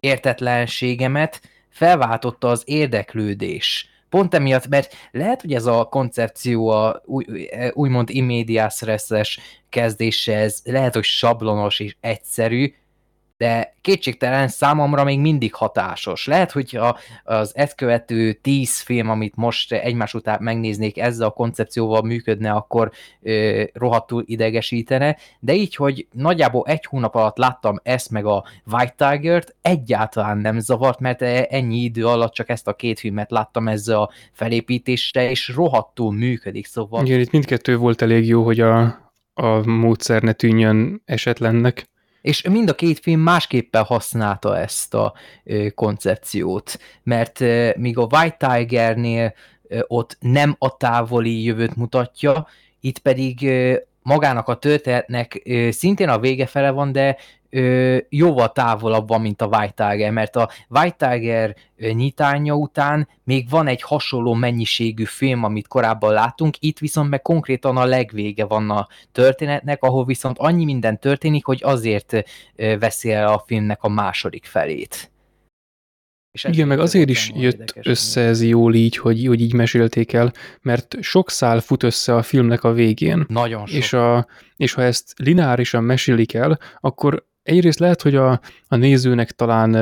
[0.00, 1.40] értetlenségemet
[1.80, 3.88] felváltotta az érdeklődés.
[4.08, 7.24] Pont emiatt, mert lehet, hogy ez a koncepció a új,
[7.72, 8.82] úgymond immédiás
[9.68, 12.72] kezdése, ez lehet, hogy sablonos és egyszerű,
[13.40, 16.26] de kétségtelen számomra még mindig hatásos.
[16.26, 16.78] Lehet, hogy
[17.24, 22.90] az ezt követő tíz film, amit most egymás után megnéznék, ezzel a koncepcióval működne, akkor
[23.22, 29.10] ö, rohadtul idegesítene, de így, hogy nagyjából egy hónap alatt láttam ezt meg a White
[29.10, 34.00] Tiger-t, egyáltalán nem zavart, mert ennyi idő alatt csak ezt a két filmet láttam ezzel
[34.00, 37.06] a felépítésre, és rohadtul működik, szóval...
[37.06, 38.80] Igen, itt mindkettő volt elég jó, hogy a,
[39.34, 41.89] a módszer ne tűnjön esetlennek.
[42.22, 45.14] És mind a két film másképpen használta ezt a
[45.44, 49.34] ö, koncepciót, mert ö, míg a White Tigernél
[49.68, 52.46] ö, ott nem a távoli jövőt mutatja,
[52.80, 57.16] itt pedig ö, magának a történetnek ö, szintén a vége fele van, de
[57.50, 63.48] ö, jóval távolabb van, mint a White Tiger, mert a White Tiger nyitánya után még
[63.48, 68.70] van egy hasonló mennyiségű film, amit korábban láttunk, itt viszont meg konkrétan a legvége van
[68.70, 72.22] a történetnek, ahol viszont annyi minden történik, hogy azért
[72.78, 75.10] veszi el a filmnek a második felét.
[76.32, 80.32] És Igen, meg azért is jött össze ez jól így, hogy, hogy így mesélték el,
[80.62, 83.24] mert sok szál fut össze a filmnek a végén.
[83.28, 83.76] Nagyon sok.
[83.76, 89.30] És, a, és ha ezt lineárisan mesélik el, akkor egyrészt lehet, hogy a, a nézőnek
[89.30, 89.72] talán,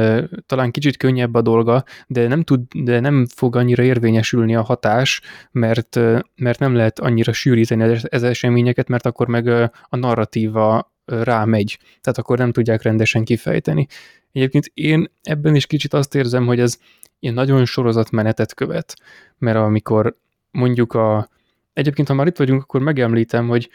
[0.47, 5.21] talán kicsit könnyebb a dolga, de nem, tud, de nem fog annyira érvényesülni a hatás,
[5.51, 6.01] mert,
[6.37, 9.47] mert nem lehet annyira sűríteni ez eseményeket, mert akkor meg
[9.89, 13.87] a narratíva rámegy, tehát akkor nem tudják rendesen kifejteni.
[14.33, 16.79] Egyébként én ebben is kicsit azt érzem, hogy ez
[17.19, 18.95] ilyen nagyon sorozatmenetet követ,
[19.39, 20.17] mert amikor
[20.51, 21.29] mondjuk a...
[21.73, 23.71] Egyébként, ha már itt vagyunk, akkor megemlítem, hogy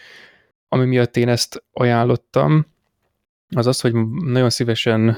[0.68, 2.73] ami miatt én ezt ajánlottam,
[3.56, 3.94] az az, hogy
[4.24, 5.18] nagyon szívesen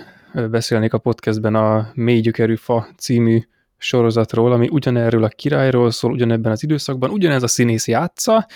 [0.49, 3.41] beszélnék a podcastben a Mély gyökerű fa című
[3.77, 8.47] sorozatról, ami ugyanerről a királyról szól, ugyanebben az időszakban, ugyanez a színész játsza,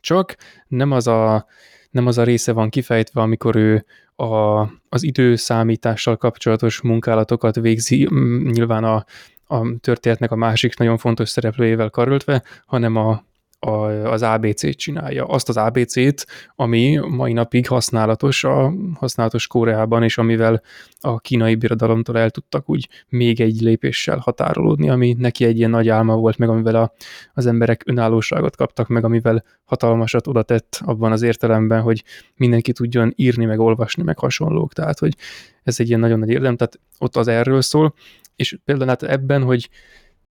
[0.00, 0.36] csak
[0.68, 1.46] nem az a,
[1.90, 3.84] nem az a része van kifejtve, amikor ő
[4.16, 8.08] a, az időszámítással kapcsolatos munkálatokat végzi,
[8.44, 9.04] nyilván a,
[9.46, 13.24] a történetnek a másik nagyon fontos szereplőjével karöltve, hanem a,
[13.58, 13.70] a,
[14.12, 15.24] az ABC-t csinálja.
[15.24, 20.62] Azt az ABC-t, ami mai napig használatos a használatos Koreában, és amivel
[21.00, 25.88] a kínai birodalomtól el tudtak úgy még egy lépéssel határolódni, ami neki egy ilyen nagy
[25.88, 26.92] álma volt, meg amivel a,
[27.34, 32.04] az emberek önállóságot kaptak, meg amivel hatalmasat oda tett abban az értelemben, hogy
[32.36, 34.72] mindenki tudjon írni, meg olvasni, meg hasonlók.
[34.72, 35.14] Tehát, hogy
[35.62, 37.94] ez egy ilyen nagyon nagy érdem, tehát ott az erről szól,
[38.36, 39.68] és például hát ebben, hogy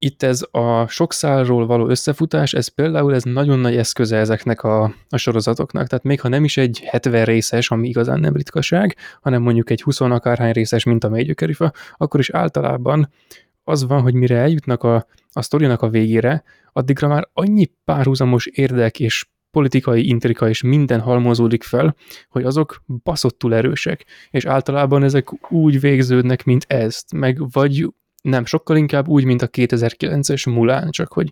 [0.05, 4.93] itt ez a sok szálról való összefutás, ez például ez nagyon nagy eszköze ezeknek a,
[5.09, 5.87] a sorozatoknak.
[5.87, 9.81] Tehát még ha nem is egy 70 részes, ami igazán nem ritkaság, hanem mondjuk egy
[9.81, 13.09] 20 akárhány részes, mint a Mégyökerifa, akkor is általában
[13.63, 18.99] az van, hogy mire eljutnak a, a sztorinak a végére, addigra már annyi párhuzamos érdek
[18.99, 21.95] és politikai intrika és minden halmozódik fel,
[22.29, 27.87] hogy azok baszottul erősek, és általában ezek úgy végződnek, mint ezt, meg vagy
[28.21, 31.31] nem, sokkal inkább úgy, mint a 2009-es Mulán, csak hogy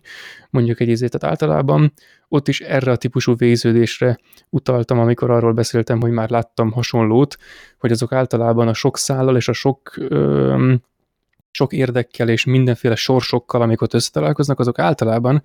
[0.50, 1.92] mondjuk egy izét, általában
[2.28, 4.18] ott is erre a típusú végződésre
[4.48, 7.36] utaltam, amikor arról beszéltem, hogy már láttam hasonlót,
[7.78, 10.74] hogy azok általában a sok szállal és a sok ö,
[11.50, 15.42] sok érdekkel és mindenféle sorsokkal, amikor összetalálkoznak, azok általában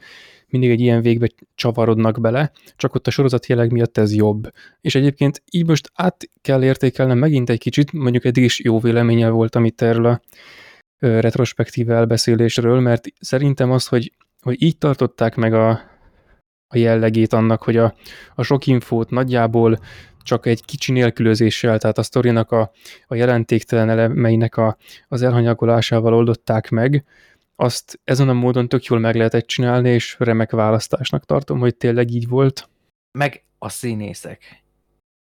[0.47, 4.51] mindig egy ilyen végbe csavarodnak bele, csak ott a sorozat jelleg miatt ez jobb.
[4.81, 9.29] És egyébként így most át kell értékelnem megint egy kicsit, mondjuk eddig is jó véleménye
[9.29, 10.21] voltam itt erről a
[11.05, 15.69] retrospektív elbeszélésről, mert szerintem az, hogy, hogy így tartották meg a,
[16.67, 17.95] a jellegét annak, hogy a,
[18.35, 19.79] a sok infót nagyjából
[20.23, 22.71] csak egy kicsi nélkülözéssel, tehát a sztorinak a,
[23.07, 24.77] a jelentéktelen elemeinek a,
[25.07, 27.05] az elhanyagolásával oldották meg,
[27.55, 32.11] azt ezen a módon tök jól meg lehetett csinálni, és remek választásnak tartom, hogy tényleg
[32.11, 32.69] így volt.
[33.11, 34.63] Meg a színészek.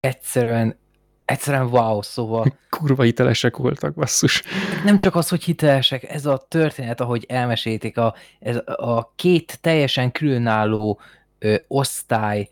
[0.01, 0.77] Egyszerűen
[1.25, 2.59] egyszerűen wow, szóval...
[2.71, 4.43] Kurva hitelesek voltak, basszus.
[4.85, 10.13] Nem csak az, hogy hitelesek, ez a történet, ahogy elmesélték, a, ez a két teljesen
[10.13, 11.01] különálló
[11.39, 12.49] ö, osztály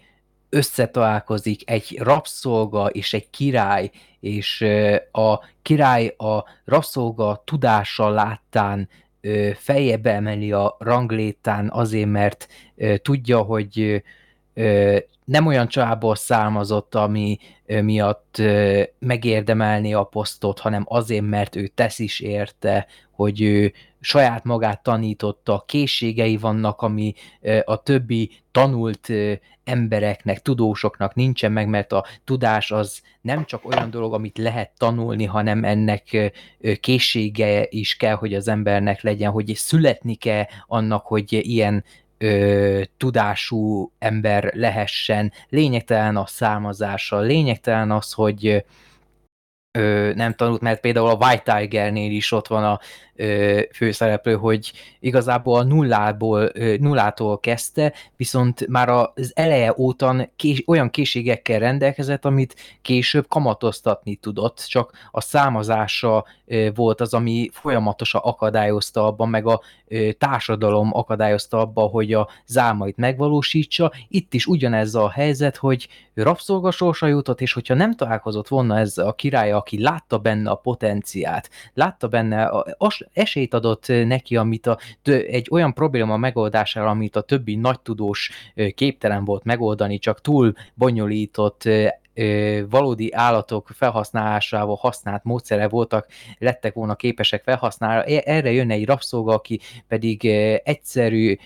[0.48, 3.90] összetalálkozik, egy rabszolga és egy király,
[4.20, 8.88] és ö, a király a rabszolga tudással láttán
[9.20, 14.02] ö, feljebb emeli a ranglétán azért, mert ö, tudja, hogy
[14.54, 14.98] ö,
[15.32, 18.42] nem olyan családból származott, ami miatt
[18.98, 25.64] megérdemelni a posztot, hanem azért, mert ő tesz is érte, hogy ő saját magát tanította,
[25.66, 27.14] készségei vannak, ami
[27.64, 29.08] a többi tanult
[29.64, 35.24] embereknek, tudósoknak nincsen meg, mert a tudás az nem csak olyan dolog, amit lehet tanulni,
[35.24, 36.32] hanem ennek
[36.80, 41.84] készsége is kell, hogy az embernek legyen, hogy születni kell annak, hogy ilyen
[42.22, 48.64] ö, tudású ember lehessen, lényegtelen a származása, lényegtelen az, hogy
[49.78, 52.80] ö, nem tanult, mert például a White Tigernél is ott van a
[53.74, 61.58] főszereplő, hogy igazából a nullából, nullától kezdte, viszont már az eleje óta kés, olyan készségekkel
[61.58, 66.24] rendelkezett, amit később kamatoztatni tudott, csak a számozása
[66.74, 69.60] volt az, ami folyamatosan akadályozta abban, meg a
[70.18, 73.92] társadalom akadályozta abban, hogy a zámait megvalósítsa.
[74.08, 79.12] Itt is ugyanez a helyzet, hogy rabszolgasorsa jutott, és hogyha nem találkozott volna ez a
[79.12, 82.66] király, aki látta benne a potenciát, látta benne a,
[83.12, 88.30] esélyt adott neki, amit a, egy olyan probléma megoldására, amit a többi nagy tudós
[88.74, 91.68] képtelen volt megoldani, csak túl bonyolított
[92.68, 96.06] valódi állatok felhasználásával használt módszere voltak,
[96.38, 98.16] lettek volna képesek felhasználni.
[98.16, 100.26] E- Erre jönne egy rabszolga, aki pedig
[100.64, 101.36] egyszerű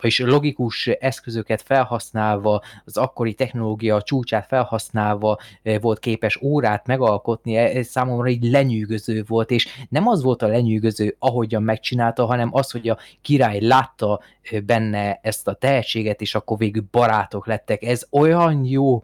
[0.00, 5.38] és logikus eszközöket felhasználva, az akkori technológia csúcsát felhasználva
[5.80, 11.16] volt képes órát megalkotni, ez számomra így lenyűgöző volt, és nem az volt a lenyűgöző,
[11.18, 14.20] ahogyan megcsinálta, hanem az, hogy a király látta
[14.64, 17.82] benne ezt a tehetséget, és akkor végül barátok lettek.
[17.82, 19.02] Ez olyan jó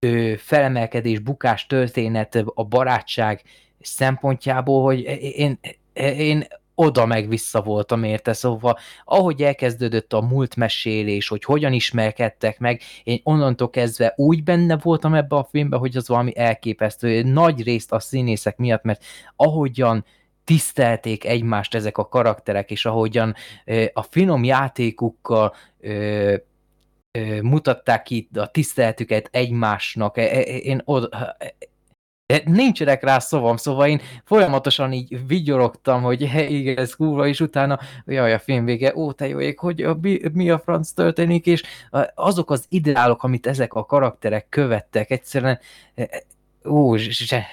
[0.00, 3.42] ö, felemelkedés, bukás történet a barátság
[3.80, 5.00] szempontjából, hogy
[5.36, 5.58] én,
[5.92, 12.58] én oda meg vissza voltam érte, szóval ahogy elkezdődött a múlt mesélés, hogy hogyan ismerkedtek
[12.58, 17.62] meg, én onnantól kezdve úgy benne voltam ebbe a filmbe, hogy az valami elképesztő, nagy
[17.62, 19.04] részt a színészek miatt, mert
[19.36, 20.04] ahogyan
[20.44, 23.34] tisztelték egymást ezek a karakterek, és ahogyan
[23.92, 25.54] a finom játékukkal
[27.42, 30.18] mutatták ki a tiszteletüket egymásnak.
[30.18, 36.76] E- e- Én oda, e- nincsenek rá szavam, szóval én folyamatosan így vigyorogtam, hogy igen,
[36.76, 40.20] ez kurva, és utána, jaj, a film vége, ó, te jó ég, hogy a, mi,
[40.32, 41.62] mi a franc történik, és
[42.14, 45.58] azok az ideálok, amit ezek a karakterek követtek, egyszerűen,
[45.94, 46.22] e- e-
[46.68, 47.46] ó, zse,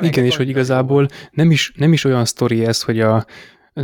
[0.00, 3.26] Igen, és hogy igazából nem is, nem is olyan sztori ez, hogy a,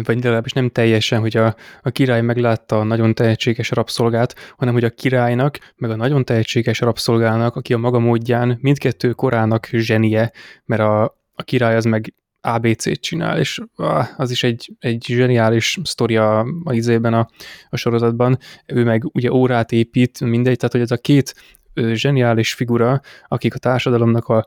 [0.01, 4.85] vagy legalábbis nem teljesen, hogy a, a király meglátta a nagyon tehetséges rabszolgát, hanem hogy
[4.85, 10.33] a királynak, meg a nagyon tehetséges rabszolgának, aki a maga módján mindkettő korának zsenie,
[10.65, 11.03] mert a,
[11.35, 13.61] a király az meg ABC-t csinál, és
[14.17, 17.29] az is egy, egy zseniális sztori a, izében a,
[17.69, 18.39] a sorozatban.
[18.67, 21.35] Ő meg ugye órát épít, mindegy, tehát hogy ez a két
[21.75, 24.47] zseniális figura, akik a társadalomnak a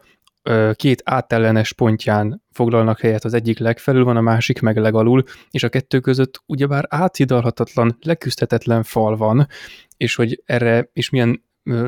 [0.74, 5.70] két átellenes pontján foglalnak helyet, az egyik legfelül van, a másik meg legalul, és a
[5.70, 9.48] kettő között ugyebár áthidalhatatlan, leküzdhetetlen fal van,
[9.98, 11.44] és hogy erre is milyen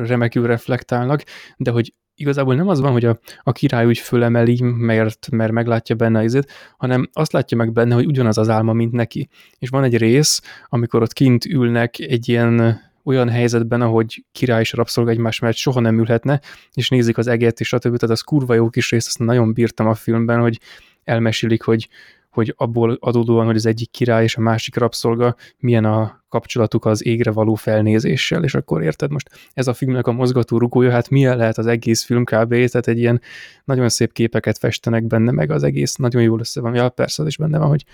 [0.06, 1.22] remekül reflektálnak,
[1.56, 5.94] de hogy igazából nem az van, hogy a, a király úgy fölemeli, mert, mert meglátja
[5.94, 9.28] benne izét, hanem azt látja meg benne, hogy ugyanaz az álma, mint neki.
[9.58, 14.72] És van egy rész, amikor ott kint ülnek egy ilyen olyan helyzetben, ahogy király és
[14.72, 16.40] rabszolga egymás mellett soha nem ülhetne,
[16.72, 17.80] és nézik az eget, és stb.
[17.80, 20.60] Tehát az kurva jó kis rész, azt nagyon bírtam a filmben, hogy
[21.04, 21.88] elmesélik, hogy,
[22.30, 27.06] hogy abból adódóan, hogy az egyik király és a másik rabszolga milyen a kapcsolatuk az
[27.06, 31.36] égre való felnézéssel, és akkor érted most ez a filmnek a mozgató rugója, hát milyen
[31.36, 32.48] lehet az egész film kb.
[32.48, 33.20] Tehát egy ilyen
[33.64, 36.74] nagyon szép képeket festenek benne, meg az egész nagyon jól össze van.
[36.74, 37.84] Ja, persze az is benne van, hogy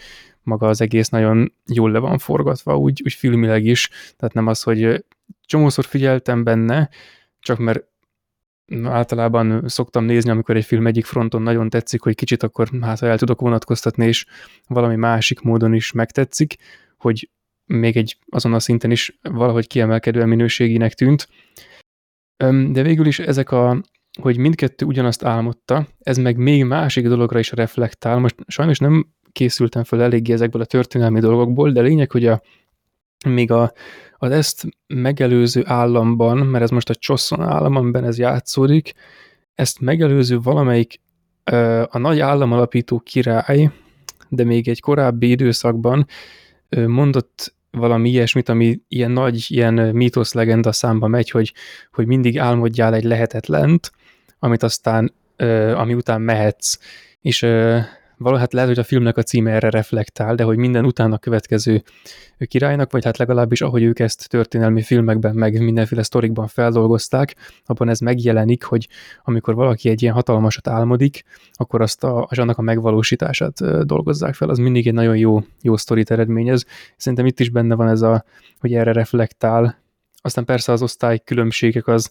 [0.43, 4.63] maga az egész nagyon jól le van forgatva, úgy, úgy filmileg is, tehát nem az,
[4.63, 5.05] hogy
[5.47, 6.89] csomószor figyeltem benne,
[7.41, 7.85] csak mert
[8.85, 13.19] általában szoktam nézni, amikor egy film egyik fronton nagyon tetszik, hogy kicsit akkor hát el
[13.19, 14.27] tudok vonatkoztatni, és
[14.67, 16.57] valami másik módon is megtetszik,
[16.97, 17.31] hogy
[17.67, 21.29] még egy azon a szinten is valahogy kiemelkedően minőséginek tűnt.
[22.71, 23.83] De végül is ezek a,
[24.21, 28.19] hogy mindkettő ugyanazt álmodta, ez meg még másik dologra is reflektál.
[28.19, 32.43] Most sajnos nem készültem fel eléggé ezekből a történelmi dolgokból, de lényeg, hogy a,
[33.25, 33.73] még a,
[34.19, 38.93] az ezt megelőző államban, mert ez most a Csosszon állam, amiben ez játszódik,
[39.55, 41.01] ezt megelőző valamelyik
[41.89, 43.71] a nagy államalapító király,
[44.29, 46.07] de még egy korábbi időszakban
[46.87, 51.55] mondott valami ilyesmit, ami ilyen nagy, ilyen mítosz legenda számba megy, hogy,
[51.93, 53.91] hogy mindig álmodjál egy lehetetlent,
[54.39, 55.15] amit aztán,
[55.75, 56.79] ami után mehetsz.
[57.21, 57.47] És
[58.17, 61.83] valahogy hát lehet, hogy a filmnek a címe erre reflektál, de hogy minden utána következő
[62.39, 67.35] királynak, vagy hát legalábbis ahogy ők ezt történelmi filmekben, meg mindenféle sztorikban feldolgozták,
[67.65, 68.89] abban ez megjelenik, hogy
[69.25, 71.23] amikor valaki egy ilyen hatalmasat álmodik,
[71.53, 75.77] akkor azt a, az annak a megvalósítását dolgozzák fel, az mindig egy nagyon jó, jó
[75.77, 76.65] sztorit eredményez.
[76.97, 78.25] Szerintem itt is benne van ez a,
[78.61, 79.83] hogy erre reflektál,
[80.27, 82.11] aztán persze az osztály különbségek az,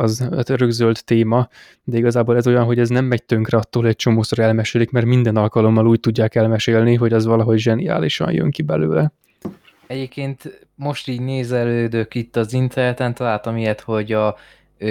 [0.00, 1.48] az hát téma,
[1.84, 5.36] de igazából ez olyan, hogy ez nem megy tönkre attól, egy csomószor elmesélik, mert minden
[5.36, 9.12] alkalommal úgy tudják elmesélni, hogy az valahogy zseniálisan jön ki belőle.
[9.86, 14.36] Egyébként most így nézelődök itt az interneten, találtam ilyet, hogy a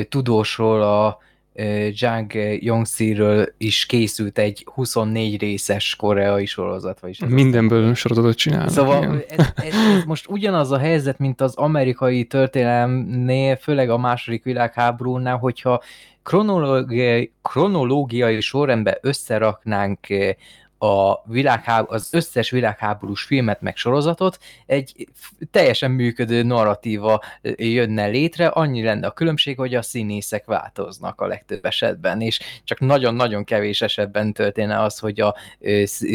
[0.10, 1.18] tudósról, a
[1.92, 7.00] Jang Yongsi-ről is készült egy 24 részes koreai sorozat.
[7.00, 8.70] Vagyis Mindenből sorozatot csinálnak.
[8.70, 14.44] Szóval ez, ez, ez most ugyanaz a helyzet, mint az amerikai történelemnél, főleg a második
[14.44, 15.82] világháborúnál, hogyha
[16.24, 20.08] kronológiai, kronológiai sorrendben összeraknánk
[20.80, 25.08] a világháború, az összes világháborús filmet meg sorozatot, egy
[25.52, 27.22] teljesen működő narratíva
[27.56, 32.80] jönne létre, annyi lenne a különbség, hogy a színészek változnak a legtöbb esetben, és csak
[32.80, 35.36] nagyon-nagyon kevés esetben történne az, hogy a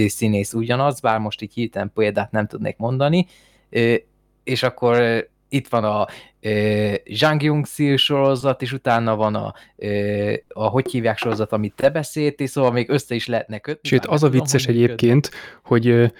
[0.07, 3.27] színész ugyanaz, bár most így hirtelen példát nem tudnék mondani,
[4.45, 6.06] és akkor itt van a
[6.40, 9.55] ö, Zhang Yongxil sorozat, és utána van a,
[10.48, 13.89] a hogy hívják sorozat, amit te beszéltél, szóval még össze is lehetne kötni.
[13.89, 15.31] Sőt, az a vicces tudom, egyébként,
[15.64, 16.12] hogy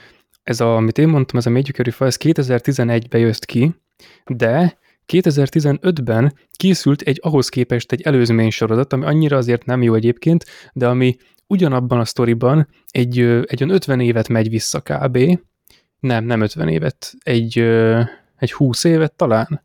[0.43, 3.75] ez a, amit én mondtam, ez a Major File, ez 2011-ben jött ki,
[4.27, 4.79] de
[5.13, 10.89] 2015-ben készült egy ahhoz képest egy előzmény sorozat, ami annyira azért nem jó egyébként, de
[10.89, 11.17] ami
[11.47, 15.19] ugyanabban a sztoriban egy, egy olyan 50 évet megy vissza kb.
[16.01, 17.65] Nem, nem 50 évet, egy,
[18.37, 19.63] egy 20 évet talán.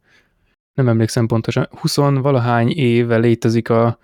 [0.74, 1.68] Nem emlékszem pontosan.
[1.72, 3.98] 20 valahány éve létezik a,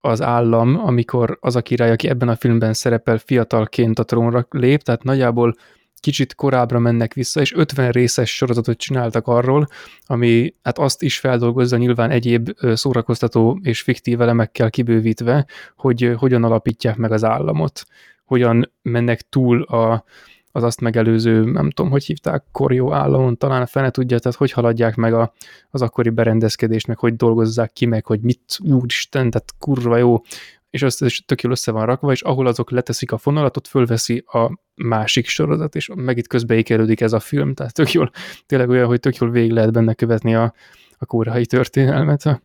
[0.00, 4.82] az állam, amikor az a király, aki ebben a filmben szerepel, fiatalként a trónra lép,
[4.82, 5.54] tehát nagyjából
[6.00, 9.66] kicsit korábbra mennek vissza, és 50 részes sorozatot csináltak arról,
[10.06, 15.46] ami hát azt is feldolgozza nyilván egyéb szórakoztató és fiktív elemekkel kibővítve,
[15.76, 17.84] hogy hogyan alapítják meg az államot,
[18.24, 20.04] hogyan mennek túl a,
[20.52, 24.52] az azt megelőző, nem tudom, hogy hívták, korjó államon, talán a fene tudja, tehát hogy
[24.52, 25.32] haladják meg a,
[25.70, 30.22] az akkori berendezkedést, meg hogy dolgozzák ki, meg hogy mit, úristen, tehát kurva jó.
[30.70, 33.66] És azt is tök jól össze van rakva, és ahol azok leteszik a fonalat, ott
[33.66, 38.10] fölveszi a másik sorozat, és meg itt közbeékelődik ez a film, tehát tök jól,
[38.46, 40.54] tényleg olyan, hogy tök jól végig lehet benne követni a,
[40.98, 42.40] a kórhai történelmet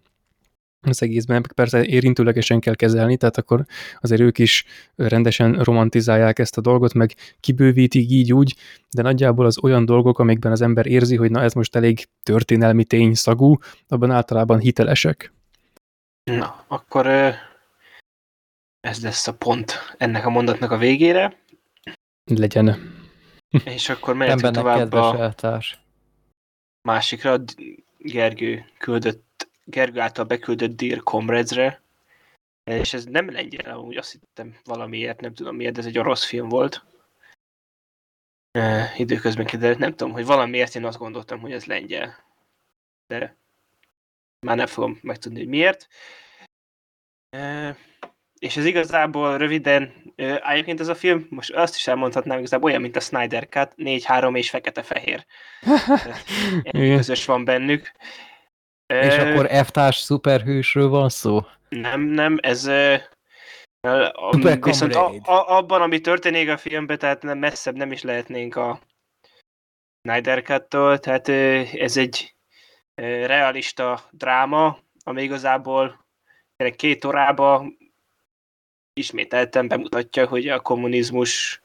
[0.90, 3.66] az egészben, persze érintőlegesen kell kezelni, tehát akkor
[4.02, 4.66] azért ők is
[4.96, 8.56] rendesen romantizálják ezt a dolgot, meg kibővítik így úgy,
[8.96, 12.84] de nagyjából az olyan dolgok, amikben az ember érzi, hogy na ez most elég történelmi
[12.84, 13.58] tény szagú,
[13.88, 15.34] abban általában hitelesek.
[16.24, 17.08] Na, akkor
[18.80, 21.38] ez lesz a pont ennek a mondatnak a végére.
[22.32, 22.92] Legyen.
[23.66, 25.80] És akkor mehetünk tovább a eltárs.
[26.82, 27.38] másikra.
[27.98, 29.33] Gergő küldött,
[29.64, 31.82] Gergő által beküldött Dear Comrades-re.
[32.64, 36.26] És ez nem lengyel, úgy azt hittem valamiért, nem tudom miért, de ez egy orosz
[36.26, 36.86] film volt.
[38.52, 42.24] E, időközben kiderült, nem tudom, hogy valamiért én azt gondoltam, hogy ez lengyel.
[43.08, 43.38] De
[44.46, 45.88] már nem fogom megtudni, hogy miért.
[47.30, 47.78] E,
[48.40, 52.96] és ez igazából röviden, egyébként ez a film, most azt is elmondhatnám, igazából olyan, mint
[52.96, 55.26] a Snyder Cut, 4-3 és fekete-fehér.
[56.72, 57.92] Közös van bennük.
[58.88, 61.42] És akkor F-társ szuperhősről van szó?
[61.70, 63.02] Nem, nem, ez uh,
[64.62, 68.80] viszont a, a, abban, ami történik a filmben, tehát nem messzebb nem is lehetnénk a
[70.02, 71.30] Snyder Cut-tól, tehát
[71.80, 72.36] ez egy
[73.26, 76.06] realista dráma, ami igazából
[76.76, 77.66] két órába
[78.94, 81.62] ismételten bemutatja, hogy a kommunizmus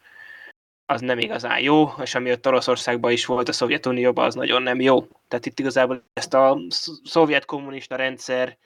[0.91, 4.81] az nem igazán jó, és ami ott Oroszországban is volt, a Szovjetunióban, az nagyon nem
[4.81, 5.09] jó.
[5.29, 6.59] Tehát itt igazából ezt a
[7.05, 8.59] szovjet kommunista rendszer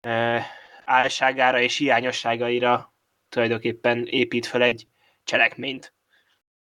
[0.00, 0.42] e,
[0.84, 2.94] álságára és hiányosságaira
[3.28, 4.86] tulajdonképpen épít fel egy
[5.24, 5.92] cselekményt.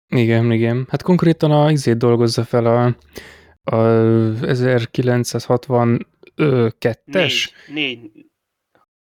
[0.09, 0.87] Igen, igen.
[0.91, 2.85] Hát konkrétan a izét dolgozza fel a,
[3.63, 6.05] a 1962-es.
[7.05, 7.53] Négy.
[7.67, 8.11] Négy.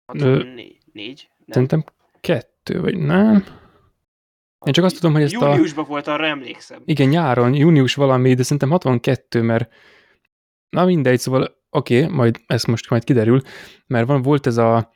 [0.06, 0.78] 64.
[0.94, 1.30] Négy.
[1.38, 1.48] Nem.
[1.48, 1.84] Szerintem
[2.22, 3.62] kettő, vagy nem?
[4.66, 5.56] Én csak azt tudom, hogy ezt Júniusban a...
[5.56, 6.82] Júniusban volt, arra emlékszem.
[6.86, 9.74] Igen, nyáron, június valami, de szerintem 62, mert
[10.70, 13.42] na mindegy, szóval oké, okay, majd ezt most majd kiderül,
[13.88, 14.92] mert van, volt ez a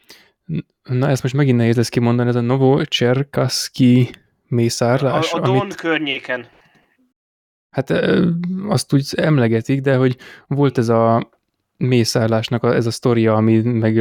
[0.83, 4.09] na ezt most megint nehéz lesz kimondani, ez a Novo Cserkaszki
[4.47, 5.33] mészárlás.
[5.33, 6.45] A, a Don amit, környéken.
[7.69, 7.89] Hát
[8.67, 10.17] azt úgy emlegetik, de hogy
[10.47, 11.29] volt ez a
[11.77, 13.97] mészárlásnak a, ez a sztoria, ami meg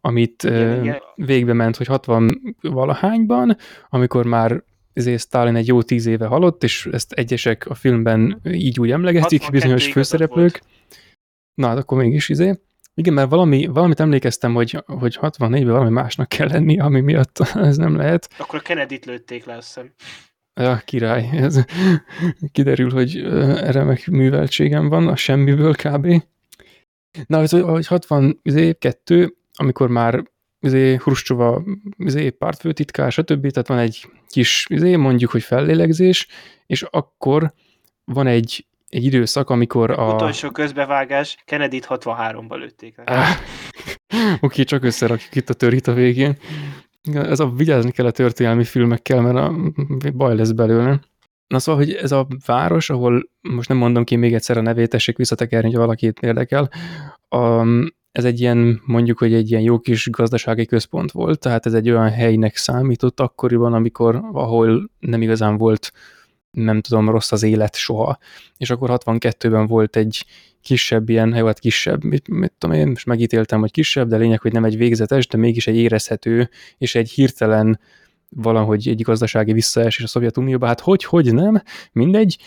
[0.00, 0.98] amit igen, igen.
[1.14, 3.56] végbe ment, hogy 60 valahányban,
[3.88, 4.62] amikor már
[4.96, 9.50] ezért Stalin egy jó tíz éve halott, és ezt egyesek a filmben így úgy emlegetik,
[9.50, 10.62] bizonyos főszereplők.
[11.54, 12.60] Na, hát akkor mégis izé.
[12.94, 17.76] Igen, mert valami, valamit emlékeztem, hogy, hogy 64-ben valami másnak kell lenni, ami miatt ez
[17.76, 18.28] nem lehet.
[18.38, 19.92] Akkor a Kennedy-t lőtték le, azt hiszem.
[20.60, 21.28] Ja, király.
[21.32, 21.64] Ez,
[22.52, 23.22] kiderül, hogy
[23.70, 26.22] remek műveltségem van a semmiből kb.
[27.26, 30.24] Na, ez, hogy 62, amikor már
[30.60, 31.62] izé, Hruscsova
[31.96, 33.50] izé, pártfőtitkár, stb.
[33.50, 36.26] Tehát van egy kis, izé, mondjuk, hogy fellélegzés,
[36.66, 37.52] és akkor
[38.04, 40.14] van egy, egy időszak, amikor a...
[40.14, 42.94] Utolsó közbevágás, Kennedy-t 63-ban lőtték.
[42.98, 46.36] Oké, okay, csak összerakjuk itt a törít a végén.
[47.12, 49.54] Ez a vigyázni kell a történelmi filmekkel, mert a
[50.12, 51.00] baj lesz belőle.
[51.46, 54.88] Na szóval, hogy ez a város, ahol most nem mondom ki még egyszer a nevét,
[54.88, 56.70] tessék visszatekerni, hogy valakit érdekel,
[57.28, 57.64] a,
[58.16, 61.90] ez egy ilyen, mondjuk, hogy egy ilyen jó kis gazdasági központ volt, tehát ez egy
[61.90, 65.92] olyan helynek számított akkoriban, amikor, ahol nem igazán volt,
[66.50, 68.18] nem tudom, rossz az élet soha.
[68.56, 70.24] És akkor 62-ben volt egy
[70.62, 74.40] kisebb ilyen, jó, hát kisebb, mit, mit tudom én, most megítéltem, hogy kisebb, de lényeg,
[74.40, 77.80] hogy nem egy végzetes, de mégis egy érezhető, és egy hirtelen
[78.28, 81.62] valahogy egy gazdasági visszaesés a Szovjetunióba, hát hogy, hogy nem,
[81.92, 82.38] mindegy,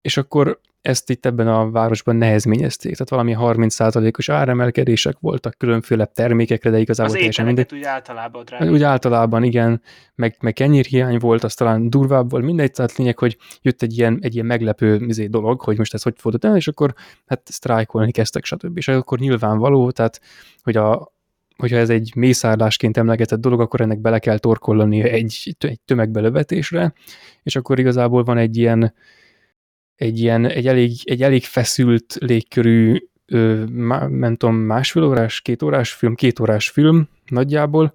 [0.00, 6.70] és akkor ezt itt ebben a városban nehezményezték, tehát valami 30%-os áremelkedések voltak különféle termékekre,
[6.70, 7.70] de igazából Az teljesen mindegy.
[7.72, 8.70] úgy általában drága.
[8.70, 9.82] Úgy általában, igen,
[10.14, 14.18] meg, meg kenyérhiány volt, az talán durvább volt, mindegy, tehát lényeg, hogy jött egy ilyen,
[14.20, 16.94] egy ilyen meglepő izé, dolog, hogy most ez hogy fordult el, és akkor
[17.26, 18.76] hát sztrájkolni kezdtek, stb.
[18.76, 20.20] És akkor nyilvánvaló, tehát,
[20.62, 21.12] hogy a,
[21.56, 26.92] hogyha ez egy mészárlásként emlegetett dolog, akkor ennek bele kell torkollani egy, egy tömegbelövetésre,
[27.42, 28.94] és akkor igazából van egy ilyen,
[29.96, 32.96] egy ilyen, egy elég, egy elég feszült légkörű,
[33.26, 37.94] ö, má, nem tudom, másfél órás, két órás film, két órás film nagyjából,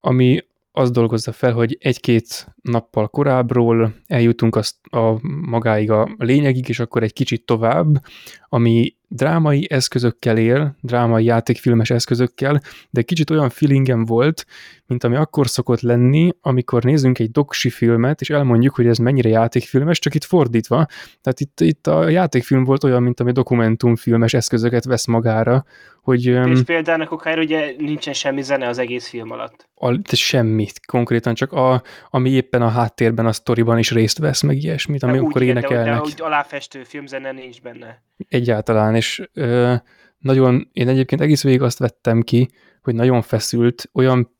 [0.00, 0.44] ami
[0.76, 7.02] azt dolgozza fel, hogy egy-két nappal korábbról eljutunk azt a magáig a lényegig, és akkor
[7.02, 8.04] egy kicsit tovább,
[8.48, 12.60] ami drámai eszközökkel él, drámai játékfilmes eszközökkel,
[12.90, 14.46] de kicsit olyan feelingem volt,
[14.86, 19.28] mint ami akkor szokott lenni, amikor nézünk egy doksi filmet, és elmondjuk, hogy ez mennyire
[19.28, 20.86] játékfilmes, csak itt fordítva.
[21.20, 25.64] Tehát itt, itt a játékfilm volt olyan, mint ami dokumentumfilmes eszközöket vesz magára,
[26.02, 26.24] hogy...
[26.26, 29.68] És példának okára ugye nincsen semmi zene az egész film alatt.
[29.74, 34.42] A, de semmit, konkrétan csak a, ami éppen a háttérben, a sztoriban is részt vesz,
[34.42, 35.84] meg ilyesmit, De úgy, énekelnek.
[35.84, 38.02] De, de úgy aláfestő filmzene nincs benne.
[38.28, 39.74] Egyáltalán, és ö,
[40.18, 42.50] nagyon, én egyébként egész végig azt vettem ki,
[42.82, 44.32] hogy nagyon feszült, olyan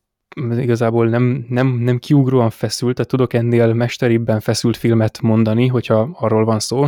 [0.57, 6.45] igazából nem, nem, nem kiugróan feszült, tehát tudok ennél mesteribben feszült filmet mondani, hogyha arról
[6.45, 6.87] van szó.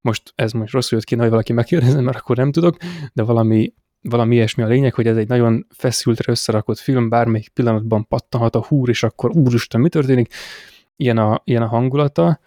[0.00, 2.76] Most ez most rosszul jött ki, hogy valaki megkérdezem, mert akkor nem tudok,
[3.12, 8.06] de valami, valami ilyesmi a lényeg, hogy ez egy nagyon feszültre összerakott film, bármelyik pillanatban
[8.06, 10.32] pattanhat a húr, és akkor úristen, mi történik?
[10.96, 12.40] Ilyen a, ilyen a hangulata.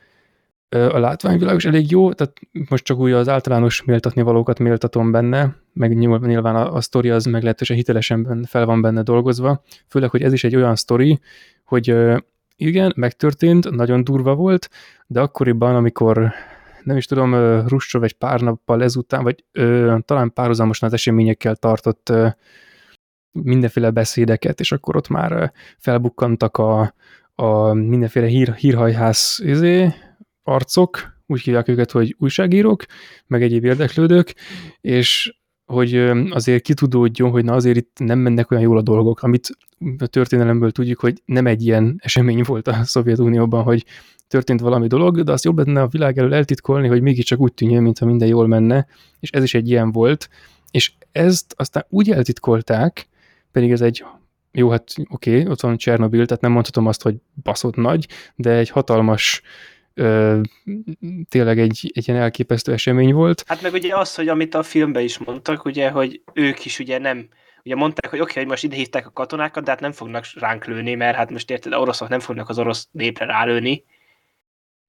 [0.76, 2.34] A látványvilág is elég jó, tehát
[2.70, 7.26] most csak úgy az általános méltatni valókat méltatom benne, meg nyilván a, a sztori az
[7.26, 11.20] meglehetősen hitelesen fel van benne dolgozva, főleg, hogy ez is egy olyan sztori,
[11.66, 11.96] hogy
[12.56, 14.70] igen, megtörtént, nagyon durva volt,
[15.08, 16.34] de akkoriban, amikor
[16.84, 17.36] nem is tudom,
[17.68, 22.28] Russov egy pár nappal ezután, vagy ö, talán párhuzamosan az eseményekkel tartott ö,
[23.32, 26.94] mindenféle beszédeket, és akkor ott már felbukkantak a,
[27.36, 29.94] a mindenféle hír, hírhajház izé,
[30.44, 32.84] arcok, úgy hívják őket, hogy újságírók,
[33.28, 34.36] meg egyéb érdeklődők,
[34.82, 35.36] és
[35.66, 35.96] hogy
[36.30, 39.50] azért kitudódjon, hogy na azért itt nem mennek olyan jól a dolgok, amit
[39.98, 43.86] a történelemből tudjuk, hogy nem egy ilyen esemény volt a Szovjetunióban, hogy
[44.28, 47.84] történt valami dolog, de azt jobb lenne a világ elől eltitkolni, hogy mégiscsak úgy tűnjön,
[47.84, 48.88] mintha minden jól menne,
[49.20, 50.30] és ez is egy ilyen volt,
[50.72, 53.08] és ezt aztán úgy eltitkolták,
[53.52, 54.04] pedig ez egy
[54.52, 58.52] jó, hát oké, okay, ott van Csernobil, tehát nem mondhatom azt, hogy baszott nagy, de
[58.52, 59.42] egy hatalmas
[59.94, 60.40] ö,
[61.30, 63.44] tényleg egy, egy ilyen elképesztő esemény volt.
[63.48, 66.98] Hát meg ugye az, hogy amit a filmben is mondtak, ugye, hogy ők is ugye
[66.98, 67.28] nem,
[67.64, 70.26] ugye mondták, hogy oké, okay, hogy most ide hívták a katonákat, de hát nem fognak
[70.36, 73.84] ránk lőni, mert hát most érted, oroszok nem fognak az orosz népre rálőni.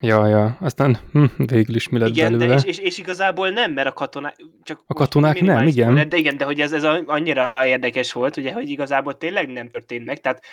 [0.04, 2.56] Ja, ja, aztán hm, végül is mi lett Igen, de belőle.
[2.56, 5.86] és, és, és, igazából nem, mert a katonák csak A katonák nem, igen.
[5.86, 9.70] spoiler, De igen, de hogy ez, ez annyira érdekes volt, ugye, hogy igazából tényleg nem
[9.70, 10.44] történt meg, tehát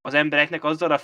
[0.00, 0.98] az embereknek azzal a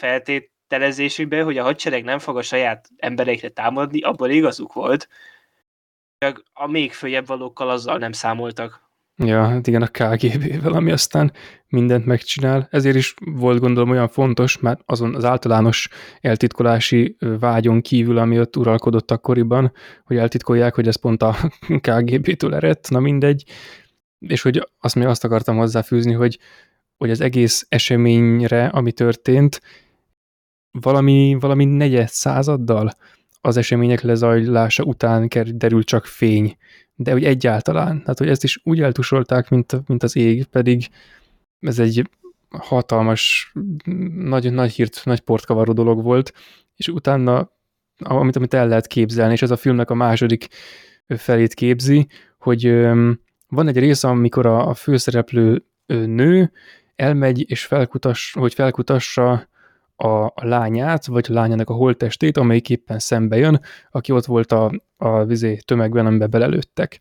[0.69, 5.09] feltételezésükben, hogy a hadsereg nem fog a saját embereikre támadni, abban igazuk volt.
[6.19, 8.85] Csak a még följebb valókkal azzal nem számoltak.
[9.25, 11.33] Ja, hát igen, a KGB-vel, ami aztán
[11.69, 12.69] mindent megcsinál.
[12.71, 15.89] Ezért is volt gondolom olyan fontos, mert azon az általános
[16.21, 19.73] eltitkolási vágyon kívül, ami ott uralkodott akkoriban,
[20.05, 21.37] hogy eltitkolják, hogy ez pont a
[21.87, 23.45] KGB-től eredt, na mindegy.
[24.19, 26.39] És hogy azt még azt akartam hozzáfűzni, hogy,
[26.97, 29.61] hogy az egész eseményre, ami történt,
[30.81, 32.91] valami, valami negyed századdal
[33.41, 36.57] az események lezajlása után derül csak fény
[36.97, 38.01] de úgy egyáltalán.
[38.01, 40.89] Tehát, hogy ezt is úgy eltusolták, mint, mint az ég, pedig
[41.61, 42.11] ez egy
[42.49, 43.53] hatalmas,
[44.15, 46.33] nagy, nagy hírt, nagy portkavaró dolog volt,
[46.77, 47.51] és utána,
[47.99, 50.49] amit, amit el lehet képzelni, és ez a filmnek a második
[51.07, 52.07] felét képzi,
[52.39, 52.71] hogy
[53.49, 56.53] van egy rész, amikor a, a főszereplő nő
[56.95, 59.49] elmegy, és felkutass, hogy felkutassa
[59.97, 63.61] a, lányát, vagy a lányának a holttestét, amelyik éppen szembe jön,
[63.91, 67.01] aki ott volt a, a vizé tömegben, amiben belelőttek.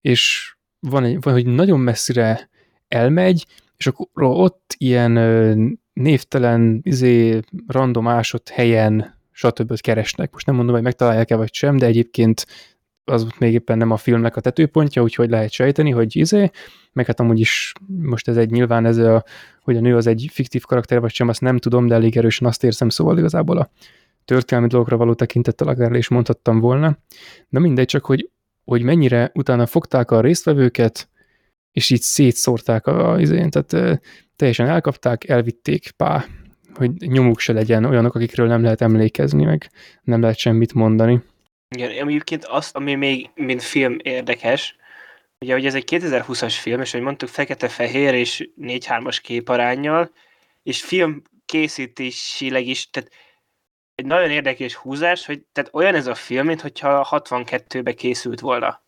[0.00, 2.48] És van, egy, van, hogy nagyon messzire
[2.88, 3.46] elmegy,
[3.76, 5.12] és akkor ott ilyen
[5.92, 9.80] névtelen, izé, random ásott helyen, stb.
[9.80, 10.32] keresnek.
[10.32, 12.46] Most nem mondom, hogy megtalálják-e vagy sem, de egyébként
[13.10, 16.50] az még éppen nem a filmnek a tetőpontja, úgyhogy lehet sejteni, hogy izé,
[16.92, 19.24] meg hát amúgy is most ez egy nyilván ez a,
[19.62, 22.48] hogy a nő az egy fiktív karakter, vagy sem, azt nem tudom, de elég erősen
[22.48, 23.70] azt érzem, szóval igazából a
[24.24, 26.98] történelmi dolgokra való tekintettel akár is mondhattam volna.
[27.48, 28.30] Na mindegy, csak hogy,
[28.64, 31.08] hogy mennyire utána fogták a résztvevőket,
[31.72, 34.00] és így szétszórták a izén, tehát
[34.36, 36.24] teljesen elkapták, elvitték, pá,
[36.74, 39.70] hogy nyomuk se legyen olyanok, akikről nem lehet emlékezni, meg
[40.02, 41.22] nem lehet semmit mondani.
[41.68, 44.76] Igen, ami egyébként azt, ami még mint film érdekes,
[45.40, 50.10] ugye, hogy ez egy 2020-as film, és hogy mondtuk, fekete-fehér és 4-3-as képarányjal,
[50.62, 53.10] és film készítésileg is, tehát
[53.94, 58.82] egy nagyon érdekes húzás, hogy tehát olyan ez a film, mintha 62-be készült volna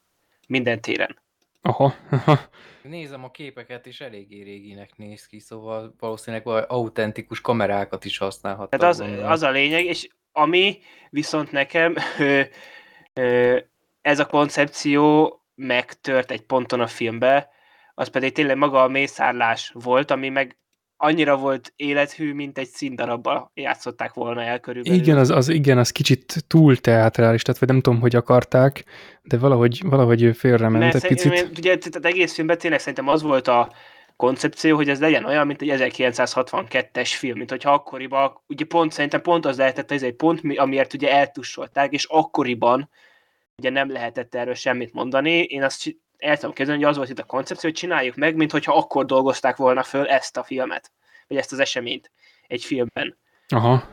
[0.48, 1.19] minden téren.
[1.62, 1.94] Aha.
[2.82, 8.81] Nézem a képeket, és eléggé réginek néz ki, szóval valószínűleg autentikus kamerákat is használhattak.
[8.81, 10.78] Tehát az, az a lényeg, és ami
[11.11, 12.40] viszont nekem ö,
[13.12, 13.59] ö,
[14.01, 17.48] ez a koncepció megtört egy ponton a filmbe,
[17.94, 20.61] az pedig tényleg maga a mészárlás volt, ami meg
[21.02, 24.98] annyira volt élethű, mint egy színdarabba játszották volna el körülbelül.
[24.98, 28.85] Igen, az, az, igen, az kicsit túl teátrális, tehát vagy nem tudom, hogy akarták,
[29.23, 31.31] de valahogy, valahogy félrement egy picit.
[31.31, 33.73] mert ugye tehát egész filmben tényleg szerintem az volt a
[34.20, 39.20] koncepció, hogy ez legyen olyan, mint egy 1962-es film, mint hogyha akkoriban, ugye pont szerintem
[39.20, 42.90] pont az lehetett, ez egy pont, mi- amiért ugye eltussolták, és akkoriban
[43.56, 45.42] ugye nem lehetett erről semmit mondani.
[45.42, 48.52] Én azt el tudom képzelni, hogy az volt itt a koncepció, hogy csináljuk meg, mint
[48.52, 50.92] hogyha akkor dolgozták volna föl ezt a filmet,
[51.26, 52.10] vagy ezt az eseményt
[52.47, 53.18] egy filmben.
[53.48, 53.88] Aha,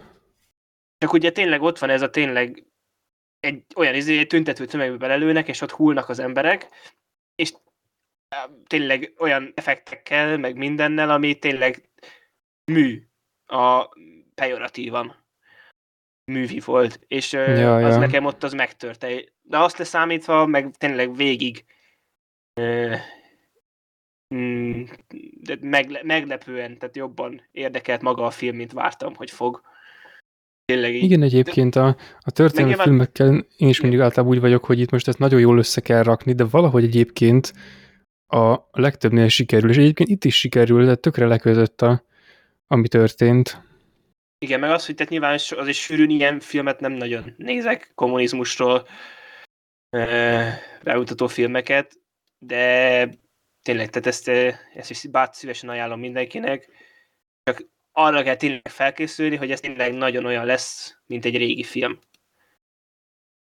[0.97, 2.65] Csak ugye tényleg ott van ez a tényleg
[3.39, 6.67] egy olyan izé, tüntető tömegbe belelőnek, és ott hullnak az emberek,
[7.35, 7.53] és
[8.67, 11.89] tényleg olyan effektekkel, meg mindennel, ami tényleg
[12.71, 13.03] mű
[13.45, 13.89] a
[14.35, 15.25] pejoratívan
[16.31, 17.99] művi volt, és Ja, az ja.
[17.99, 19.23] nekem ott az megtörte.
[19.41, 21.65] De azt leszámítva, meg tényleg végig
[24.35, 24.83] mm,
[25.41, 29.61] de megle- meglepően, tehát jobban érdekelt maga a film, mint vártam, hogy fog.
[30.65, 31.03] Tényleg így.
[31.03, 35.07] igen, egyébként a, a történelmi filmekkel én is mindig általában úgy vagyok, hogy itt most
[35.07, 37.53] ezt nagyon jól össze kell rakni, de valahogy egyébként
[38.27, 42.03] a legtöbbnél sikerül, és egyébként itt is sikerül, de tökre leközött a,
[42.67, 43.61] ami történt.
[44.39, 48.87] Igen, meg az, hogy tehát nyilván so- azért sűrűn ilyen filmet nem nagyon nézek, kommunizmusról
[50.83, 51.99] bemutató filmeket,
[52.45, 53.09] de
[53.61, 54.27] tényleg, tehát ezt,
[54.73, 56.69] ezt is bát szívesen ajánlom mindenkinek,
[57.43, 61.99] csak arra kell tényleg felkészülni, hogy ez tényleg nagyon olyan lesz, mint egy régi film.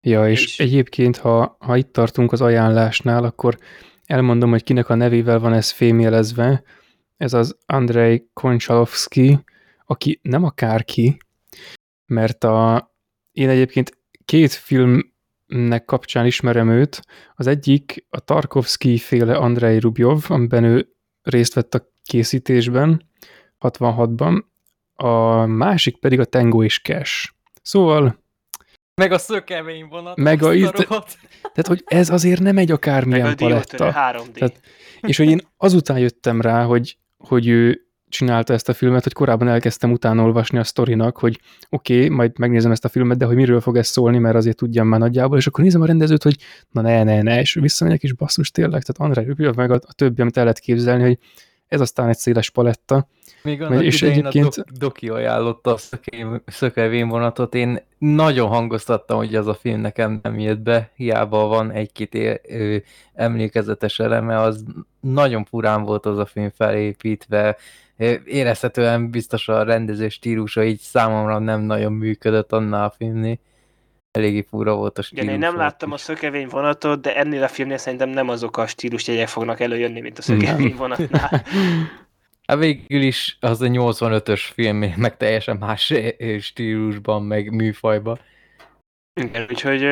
[0.07, 3.59] Ja, és, És- egyébként, ha, ha itt tartunk az ajánlásnál, akkor
[4.07, 6.63] elmondom, hogy kinek a nevével van ez fémjelezve.
[7.17, 9.45] Ez az Andrei Konchalovsky,
[9.87, 11.17] aki nem akárki,
[12.07, 12.91] mert a,
[13.33, 17.03] én egyébként két filmnek kapcsán ismerem őt.
[17.35, 20.89] Az egyik a Tarkovsky féle Andrei Rubjov, amiben ő
[21.23, 23.11] részt vett a készítésben,
[23.61, 24.43] 66-ban.
[24.95, 27.33] A másik pedig a Tango és Cash.
[27.63, 28.22] Szóval
[28.95, 30.17] Meg a szökemény vonat.
[30.17, 31.19] Meg a rohadt.
[31.41, 33.93] Tehát, hogy ez azért nem egy Meg akármilyen a Diótörő paletta.
[33.93, 34.33] 3D.
[34.33, 34.61] Tehát-
[35.01, 39.49] És hogy én azután jöttem rá, hogy, hogy ő csinálta ezt a filmet, hogy korábban
[39.49, 43.37] elkezdtem utána olvasni a sztorinak, hogy oké, okay, majd megnézem ezt a filmet, de hogy
[43.37, 46.37] miről fog ez szólni, mert azért tudjam már nagyjából, és akkor nézem a rendezőt, hogy
[46.71, 49.93] na ne, ne, ne, és visszamegyek, és basszus tényleg, tehát André Rubio, meg a, a
[49.93, 51.19] többi, amit el lehet képzelni, hogy
[51.73, 53.07] ez aztán egy széles paletta.
[53.43, 55.79] Még annak és egyébként- a dok- Doki ajánlotta a
[56.47, 61.71] szökevén vonatot, én nagyon hangoztattam, hogy ez a film nekem nem jött be, hiába van
[61.71, 62.41] egy-két
[63.15, 64.65] emlékezetes eleme, az
[65.01, 67.57] nagyon furán volt az a film felépítve,
[68.25, 73.39] érezhetően biztos a rendező stílusa így számomra nem nagyon működött annál a filmnél.
[74.13, 75.25] Eléggé fura volt a stílus.
[75.25, 78.67] Igen, én nem láttam a szökevény vonatot, de ennél a filmnél szerintem nem azok a
[78.67, 81.31] stílusjegyek fognak előjönni, mint a szökevény vonatnál.
[82.47, 85.93] Hát végül is az a 85-ös film, meg teljesen más
[86.41, 88.21] stílusban, meg műfajban.
[89.21, 89.83] Igen, úgyhogy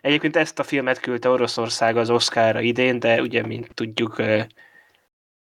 [0.00, 4.16] egyébként ezt a filmet küldte Oroszország az Oscarra idén, de ugye, mint tudjuk,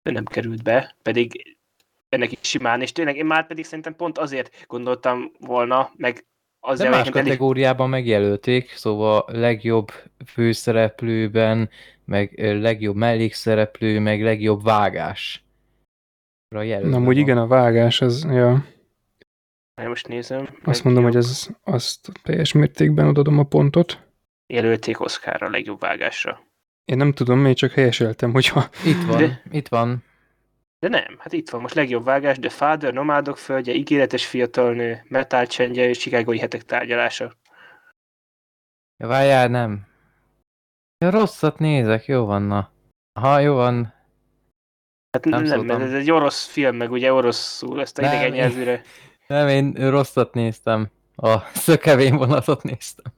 [0.01, 1.57] nem került be, pedig
[2.09, 6.25] ennek is simán, és tényleg én már pedig szerintem pont azért gondoltam volna, meg
[6.65, 9.91] az De más kategóriában megjelölték, szóval legjobb
[10.25, 11.69] főszereplőben,
[12.05, 15.43] meg legjobb mellékszereplő, meg legjobb vágás.
[16.49, 18.65] Na, amúgy igen, a vágás, az, ja,
[19.83, 20.49] Most nézem.
[20.63, 23.99] azt mondom, hogy ez, azt teljes mértékben odadom a pontot.
[24.53, 26.43] Jelölték Oscarra a legjobb vágásra.
[26.85, 30.03] Én nem tudom, én csak helyeseltem, hogyha Itt van, De- itt van.
[30.85, 35.47] De nem, hát itt van most legjobb vágás, The Father, Nomádok földje, Ígéretes fiatalnő, Metal
[35.47, 37.33] csendje és Chicagói hetek tárgyalása.
[38.97, 39.87] Ja, várjál, nem.
[40.97, 42.71] Ja, rosszat nézek, jó van, na.
[43.19, 43.93] Ha, jó van.
[45.11, 48.31] Hát Nem nem, nem ez egy orosz film, meg ugye oroszul, ezt a Nem, idegen
[48.31, 48.81] nyelvűre.
[49.27, 50.89] Nem, én rosszat néztem.
[51.15, 53.13] A szökevén vonatot néztem.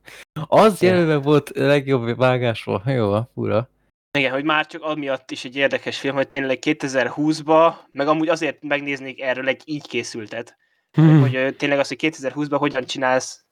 [0.47, 2.83] Az jelölve volt legjobb vágásról.
[2.85, 3.69] Jó, fura.
[4.17, 8.63] Igen, hogy már csak amiatt is egy érdekes film, hogy tényleg 2020-ba, meg amúgy azért
[8.63, 10.57] megnéznék erről egy így készültet.
[10.91, 11.21] Hmm.
[11.21, 13.47] Hogy tényleg az, hogy 2020-ban hogyan csinálsz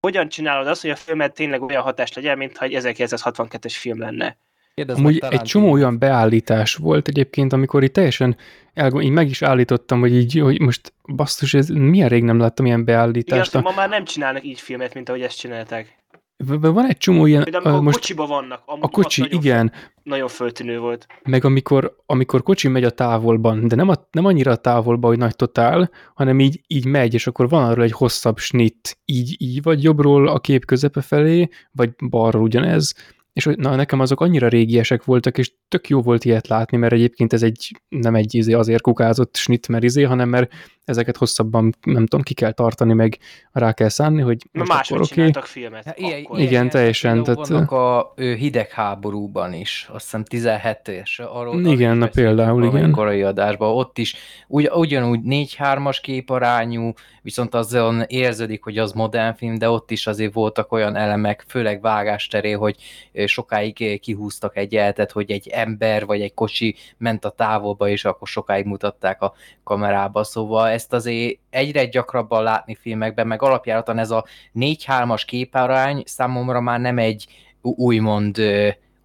[0.00, 4.38] hogyan csinálod azt, hogy a filmet tényleg olyan hatás legyen, mintha egy 1962-es film lenne.
[4.74, 8.36] Kérdezd Amúgy egy csomó olyan beállítás volt egyébként, amikor itt teljesen
[8.74, 12.66] elgond, így meg is állítottam, hogy így, hogy most basszus, ez milyen rég nem láttam
[12.66, 13.52] ilyen beállítást.
[13.52, 15.98] hogy ma már nem csinálnak így filmet, mint ahogy ezt csinálták.
[16.46, 18.62] Van egy csomó ilyen, Például amikor most kocsiba vannak.
[18.66, 19.72] a kocsi, nagyon, igen,
[20.02, 21.06] Nagyon föltűnő volt.
[21.22, 25.18] meg amikor, amikor kocsi megy a távolban, de nem, a, nem annyira a távolba, hogy
[25.18, 29.62] nagy totál, hanem így, így megy, és akkor van arról egy hosszabb snit, így, így
[29.62, 32.94] vagy jobbról a kép közepe felé, vagy balról ugyanez,
[33.32, 36.92] és hogy- na, nekem azok annyira régiesek voltak, és tök jó volt ilyet látni, mert
[36.92, 40.52] egyébként ez egy, nem egy izé azért kukázott snit, mert izé, hanem mert
[40.84, 43.18] ezeket hosszabban, nem tudom, ki kell tartani, meg
[43.52, 45.84] rá kell szánni, hogy most máshogy akkor csináltak filmet.
[45.84, 46.38] Hát ilyen- akkor.
[46.38, 52.08] Igen, ilyen teljesen, tehát- Vannak a hidegháborúban is, azt hiszem 17-es, arról, arról Igen, na
[52.08, 52.90] például, igen.
[52.90, 54.14] korai adásban, ott is
[54.48, 56.92] ugy, ugyanúgy 4-3-as képarányú,
[57.22, 61.80] viszont azon érződik, hogy az modern film, de ott is azért voltak olyan elemek, főleg
[61.80, 62.76] vágás terén, hogy
[63.26, 68.04] sokáig ö, kihúztak egy eltet, hogy egy ember vagy egy kocsi ment a távolba, és
[68.04, 69.34] akkor sokáig mutatták a
[69.64, 74.24] kamerába, szóval ezt azért egyre gyakrabban látni filmekben, meg alapjáraton ez a
[74.54, 77.26] 4-3-as képarány számomra már nem egy
[77.62, 78.40] úgymond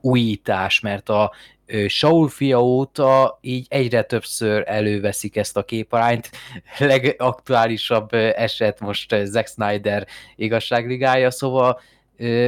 [0.02, 1.32] újítás, mert a
[1.88, 6.30] Saul fia óta így egyre többször előveszik ezt a képarányt.
[6.78, 11.80] Legaktuálisabb eset most Zack Snyder igazságligája, szóval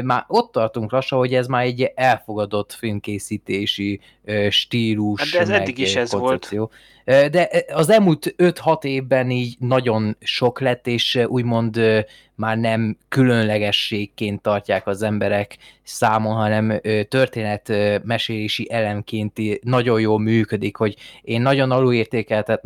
[0.03, 3.99] már ott tartunk lassan, hogy ez már egy elfogadott filmkészítési
[4.49, 6.23] stílus, Hát de ez eddig is ez volt.
[6.23, 6.71] koncepció.
[7.05, 11.79] Ö, De az elmúlt 5-6 évben így nagyon sok lett, és úgymond
[12.35, 20.19] már nem különlegességként tartják az emberek számon, hanem ö, történet ö, mesélési elemként nagyon jól
[20.19, 22.61] működik, hogy én nagyon alulértékeltet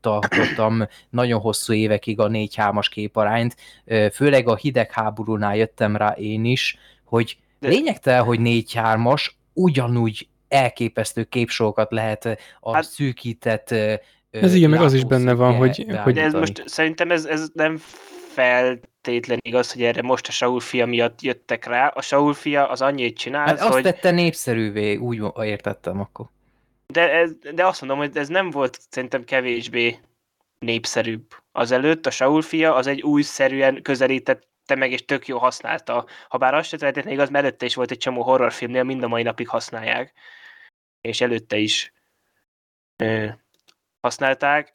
[0.00, 3.56] tartottam nagyon hosszú évekig a 4-3-as képarányt,
[4.12, 12.38] főleg a hidegháborúnál jöttem rá én is, hogy lényegtel, hogy 4-3-as ugyanúgy elképesztő képsorokat lehet
[12.60, 13.70] a Hát- szűkített
[14.30, 17.48] Ez igen, meg az is benne van, hogy- hogy- De ez most szerintem ez, ez
[17.52, 17.80] nem
[18.34, 21.86] feltétlen igaz, hogy erre most a Saul fia miatt jöttek rá.
[21.86, 23.82] A Saul fia az annyit csinál, Hát azt hogy...
[23.82, 26.26] tette népszerűvé, úgy értettem akkor.
[26.86, 29.98] De, ez, de azt mondom, hogy ez nem volt szerintem kevésbé
[30.58, 31.26] népszerűbb.
[31.52, 33.82] Azelőtt a Saul fia az egy újszerűen
[34.66, 36.06] közelítette meg, és tök jó használta.
[36.28, 39.08] Ha bár azt se feltétlenül igaz, mert előtte is volt egy csomó horrorfilmnél, mind a
[39.08, 40.12] mai napig használják.
[41.00, 41.92] És előtte is
[42.96, 43.28] ö,
[44.00, 44.74] használták.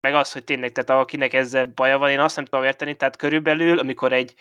[0.00, 3.16] Meg az, hogy tényleg, tehát akinek ezzel baja van, én azt nem tudom érteni, tehát
[3.16, 4.34] körülbelül, amikor egy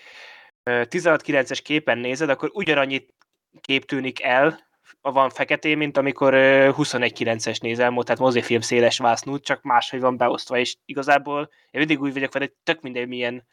[0.64, 3.14] ö, 16-9-es képen nézed, akkor ugyanannyit
[3.62, 4.66] kép tűnik el,
[5.02, 10.58] van feketén, mint amikor ö, 21-9-es nézel, tehát mozifilm széles vásznút, csak máshogy van beosztva,
[10.58, 13.46] és igazából én mindig úgy vagyok vele, hogy tök mindegy, milyen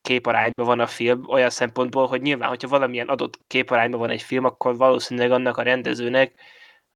[0.00, 4.44] képarányban van a film, olyan szempontból, hogy nyilván, hogyha valamilyen adott képarányban van egy film,
[4.44, 6.34] akkor valószínűleg annak a rendezőnek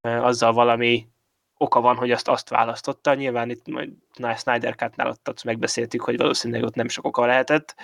[0.00, 1.08] azzal valami
[1.56, 3.14] oka van, hogy azt azt választotta.
[3.14, 7.26] Nyilván itt majd Na- Snyder Cut-nál ott, ott megbeszéltük, hogy valószínűleg ott nem sok oka
[7.26, 7.74] lehetett.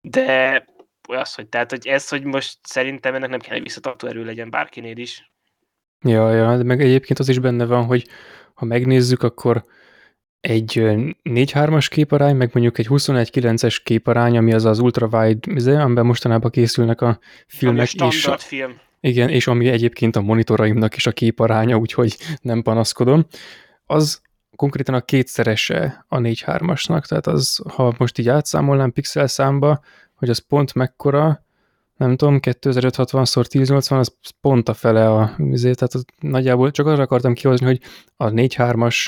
[0.00, 0.64] De
[1.08, 4.50] az, hogy tehát, hogy ez, hogy most szerintem ennek nem kell, hogy visszatartó erő legyen
[4.50, 5.32] bárkinél is.
[6.00, 8.08] Ja, ja, de meg egyébként az is benne van, hogy
[8.54, 9.64] ha megnézzük, akkor
[10.44, 16.50] egy ö, 4-3-as képarány, meg mondjuk egy 21-9-es képarány, ami az az ultrawide, amiben mostanában
[16.50, 18.72] készülnek a Ami a filmek, és, standard film.
[19.00, 23.26] igen, és ami egyébként a monitoraimnak is a képaránya, úgyhogy nem panaszkodom,
[23.86, 24.20] az
[24.56, 29.80] konkrétan a kétszerese a 4-3-asnak, tehát az, ha most így átszámolnám pixel számba,
[30.14, 31.44] hogy az pont mekkora,
[31.96, 37.34] nem tudom, 2560x1080, az pont a fele a vizé, tehát az nagyjából csak arra akartam
[37.34, 37.80] kihozni, hogy
[38.16, 39.06] a 4-3-as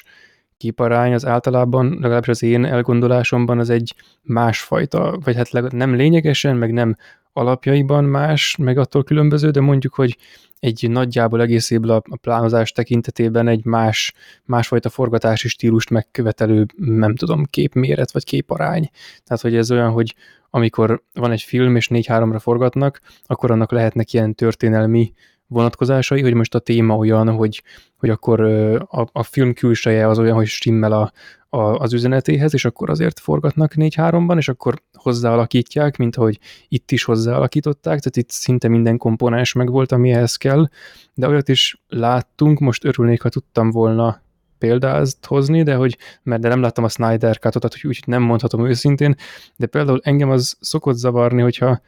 [0.56, 6.72] képarány az általában, legalábbis az én elgondolásomban az egy másfajta, vagy hát nem lényegesen, meg
[6.72, 6.96] nem
[7.32, 10.16] alapjaiban más, meg attól különböző, de mondjuk, hogy
[10.58, 14.14] egy nagyjából egészéből a, plánozás tekintetében egy más,
[14.44, 18.90] másfajta forgatási stílust megkövetelő, nem tudom, képméret vagy képarány.
[19.24, 20.14] Tehát, hogy ez olyan, hogy
[20.50, 25.12] amikor van egy film és 4-3-ra forgatnak, akkor annak lehetnek ilyen történelmi
[25.46, 27.62] vonatkozásai, hogy most a téma olyan, hogy,
[27.96, 28.40] hogy akkor
[28.88, 31.12] a, a film külseje az olyan, hogy stimmel a,
[31.48, 37.04] a, az üzenetéhez, és akkor azért forgatnak 4-3-ban, és akkor hozzáalakítják, mint ahogy itt is
[37.04, 40.68] hozzáalakították, tehát itt szinte minden komponens megvolt, ami ehhez kell,
[41.14, 44.24] de olyat is láttunk, most örülnék, ha tudtam volna
[44.58, 48.66] példázt hozni, de hogy, mert de nem láttam a Snyder Cut-ot, tehát úgy nem mondhatom
[48.66, 49.14] őszintén,
[49.56, 51.80] de például engem az szokott zavarni, hogyha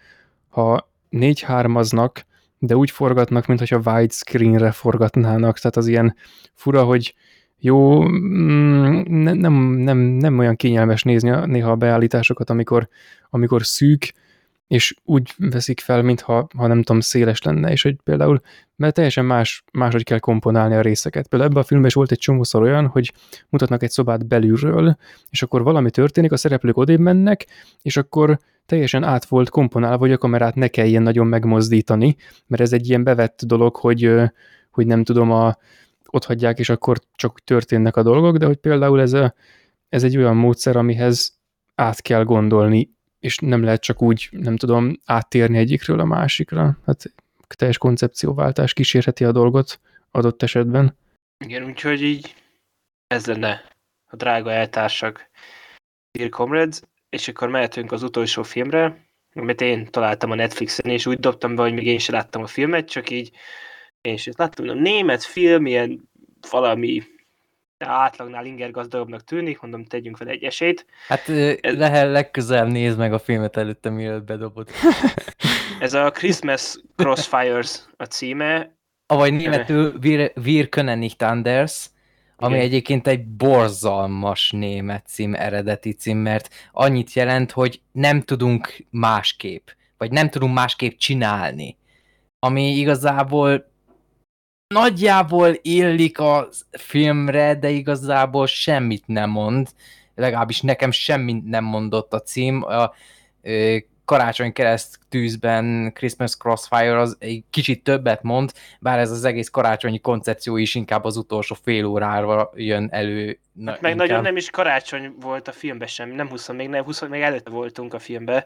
[0.48, 2.10] ha 4-3-aznak,
[2.58, 6.16] de úgy forgatnak, mintha widescreenre forgatnának, tehát az ilyen
[6.54, 7.14] fura, hogy
[7.58, 12.88] jó, mm, ne, nem, nem, nem olyan kényelmes nézni a, néha a beállításokat, amikor,
[13.30, 14.12] amikor szűk,
[14.68, 18.40] és úgy veszik fel, mintha ha nem tudom, széles lenne, és hogy például,
[18.76, 21.28] mert teljesen más, máshogy kell komponálni a részeket.
[21.28, 23.12] Például ebben a filmben is volt egy csomószor olyan, hogy
[23.48, 24.96] mutatnak egy szobát belülről,
[25.30, 27.46] és akkor valami történik, a szereplők odébb mennek,
[27.82, 28.38] és akkor
[28.68, 32.16] teljesen át volt komponálva, hogy a kamerát ne kelljen nagyon megmozdítani,
[32.46, 34.12] mert ez egy ilyen bevett dolog, hogy,
[34.70, 35.56] hogy nem tudom, a,
[36.10, 39.34] ott hagyják, és akkor csak történnek a dolgok, de hogy például ez, a,
[39.88, 41.38] ez egy olyan módszer, amihez
[41.74, 46.78] át kell gondolni és nem lehet csak úgy, nem tudom, áttérni egyikről a másikra.
[46.86, 47.14] Hát
[47.48, 49.80] teljes koncepcióváltás kísérheti a dolgot
[50.10, 50.96] adott esetben.
[51.44, 52.34] Igen, úgyhogy így
[53.06, 53.64] ez lenne
[54.06, 55.30] a drága eltársak
[56.10, 61.18] Dear Comrades, és akkor mehetünk az utolsó filmre, amit én találtam a Netflixen, és úgy
[61.18, 63.30] dobtam be, hogy még én sem láttam a filmet, csak így
[64.00, 66.10] én is láttam, a német film, ilyen
[66.50, 67.02] valami
[67.78, 70.86] átlagnál inger gazdagabbnak tűnik, mondom, tegyünk vele egy esélyt.
[71.08, 71.76] Hát Ez...
[71.76, 74.68] lehet legközelebb nézd meg a filmet előtte, mielőtt bedobod.
[75.80, 78.76] Ez a Christmas Crossfires a címe.
[79.06, 81.90] Avagy németül Wir, Wir können nicht anders,
[82.40, 82.66] ami Igen.
[82.66, 90.10] egyébként egy borzalmas német cím, eredeti cím, mert annyit jelent, hogy nem tudunk másképp, vagy
[90.10, 91.76] nem tudunk másképp csinálni.
[92.38, 93.70] Ami igazából
[94.74, 99.68] nagyjából illik a filmre, de igazából semmit nem mond.
[100.14, 102.62] Legalábbis nekem semmit nem mondott a cím.
[102.62, 102.92] A,
[103.42, 103.76] ö,
[104.08, 109.98] karácsony kereszt tűzben Christmas Crossfire az egy kicsit többet mond, bár ez az egész karácsonyi
[109.98, 113.38] koncepció is inkább az utolsó fél órára jön elő.
[113.52, 114.08] Na, hát meg inkább.
[114.08, 117.50] nagyon nem is karácsony volt a filmben sem, nem 20, még nem 20, még előtte
[117.50, 118.44] voltunk a filmben.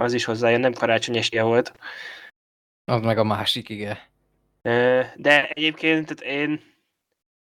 [0.00, 1.72] Az is hozzájön, nem karácsony esélye volt.
[2.84, 3.98] Az meg a másik, igen.
[5.14, 6.60] De egyébként tehát én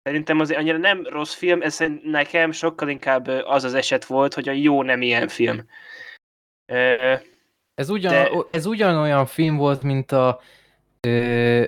[0.03, 4.49] szerintem azért annyira nem rossz film, ez nekem sokkal inkább az az eset volt, hogy
[4.49, 5.65] a jó nem ilyen film.
[7.75, 8.29] Ez, ugyan, de...
[8.51, 10.39] ez ugyanolyan film volt, mint a
[11.07, 11.63] ö,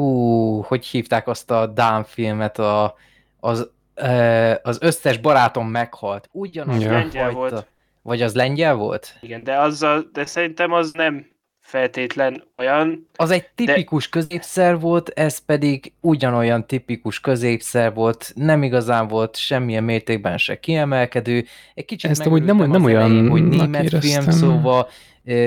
[0.00, 2.94] ú, hogy hívták azt a Dán filmet, a,
[3.40, 6.28] az, ö, az összes barátom meghalt.
[6.32, 6.90] Ugyanaz ja.
[6.90, 7.66] lengyel volt.
[8.02, 9.16] Vagy az lengyel volt?
[9.20, 11.26] Igen, de, azzal, de szerintem az nem
[11.70, 13.08] feltétlen olyan.
[13.16, 14.18] Az egy tipikus de...
[14.18, 21.44] középszer volt, ez pedig ugyanolyan tipikus középszer volt, nem igazán volt semmilyen mértékben se kiemelkedő.
[21.74, 24.22] Egy kicsit Ezt amúgy nem, nem olyan elején, hogy német éreztem.
[24.22, 24.88] film, szóval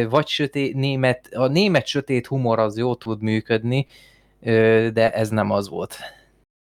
[0.10, 3.88] vagy sötét, német, a német sötét humor az jó tud működni,
[4.94, 5.98] de ez nem az volt.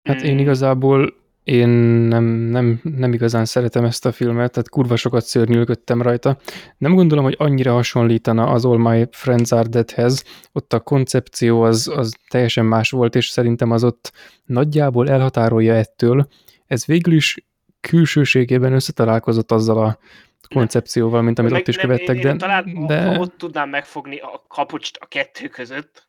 [0.09, 5.25] Hát én igazából én nem, nem, nem igazán szeretem ezt a filmet, tehát kurva sokat
[5.25, 6.39] szörnyűlködtem rajta.
[6.79, 10.25] Nem gondolom, hogy annyira hasonlítana az All My Friends Are Dead-hez.
[10.53, 14.13] Ott a koncepció az, az teljesen más volt, és szerintem az ott
[14.45, 16.29] nagyjából elhatárolja ettől.
[16.67, 17.45] Ez végül is
[17.81, 19.99] külsőségében összetalálkozott azzal a
[20.55, 22.17] koncepcióval, mint amit Meg ott is nem, követtek.
[22.17, 23.19] Én, én de, talán de...
[23.19, 26.09] ott tudnám megfogni a kapucst a kettő között,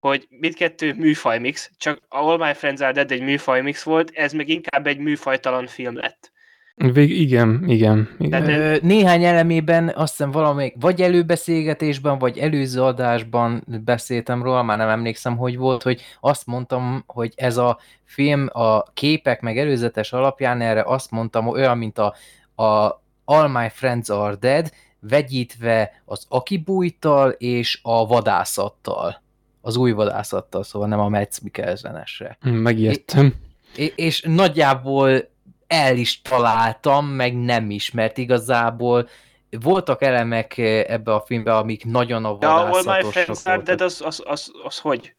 [0.00, 4.86] hogy mindkettő műfajmix, csak All My Friends Are Dead egy műfajmix volt, ez meg inkább
[4.86, 6.32] egy műfajtalan film lett.
[6.74, 8.08] Vég, igen, igen.
[8.18, 8.44] igen.
[8.44, 14.88] Tehát, néhány elemében azt hiszem valamelyik, vagy előbeszélgetésben, vagy előző adásban beszéltem róla, már nem
[14.88, 20.60] emlékszem, hogy volt, hogy azt mondtam, hogy ez a film a képek meg előzetes alapján
[20.60, 22.14] erre azt mondtam, olyan, mint a,
[22.62, 24.70] a All My Friends Are Dead,
[25.00, 29.22] vegyítve az akibújtal és a vadászattal
[29.60, 32.36] az új vadászattal, szóval nem a Metz Mikkelsenesre.
[32.40, 33.34] Hm, megijedtem.
[33.76, 35.28] És, és nagyjából
[35.66, 39.08] el is találtam, meg nem is, mert igazából
[39.50, 40.58] voltak elemek
[40.88, 43.62] ebbe a filmbe, amik nagyon a vadászatosok voltak.
[43.62, 45.14] De az, az, az, az hogy?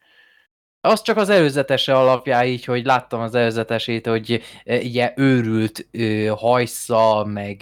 [0.82, 5.88] Az csak az előzetese alapján így, hogy láttam az előzetesét, hogy ugye őrült
[6.36, 7.62] hajsza, meg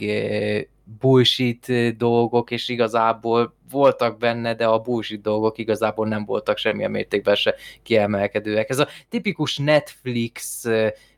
[1.00, 7.36] bullshit dolgok, és igazából voltak benne, de a bullshit dolgok igazából nem voltak semmilyen mértékben
[7.36, 8.70] se kiemelkedőek.
[8.70, 10.66] Ez a tipikus Netflix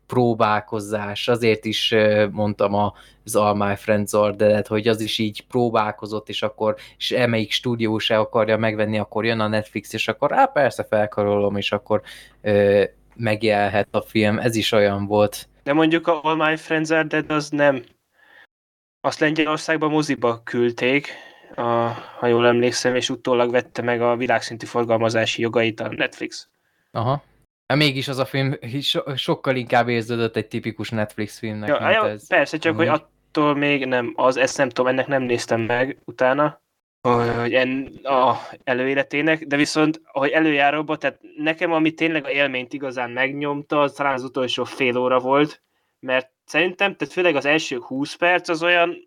[0.07, 1.95] próbálkozás, azért is
[2.31, 2.73] mondtam
[3.23, 7.97] az All My Friends Ordered, hogy az is így próbálkozott, és akkor és emelyik stúdió
[7.97, 12.01] se akarja megvenni, akkor jön a Netflix, és akkor á, persze felkarolom, és akkor
[12.41, 12.83] ö,
[13.15, 15.49] megjelhet a film, ez is olyan volt.
[15.63, 17.83] De mondjuk a All My Friends Are Dead az nem
[19.01, 21.09] azt Lengyelországban moziba küldték,
[21.55, 21.61] a,
[22.19, 26.49] ha jól emlékszem, és utólag vette meg a világszintű forgalmazási jogait a Netflix.
[26.91, 27.23] Aha.
[27.67, 31.93] Hát mégis az a film so, sokkal inkább érződött egy tipikus Netflix filmnek, ja, mint
[31.93, 32.27] ja, ez.
[32.27, 32.87] Persze, csak Ami...
[32.87, 36.61] hogy attól még nem, az, ezt nem tudom, ennek nem néztem meg utána.
[37.01, 43.09] hogy en, a előéletének, de viszont, ahogy előjáróban, tehát nekem, ami tényleg a élményt igazán
[43.09, 45.61] megnyomta, az talán az utolsó fél óra volt,
[46.01, 48.97] mert szerintem, tehát főleg az első 20 perc az olyan,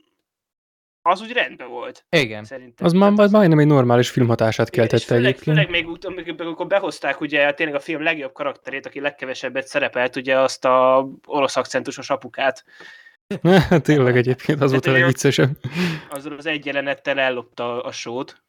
[1.03, 2.07] az úgy rendben volt.
[2.09, 2.45] Igen.
[2.45, 2.87] Szerintem.
[2.87, 5.57] Az már majd majdnem egy normális filmhatását és keltette főleg, egyébként.
[5.57, 10.39] főleg még amikor amikor behozták ugye tényleg a film legjobb karakterét, aki legkevesebbet szerepelt, ugye
[10.39, 12.65] azt a orosz akcentusos apukát.
[13.83, 15.57] Tényleg egyébként az volt a legviccesebb.
[16.11, 18.43] Azzal az egy jelenettel ellopta a sót.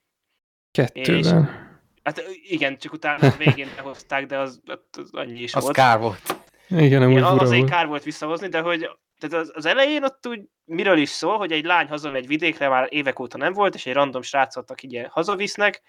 [0.71, 1.63] Kettővel.
[2.03, 4.61] Hát igen, csak utána a végén behozták, de az,
[4.97, 5.75] az annyi is Az volt.
[5.75, 6.35] kár volt.
[6.69, 7.71] Igen, Igen, fura azért volt.
[7.71, 8.89] kár volt visszahozni, de hogy
[9.19, 12.87] tehát az, az elején ott úgy miről is szól, hogy egy lány hazamegy vidékre, már
[12.89, 15.81] évek óta nem volt, és egy random srácot, aki ugye hazavisznek,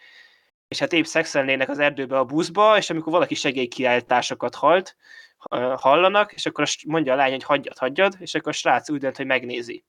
[0.69, 4.97] és hát épp szexelnének az erdőbe a buszba, és amikor valaki segélykiáltásokat halt,
[5.77, 8.99] hallanak, és akkor azt mondja a lány, hogy hagyjad, hagyjad, és akkor a srác úgy
[9.01, 9.85] dönt, hogy megnézi.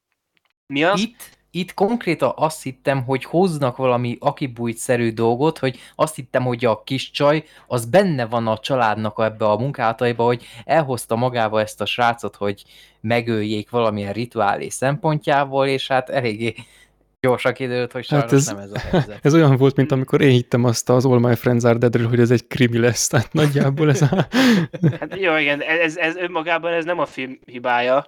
[0.68, 1.00] Mi az?
[1.02, 6.84] Itt, itt konkrétan azt hittem, hogy hoznak valami akibújt-szerű dolgot, hogy azt hittem, hogy a
[6.84, 11.86] kis csaj, az benne van a családnak ebbe a munkátaiba, hogy elhozta magával ezt a
[11.86, 12.64] srácot, hogy
[13.02, 16.54] megöljék valamilyen rituálé szempontjából, és hát eléggé
[17.20, 19.20] gyorsan kiderült, hogy sajnos Hát ez- nem ez a helyzet.
[19.22, 22.20] Ez olyan volt, mint amikor én hittem azt az All My Friends Are Deadről, hogy
[22.20, 23.08] ez egy krimi lesz.
[23.08, 24.28] Tehát nagyjából ez a...
[25.00, 28.08] Hát jó, igen, ez, ez önmagában ez nem a film hibája,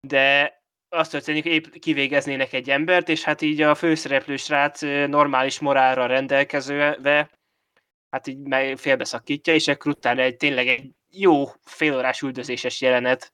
[0.00, 0.52] de
[0.94, 6.06] azt történik, hogy épp kivégeznének egy embert, és hát így a főszereplő srác normális morálra
[6.06, 7.30] rendelkezőve,
[8.10, 13.32] hát így félbeszakítja, és akkor utána egy tényleg egy jó félórás üldözéses jelenet.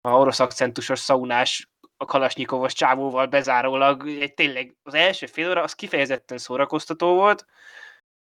[0.00, 5.74] A orosz akcentusos szaunás a kalasnyikovos csávóval bezárólag, egy tényleg az első fél óra az
[5.74, 7.46] kifejezetten szórakoztató volt,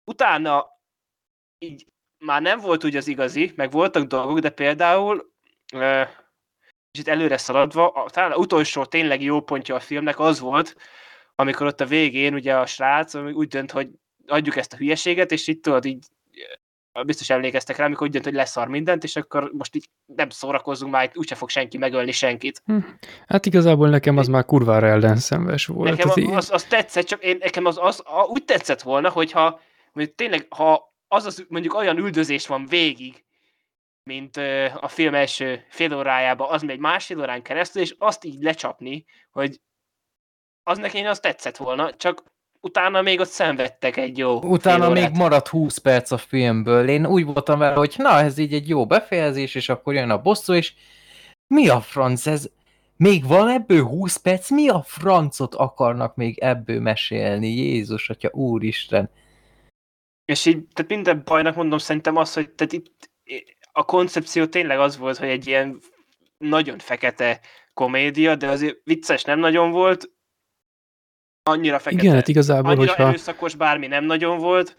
[0.04, 0.66] utána
[1.58, 1.86] így
[2.18, 5.32] már nem volt úgy az igazi, meg voltak dolgok, de például
[6.92, 10.76] kicsit előre szaladva, a, talán a utolsó tényleg jó pontja a filmnek az volt,
[11.34, 13.88] amikor ott a végén ugye a srác úgy dönt, hogy
[14.26, 16.04] adjuk ezt a hülyeséget, és itt tudod így
[17.06, 20.92] biztos emlékeztek rá, amikor úgy dönt, hogy leszar mindent, és akkor most így nem szórakozzunk
[20.92, 22.62] már, itt úgyse fog senki megölni senkit.
[23.26, 25.90] Hát igazából nekem az már kurvára ellenszenves volt.
[25.90, 29.60] Nekem az, az, az tetszett, csak én, nekem az, az a, úgy tetszett volna, hogyha
[29.92, 33.24] hogy tényleg, ha az, az mondjuk olyan üldözés van végig,
[34.04, 34.36] mint
[34.80, 39.60] a film első fél órájában, az megy másfél órán keresztül, és azt így lecsapni, hogy
[40.62, 42.22] az nekem az tetszett volna, csak
[42.60, 46.88] utána még ott szenvedtek egy jó Utána még maradt 20 perc a filmből.
[46.88, 50.22] Én úgy voltam vele, hogy na, ez így egy jó befejezés, és akkor jön a
[50.22, 50.74] bosszú, és
[51.46, 52.50] mi a franc ez?
[52.96, 54.50] Még van ebből 20 perc?
[54.50, 57.48] Mi a francot akarnak még ebből mesélni?
[57.48, 59.10] Jézus, atya, úristen.
[60.24, 63.10] És így, tehát minden bajnak mondom szerintem az, hogy tehát itt
[63.72, 65.78] a koncepció tényleg az volt, hogy egy ilyen
[66.38, 67.40] nagyon fekete
[67.74, 70.10] komédia, de azért vicces nem nagyon volt,
[71.42, 73.08] annyira fekete, Igen, hát igazából, annyira hogyha...
[73.08, 74.78] erőszakos bármi nem nagyon volt,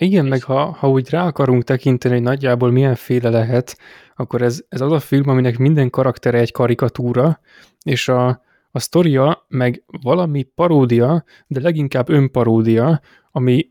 [0.00, 3.78] Igen, És- meg ha, ha úgy rá akarunk tekinteni, hogy nagyjából milyenféle lehet,
[4.16, 7.40] akkor ez, ez az a film, aminek minden karaktere egy karikatúra,
[7.82, 13.00] és a, a sztoria meg valami paródia, de leginkább önparódia,
[13.30, 13.70] ami,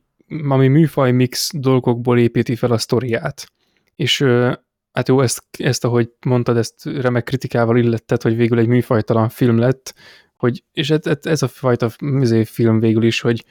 [0.49, 3.45] ami műfaj mix dolgokból építi fel a sztoriát.
[3.95, 4.21] És
[4.91, 9.57] hát jó, ezt, ezt, ahogy mondtad, ezt remek kritikával illetted, hogy végül egy műfajtalan film
[9.57, 9.93] lett,
[10.35, 11.89] hogy, és ez, ez- ez a fajta
[12.19, 13.45] izé, film végül is, hogy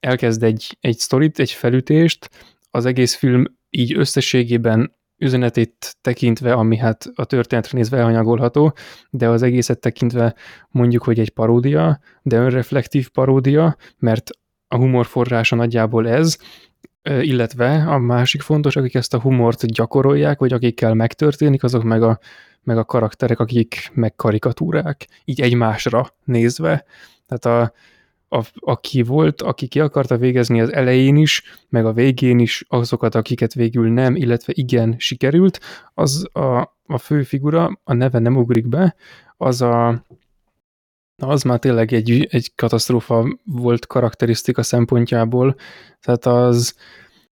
[0.00, 2.30] elkezd egy, egy sztorit, egy felütést,
[2.70, 8.76] az egész film így összességében üzenetét tekintve, ami hát a történetre nézve elhanyagolható,
[9.10, 10.34] de az egészet tekintve
[10.68, 14.30] mondjuk, hogy egy paródia, de önreflektív paródia, mert
[14.68, 16.38] a humor forrása nagyjából ez,
[17.02, 22.18] illetve a másik fontos, akik ezt a humort gyakorolják, vagy akikkel megtörténik, azok meg a,
[22.62, 26.84] meg a karakterek, akik meg karikatúrák, így egymásra nézve.
[27.26, 27.72] Tehát a,
[28.36, 33.14] a, aki volt, aki ki akarta végezni az elején is, meg a végén is azokat,
[33.14, 35.60] akiket végül nem, illetve igen sikerült,
[35.94, 38.94] az a, a fő figura, a neve nem ugrik be,
[39.36, 40.04] az a
[41.20, 45.56] Na, az már tényleg egy, egy katasztrófa volt karakterisztika szempontjából,
[46.00, 46.76] tehát az,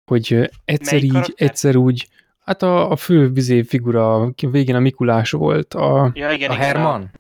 [0.04, 1.48] hogy egyszer Melyik így, karakter?
[1.48, 2.08] egyszer úgy,
[2.44, 6.66] hát a, a fő vizé figura, végén a Mikulás volt, a, Ja, igen, A igen,
[6.66, 7.10] Herman?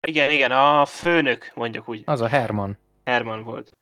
[0.00, 2.02] A, igen, igen, a főnök, mondjuk úgy.
[2.04, 2.78] Az a Herman.
[3.04, 3.72] Herman volt.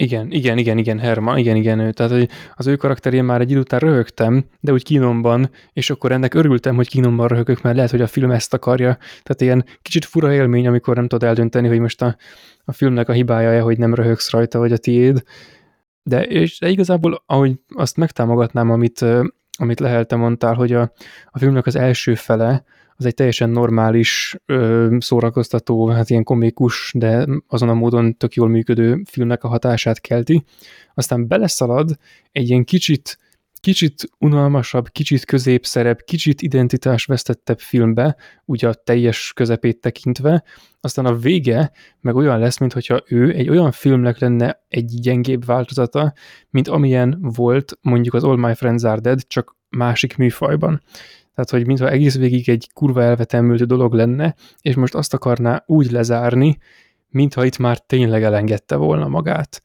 [0.00, 1.92] Igen, igen, igen, igen, Herma, igen, igen, ő.
[1.92, 6.12] Tehát hogy az ő karakterén már egy idő után röhögtem, de úgy kínomban, és akkor
[6.12, 8.96] ennek örültem, hogy kínomban röhögök, mert lehet, hogy a film ezt akarja.
[8.96, 12.16] Tehát ilyen kicsit fura élmény, amikor nem tudod eldönteni, hogy most a,
[12.64, 15.22] a filmnek a hibája, hogy nem röhögsz rajta, vagy a tiéd.
[16.02, 19.04] De, és, de igazából, ahogy azt megtámogatnám, amit,
[19.58, 20.92] amit Lehelte mondtál, hogy a,
[21.26, 22.64] a filmnek az első fele,
[22.98, 28.48] az egy teljesen normális, ö, szórakoztató, hát ilyen komikus, de azon a módon tök jól
[28.48, 30.44] működő filmnek a hatását kelti.
[30.94, 31.96] Aztán beleszalad
[32.32, 33.18] egy ilyen kicsit
[33.60, 40.44] kicsit unalmasabb, kicsit középszerebb, kicsit identitásvesztettebb filmbe, ugye a teljes közepét tekintve,
[40.80, 46.12] aztán a vége meg olyan lesz, mintha ő egy olyan filmnek lenne egy gyengébb változata,
[46.50, 50.82] mint amilyen volt mondjuk az All My Friends Are Dead, csak másik műfajban.
[51.38, 55.90] Tehát, hogy mintha egész végig egy kurva elvetemült dolog lenne, és most azt akarná úgy
[55.90, 56.58] lezárni,
[57.08, 59.62] mintha itt már tényleg elengedte volna magát.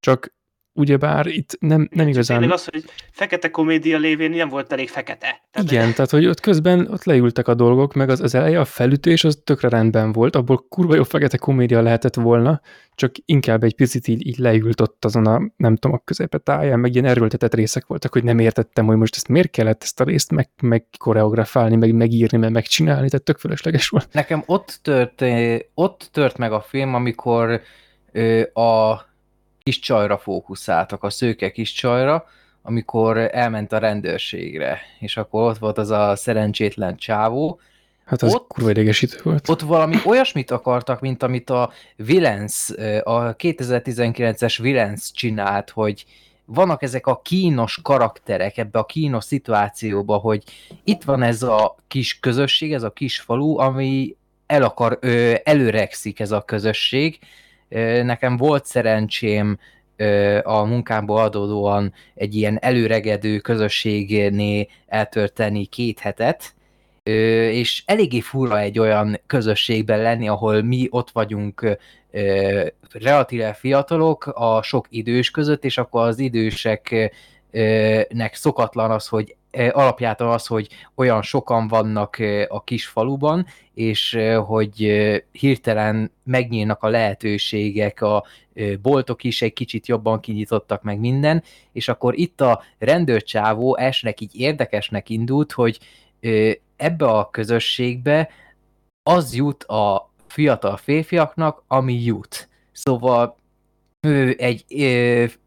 [0.00, 0.33] Csak
[0.74, 2.38] ugyebár itt nem, nem igazán...
[2.38, 5.42] Tényleg az, hogy fekete komédia lévén nem volt elég fekete.
[5.50, 8.64] Tehát Igen, tehát hogy ott közben ott leültek a dolgok, meg az, az eleje, a
[8.64, 12.60] felütés az tökre rendben volt, abból kurva jó fekete komédia lehetett volna,
[12.94, 16.92] csak inkább egy picit így, így leült ott azon a, nem tudom, a táján, meg
[16.92, 20.32] ilyen erőltetett részek voltak, hogy nem értettem, hogy most ezt miért kellett ezt a részt
[20.32, 24.08] meg, meg koreografálni, meg megírni, meg megcsinálni, tehát tök fölösleges volt.
[24.12, 25.24] Nekem ott tört,
[25.74, 27.60] ott tört meg a film, amikor
[28.52, 29.00] a
[29.64, 32.26] kis csajra fókuszáltak, a szőke kis csajra,
[32.62, 37.60] amikor elment a rendőrségre, és akkor ott volt az a szerencsétlen csávó.
[38.04, 39.48] Hát az ott, kurva idegesítő volt.
[39.48, 42.70] Ott valami olyasmit akartak, mint amit a Villains,
[43.02, 46.04] a 2019-es Villains csinált, hogy
[46.44, 50.42] vannak ezek a kínos karakterek ebbe a kínos szituációba, hogy
[50.84, 54.16] itt van ez a kis közösség, ez a kis falu, ami
[54.46, 54.98] el akar,
[55.44, 57.18] előrekszik ez a közösség,
[58.02, 59.58] Nekem volt szerencsém
[60.42, 66.54] a munkámból adódóan egy ilyen előregedő közösségnél eltörteni két hetet,
[67.02, 71.78] és eléggé fura egy olyan közösségben lenni, ahol mi ott vagyunk
[72.92, 77.14] relatíve fiatalok a sok idős között, és akkor az időseknek
[78.34, 79.36] szokatlan az, hogy
[79.72, 82.16] alapjától az, hogy olyan sokan vannak
[82.48, 84.76] a kis faluban, és hogy
[85.32, 88.24] hirtelen megnyílnak a lehetőségek, a
[88.82, 94.40] boltok is egy kicsit jobban kinyitottak meg minden, és akkor itt a rendőrcsávó esnek így
[94.40, 95.78] érdekesnek indult, hogy
[96.76, 98.28] ebbe a közösségbe
[99.02, 102.48] az jut a fiatal férfiaknak, ami jut.
[102.72, 103.36] Szóval
[104.00, 104.64] ő egy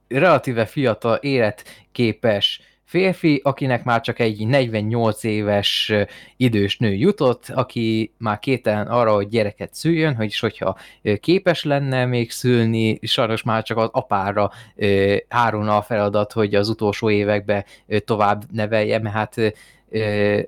[0.08, 5.94] relatíve fiatal, életképes férfi, akinek már csak egy 48 éves
[6.38, 10.78] idős nő jutott, aki már kételen arra, hogy gyereket szüljön, hogy is hogyha
[11.20, 14.52] képes lenne még szülni, sajnos már csak az apára
[15.28, 17.66] hárulna a feladat, hogy az utolsó években
[18.06, 19.54] tovább nevelje, mert hát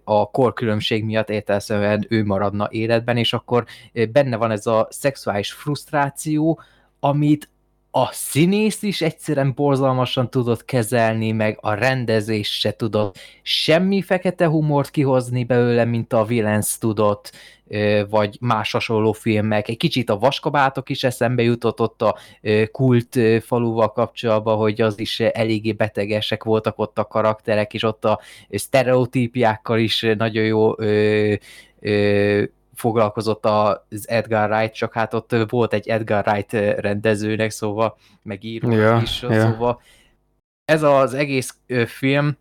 [0.04, 3.66] a korkülönbség miatt értelmszerűen ő maradna életben, és akkor
[4.12, 6.62] benne van ez a szexuális frusztráció,
[7.00, 7.50] amit
[8.02, 14.90] a színész is egyszerűen borzalmasan tudott kezelni, meg a rendezés se tudott semmi fekete humort
[14.90, 17.32] kihozni belőle, mint a Villains tudott,
[18.10, 19.68] vagy más hasonló filmek.
[19.68, 22.18] Egy kicsit a vaskabátok is eszembe jutott ott a
[22.72, 28.20] kult faluval kapcsolatban, hogy az is eléggé betegesek voltak ott a karakterek, és ott a
[28.50, 30.76] sztereotípiákkal is nagyon jó
[32.80, 39.02] foglalkozott az Edgar Wright, csak hát ott volt egy Edgar Wright rendezőnek, szóval megíró yeah,
[39.02, 39.52] is, yeah.
[39.52, 39.82] szóval
[40.66, 42.38] ez az egész film,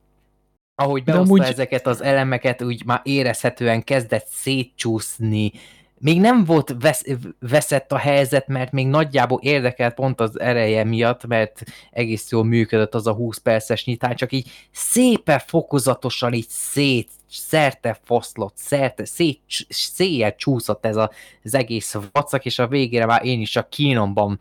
[0.75, 1.43] ahogy behozta amúgy...
[1.43, 5.53] ezeket az elemeket, úgy már érezhetően kezdett szétcsúszni,
[6.01, 7.05] még nem volt vesz,
[7.41, 12.95] veszett a helyzet, mert még nagyjából érdekelt pont az ereje miatt, mert egész jól működött
[12.95, 19.41] az a 20 perces nyitás, csak így szépen fokozatosan így szét szerte foszlott, szerte, szét,
[19.69, 21.11] széjjel csúszott ez a,
[21.45, 24.39] az egész vacak, és a végére már én is csak kínomban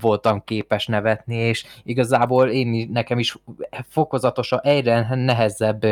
[0.00, 3.36] voltam képes nevetni, és igazából én nekem is
[3.88, 5.84] fokozatosan egyre nehezebb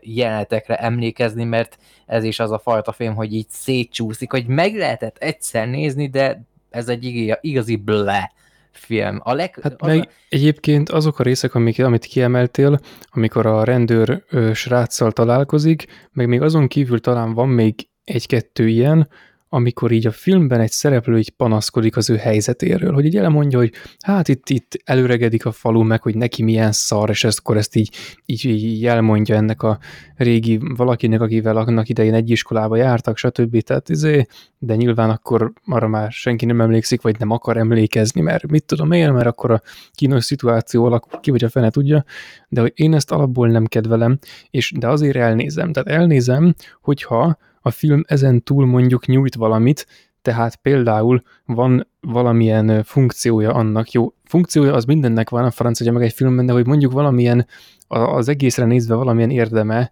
[0.00, 5.16] jelenetekre emlékezni, mert ez is az a fajta film, hogy így szétcsúszik, hogy meg lehetett
[5.18, 8.32] egyszer nézni, de ez egy igazi ble
[8.72, 9.20] film.
[9.22, 10.08] A leg, hát az meg a...
[10.28, 12.78] egyébként azok a részek, amik, amit kiemeltél,
[13.10, 19.08] amikor a rendőr ö, sráccal találkozik, meg még azon kívül talán van még egy-kettő ilyen,
[19.48, 23.72] amikor így a filmben egy szereplő így panaszkodik az ő helyzetéről, hogy így elmondja, hogy
[24.00, 27.76] hát itt, itt előregedik a falu meg, hogy neki milyen szar, és ezt, akkor ezt
[27.76, 27.90] így,
[28.26, 29.78] így, így elmondja ennek a
[30.16, 33.60] régi valakinek, akivel annak idején egy iskolába jártak, stb.
[33.60, 34.26] Tehát izé,
[34.58, 38.92] de nyilván akkor arra már senki nem emlékszik, vagy nem akar emlékezni, mert mit tudom
[38.92, 39.62] én, mert akkor a
[39.92, 42.04] kínos szituáció alakul ki, vagy a fene tudja,
[42.48, 44.18] de hogy én ezt alapból nem kedvelem,
[44.50, 45.72] és de azért elnézem.
[45.72, 47.38] Tehát elnézem, hogyha
[47.68, 49.86] a film ezen túl mondjuk nyújt valamit,
[50.22, 56.12] tehát például van valamilyen funkciója annak, jó, funkciója az mindennek van a francia meg egy
[56.12, 57.46] filmben, de hogy mondjuk valamilyen
[57.88, 59.90] az egészre nézve valamilyen érdeme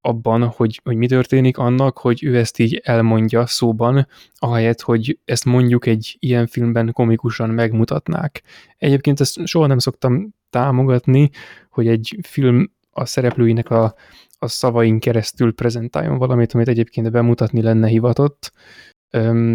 [0.00, 5.44] abban, hogy, hogy mi történik annak, hogy ő ezt így elmondja szóban, ahelyett, hogy ezt
[5.44, 8.42] mondjuk egy ilyen filmben komikusan megmutatnák.
[8.78, 11.30] Egyébként ezt soha nem szoktam támogatni,
[11.70, 13.94] hogy egy film a szereplőinek a,
[14.38, 18.52] a szavain keresztül prezentáljon valamit, amit egyébként bemutatni lenne hivatott,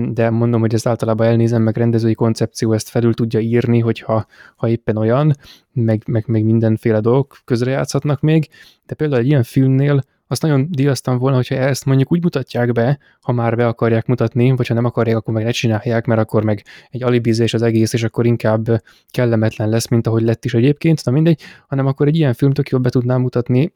[0.09, 4.25] de mondom, hogy ezt általában elnézem, meg rendezői koncepció ezt felül tudja írni, hogyha
[4.55, 5.35] ha éppen olyan,
[5.71, 8.49] meg, meg, meg mindenféle dolgok közrejátszhatnak még,
[8.85, 12.99] de például egy ilyen filmnél azt nagyon díjaztam volna, hogyha ezt mondjuk úgy mutatják be,
[13.21, 16.43] ha már be akarják mutatni, vagy ha nem akarják, akkor meg ne csinálják, mert akkor
[16.43, 21.05] meg egy alibizés az egész, és akkor inkább kellemetlen lesz, mint ahogy lett is egyébként,
[21.05, 23.73] na mindegy, hanem akkor egy ilyen filmt tök jobb be tudnám mutatni,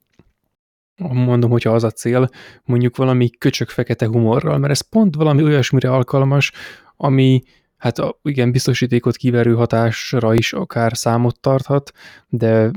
[0.97, 2.29] mondom, hogyha az a cél,
[2.63, 6.51] mondjuk valami köcsök fekete humorral, mert ez pont valami olyasmire alkalmas,
[6.97, 7.41] ami
[7.77, 11.91] hát a, igen, biztosítékot kiverő hatásra is akár számot tarthat,
[12.27, 12.71] de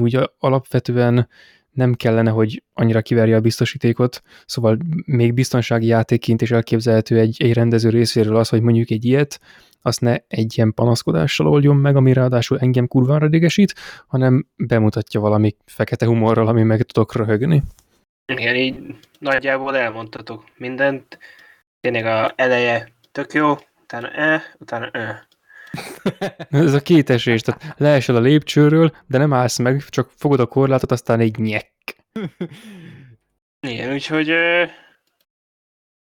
[0.00, 1.28] úgy alapvetően
[1.72, 7.52] nem kellene, hogy annyira kiverje a biztosítékot, szóval még biztonsági játékként is elképzelhető egy, egy
[7.52, 9.40] rendező részéről az, hogy mondjuk egy ilyet,
[9.82, 13.74] azt ne egy ilyen panaszkodással oldjon meg, ami ráadásul engem kurvára idegesít,
[14.06, 17.62] hanem bemutatja valami fekete humorral, ami meg tudok röhögni.
[18.26, 21.18] Igen, így nagyjából elmondtatok mindent.
[21.80, 25.26] Tényleg a eleje tök jó, utána e, utána e.
[26.50, 30.46] Ez a két esés, tehát leesel a lépcsőről, de nem állsz meg, csak fogod a
[30.46, 31.72] korlátot, aztán egy nyek.
[33.60, 34.64] Igen, úgyhogy ö,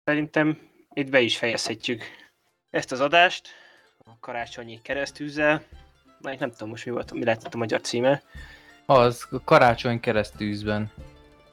[0.05, 0.59] szerintem
[0.95, 2.03] itt be is fejezhetjük
[2.71, 3.49] ezt az adást
[3.99, 5.63] a karácsonyi keresztűzzel.
[6.21, 8.23] Már nem tudom most mi volt, mi lett a magyar címe.
[8.87, 10.91] Az karácsony keresztűzben.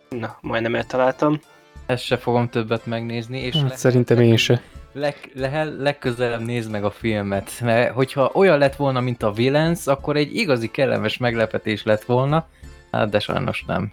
[0.10, 1.41] Na, majdnem eltaláltam.
[1.86, 3.40] Ezt se fogom többet megnézni.
[3.40, 4.61] És hát szerintem én se
[4.94, 9.88] leg, le, legközelebb nézd meg a filmet, mert hogyha olyan lett volna, mint a Villains,
[9.88, 12.48] akkor egy igazi kellemes meglepetés lett volna,
[12.91, 13.91] hát de sajnos nem.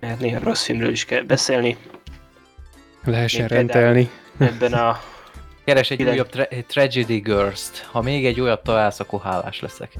[0.00, 1.76] Hát néha rossz filmről is kell beszélni.
[3.04, 4.10] Lehessen rendelni.
[4.38, 5.00] Ebben a...
[5.64, 6.12] Keres egy Kilen...
[6.12, 7.86] újabb tra- Tragedy Girls-t.
[7.90, 9.92] Ha még egy olyat találsz, akkor hálás leszek.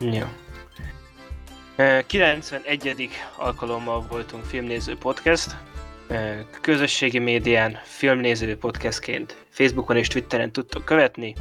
[0.00, 0.26] Jó.
[2.06, 3.10] 91.
[3.36, 5.56] alkalommal voltunk Filmnéző Podcast
[6.60, 11.34] közösségi médián, filmnéző podcastként Facebookon és Twitteren tudtok követni,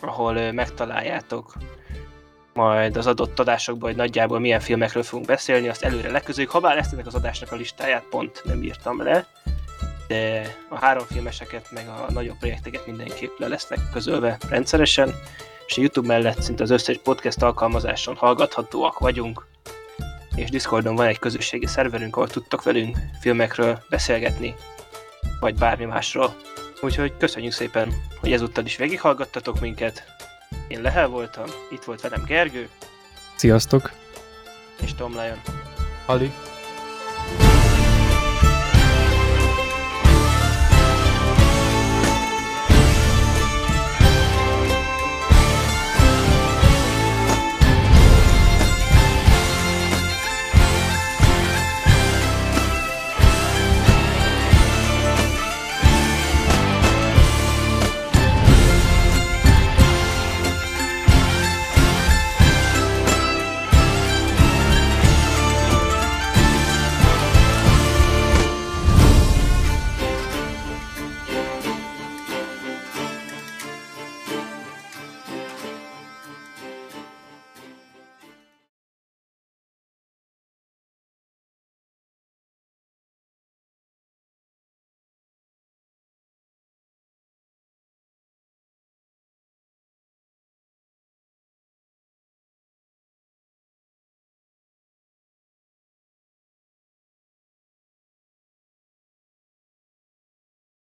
[0.00, 1.54] ahol megtaláljátok
[2.52, 6.78] majd az adott adásokban, hogy nagyjából milyen filmekről fogunk beszélni, azt előre legközöljük, ha bár
[6.78, 9.26] ezt ennek az adásnak a listáját pont nem írtam le,
[10.08, 15.14] de a három filmeseket, meg a nagyobb projekteket mindenképp le lesznek közölve rendszeresen,
[15.66, 19.46] és a YouTube mellett szinte az összes podcast alkalmazáson hallgathatóak vagyunk,
[20.38, 24.54] és Discordon van egy közösségi szerverünk, ahol tudtok velünk filmekről beszélgetni,
[25.40, 26.36] vagy bármi másról.
[26.80, 30.04] Úgyhogy köszönjük szépen, hogy ezúttal is végighallgattatok minket.
[30.68, 32.68] Én Lehel voltam, itt volt velem Gergő.
[33.36, 33.92] Sziasztok!
[34.80, 35.40] És Tom Lion.
[36.06, 36.32] Halli!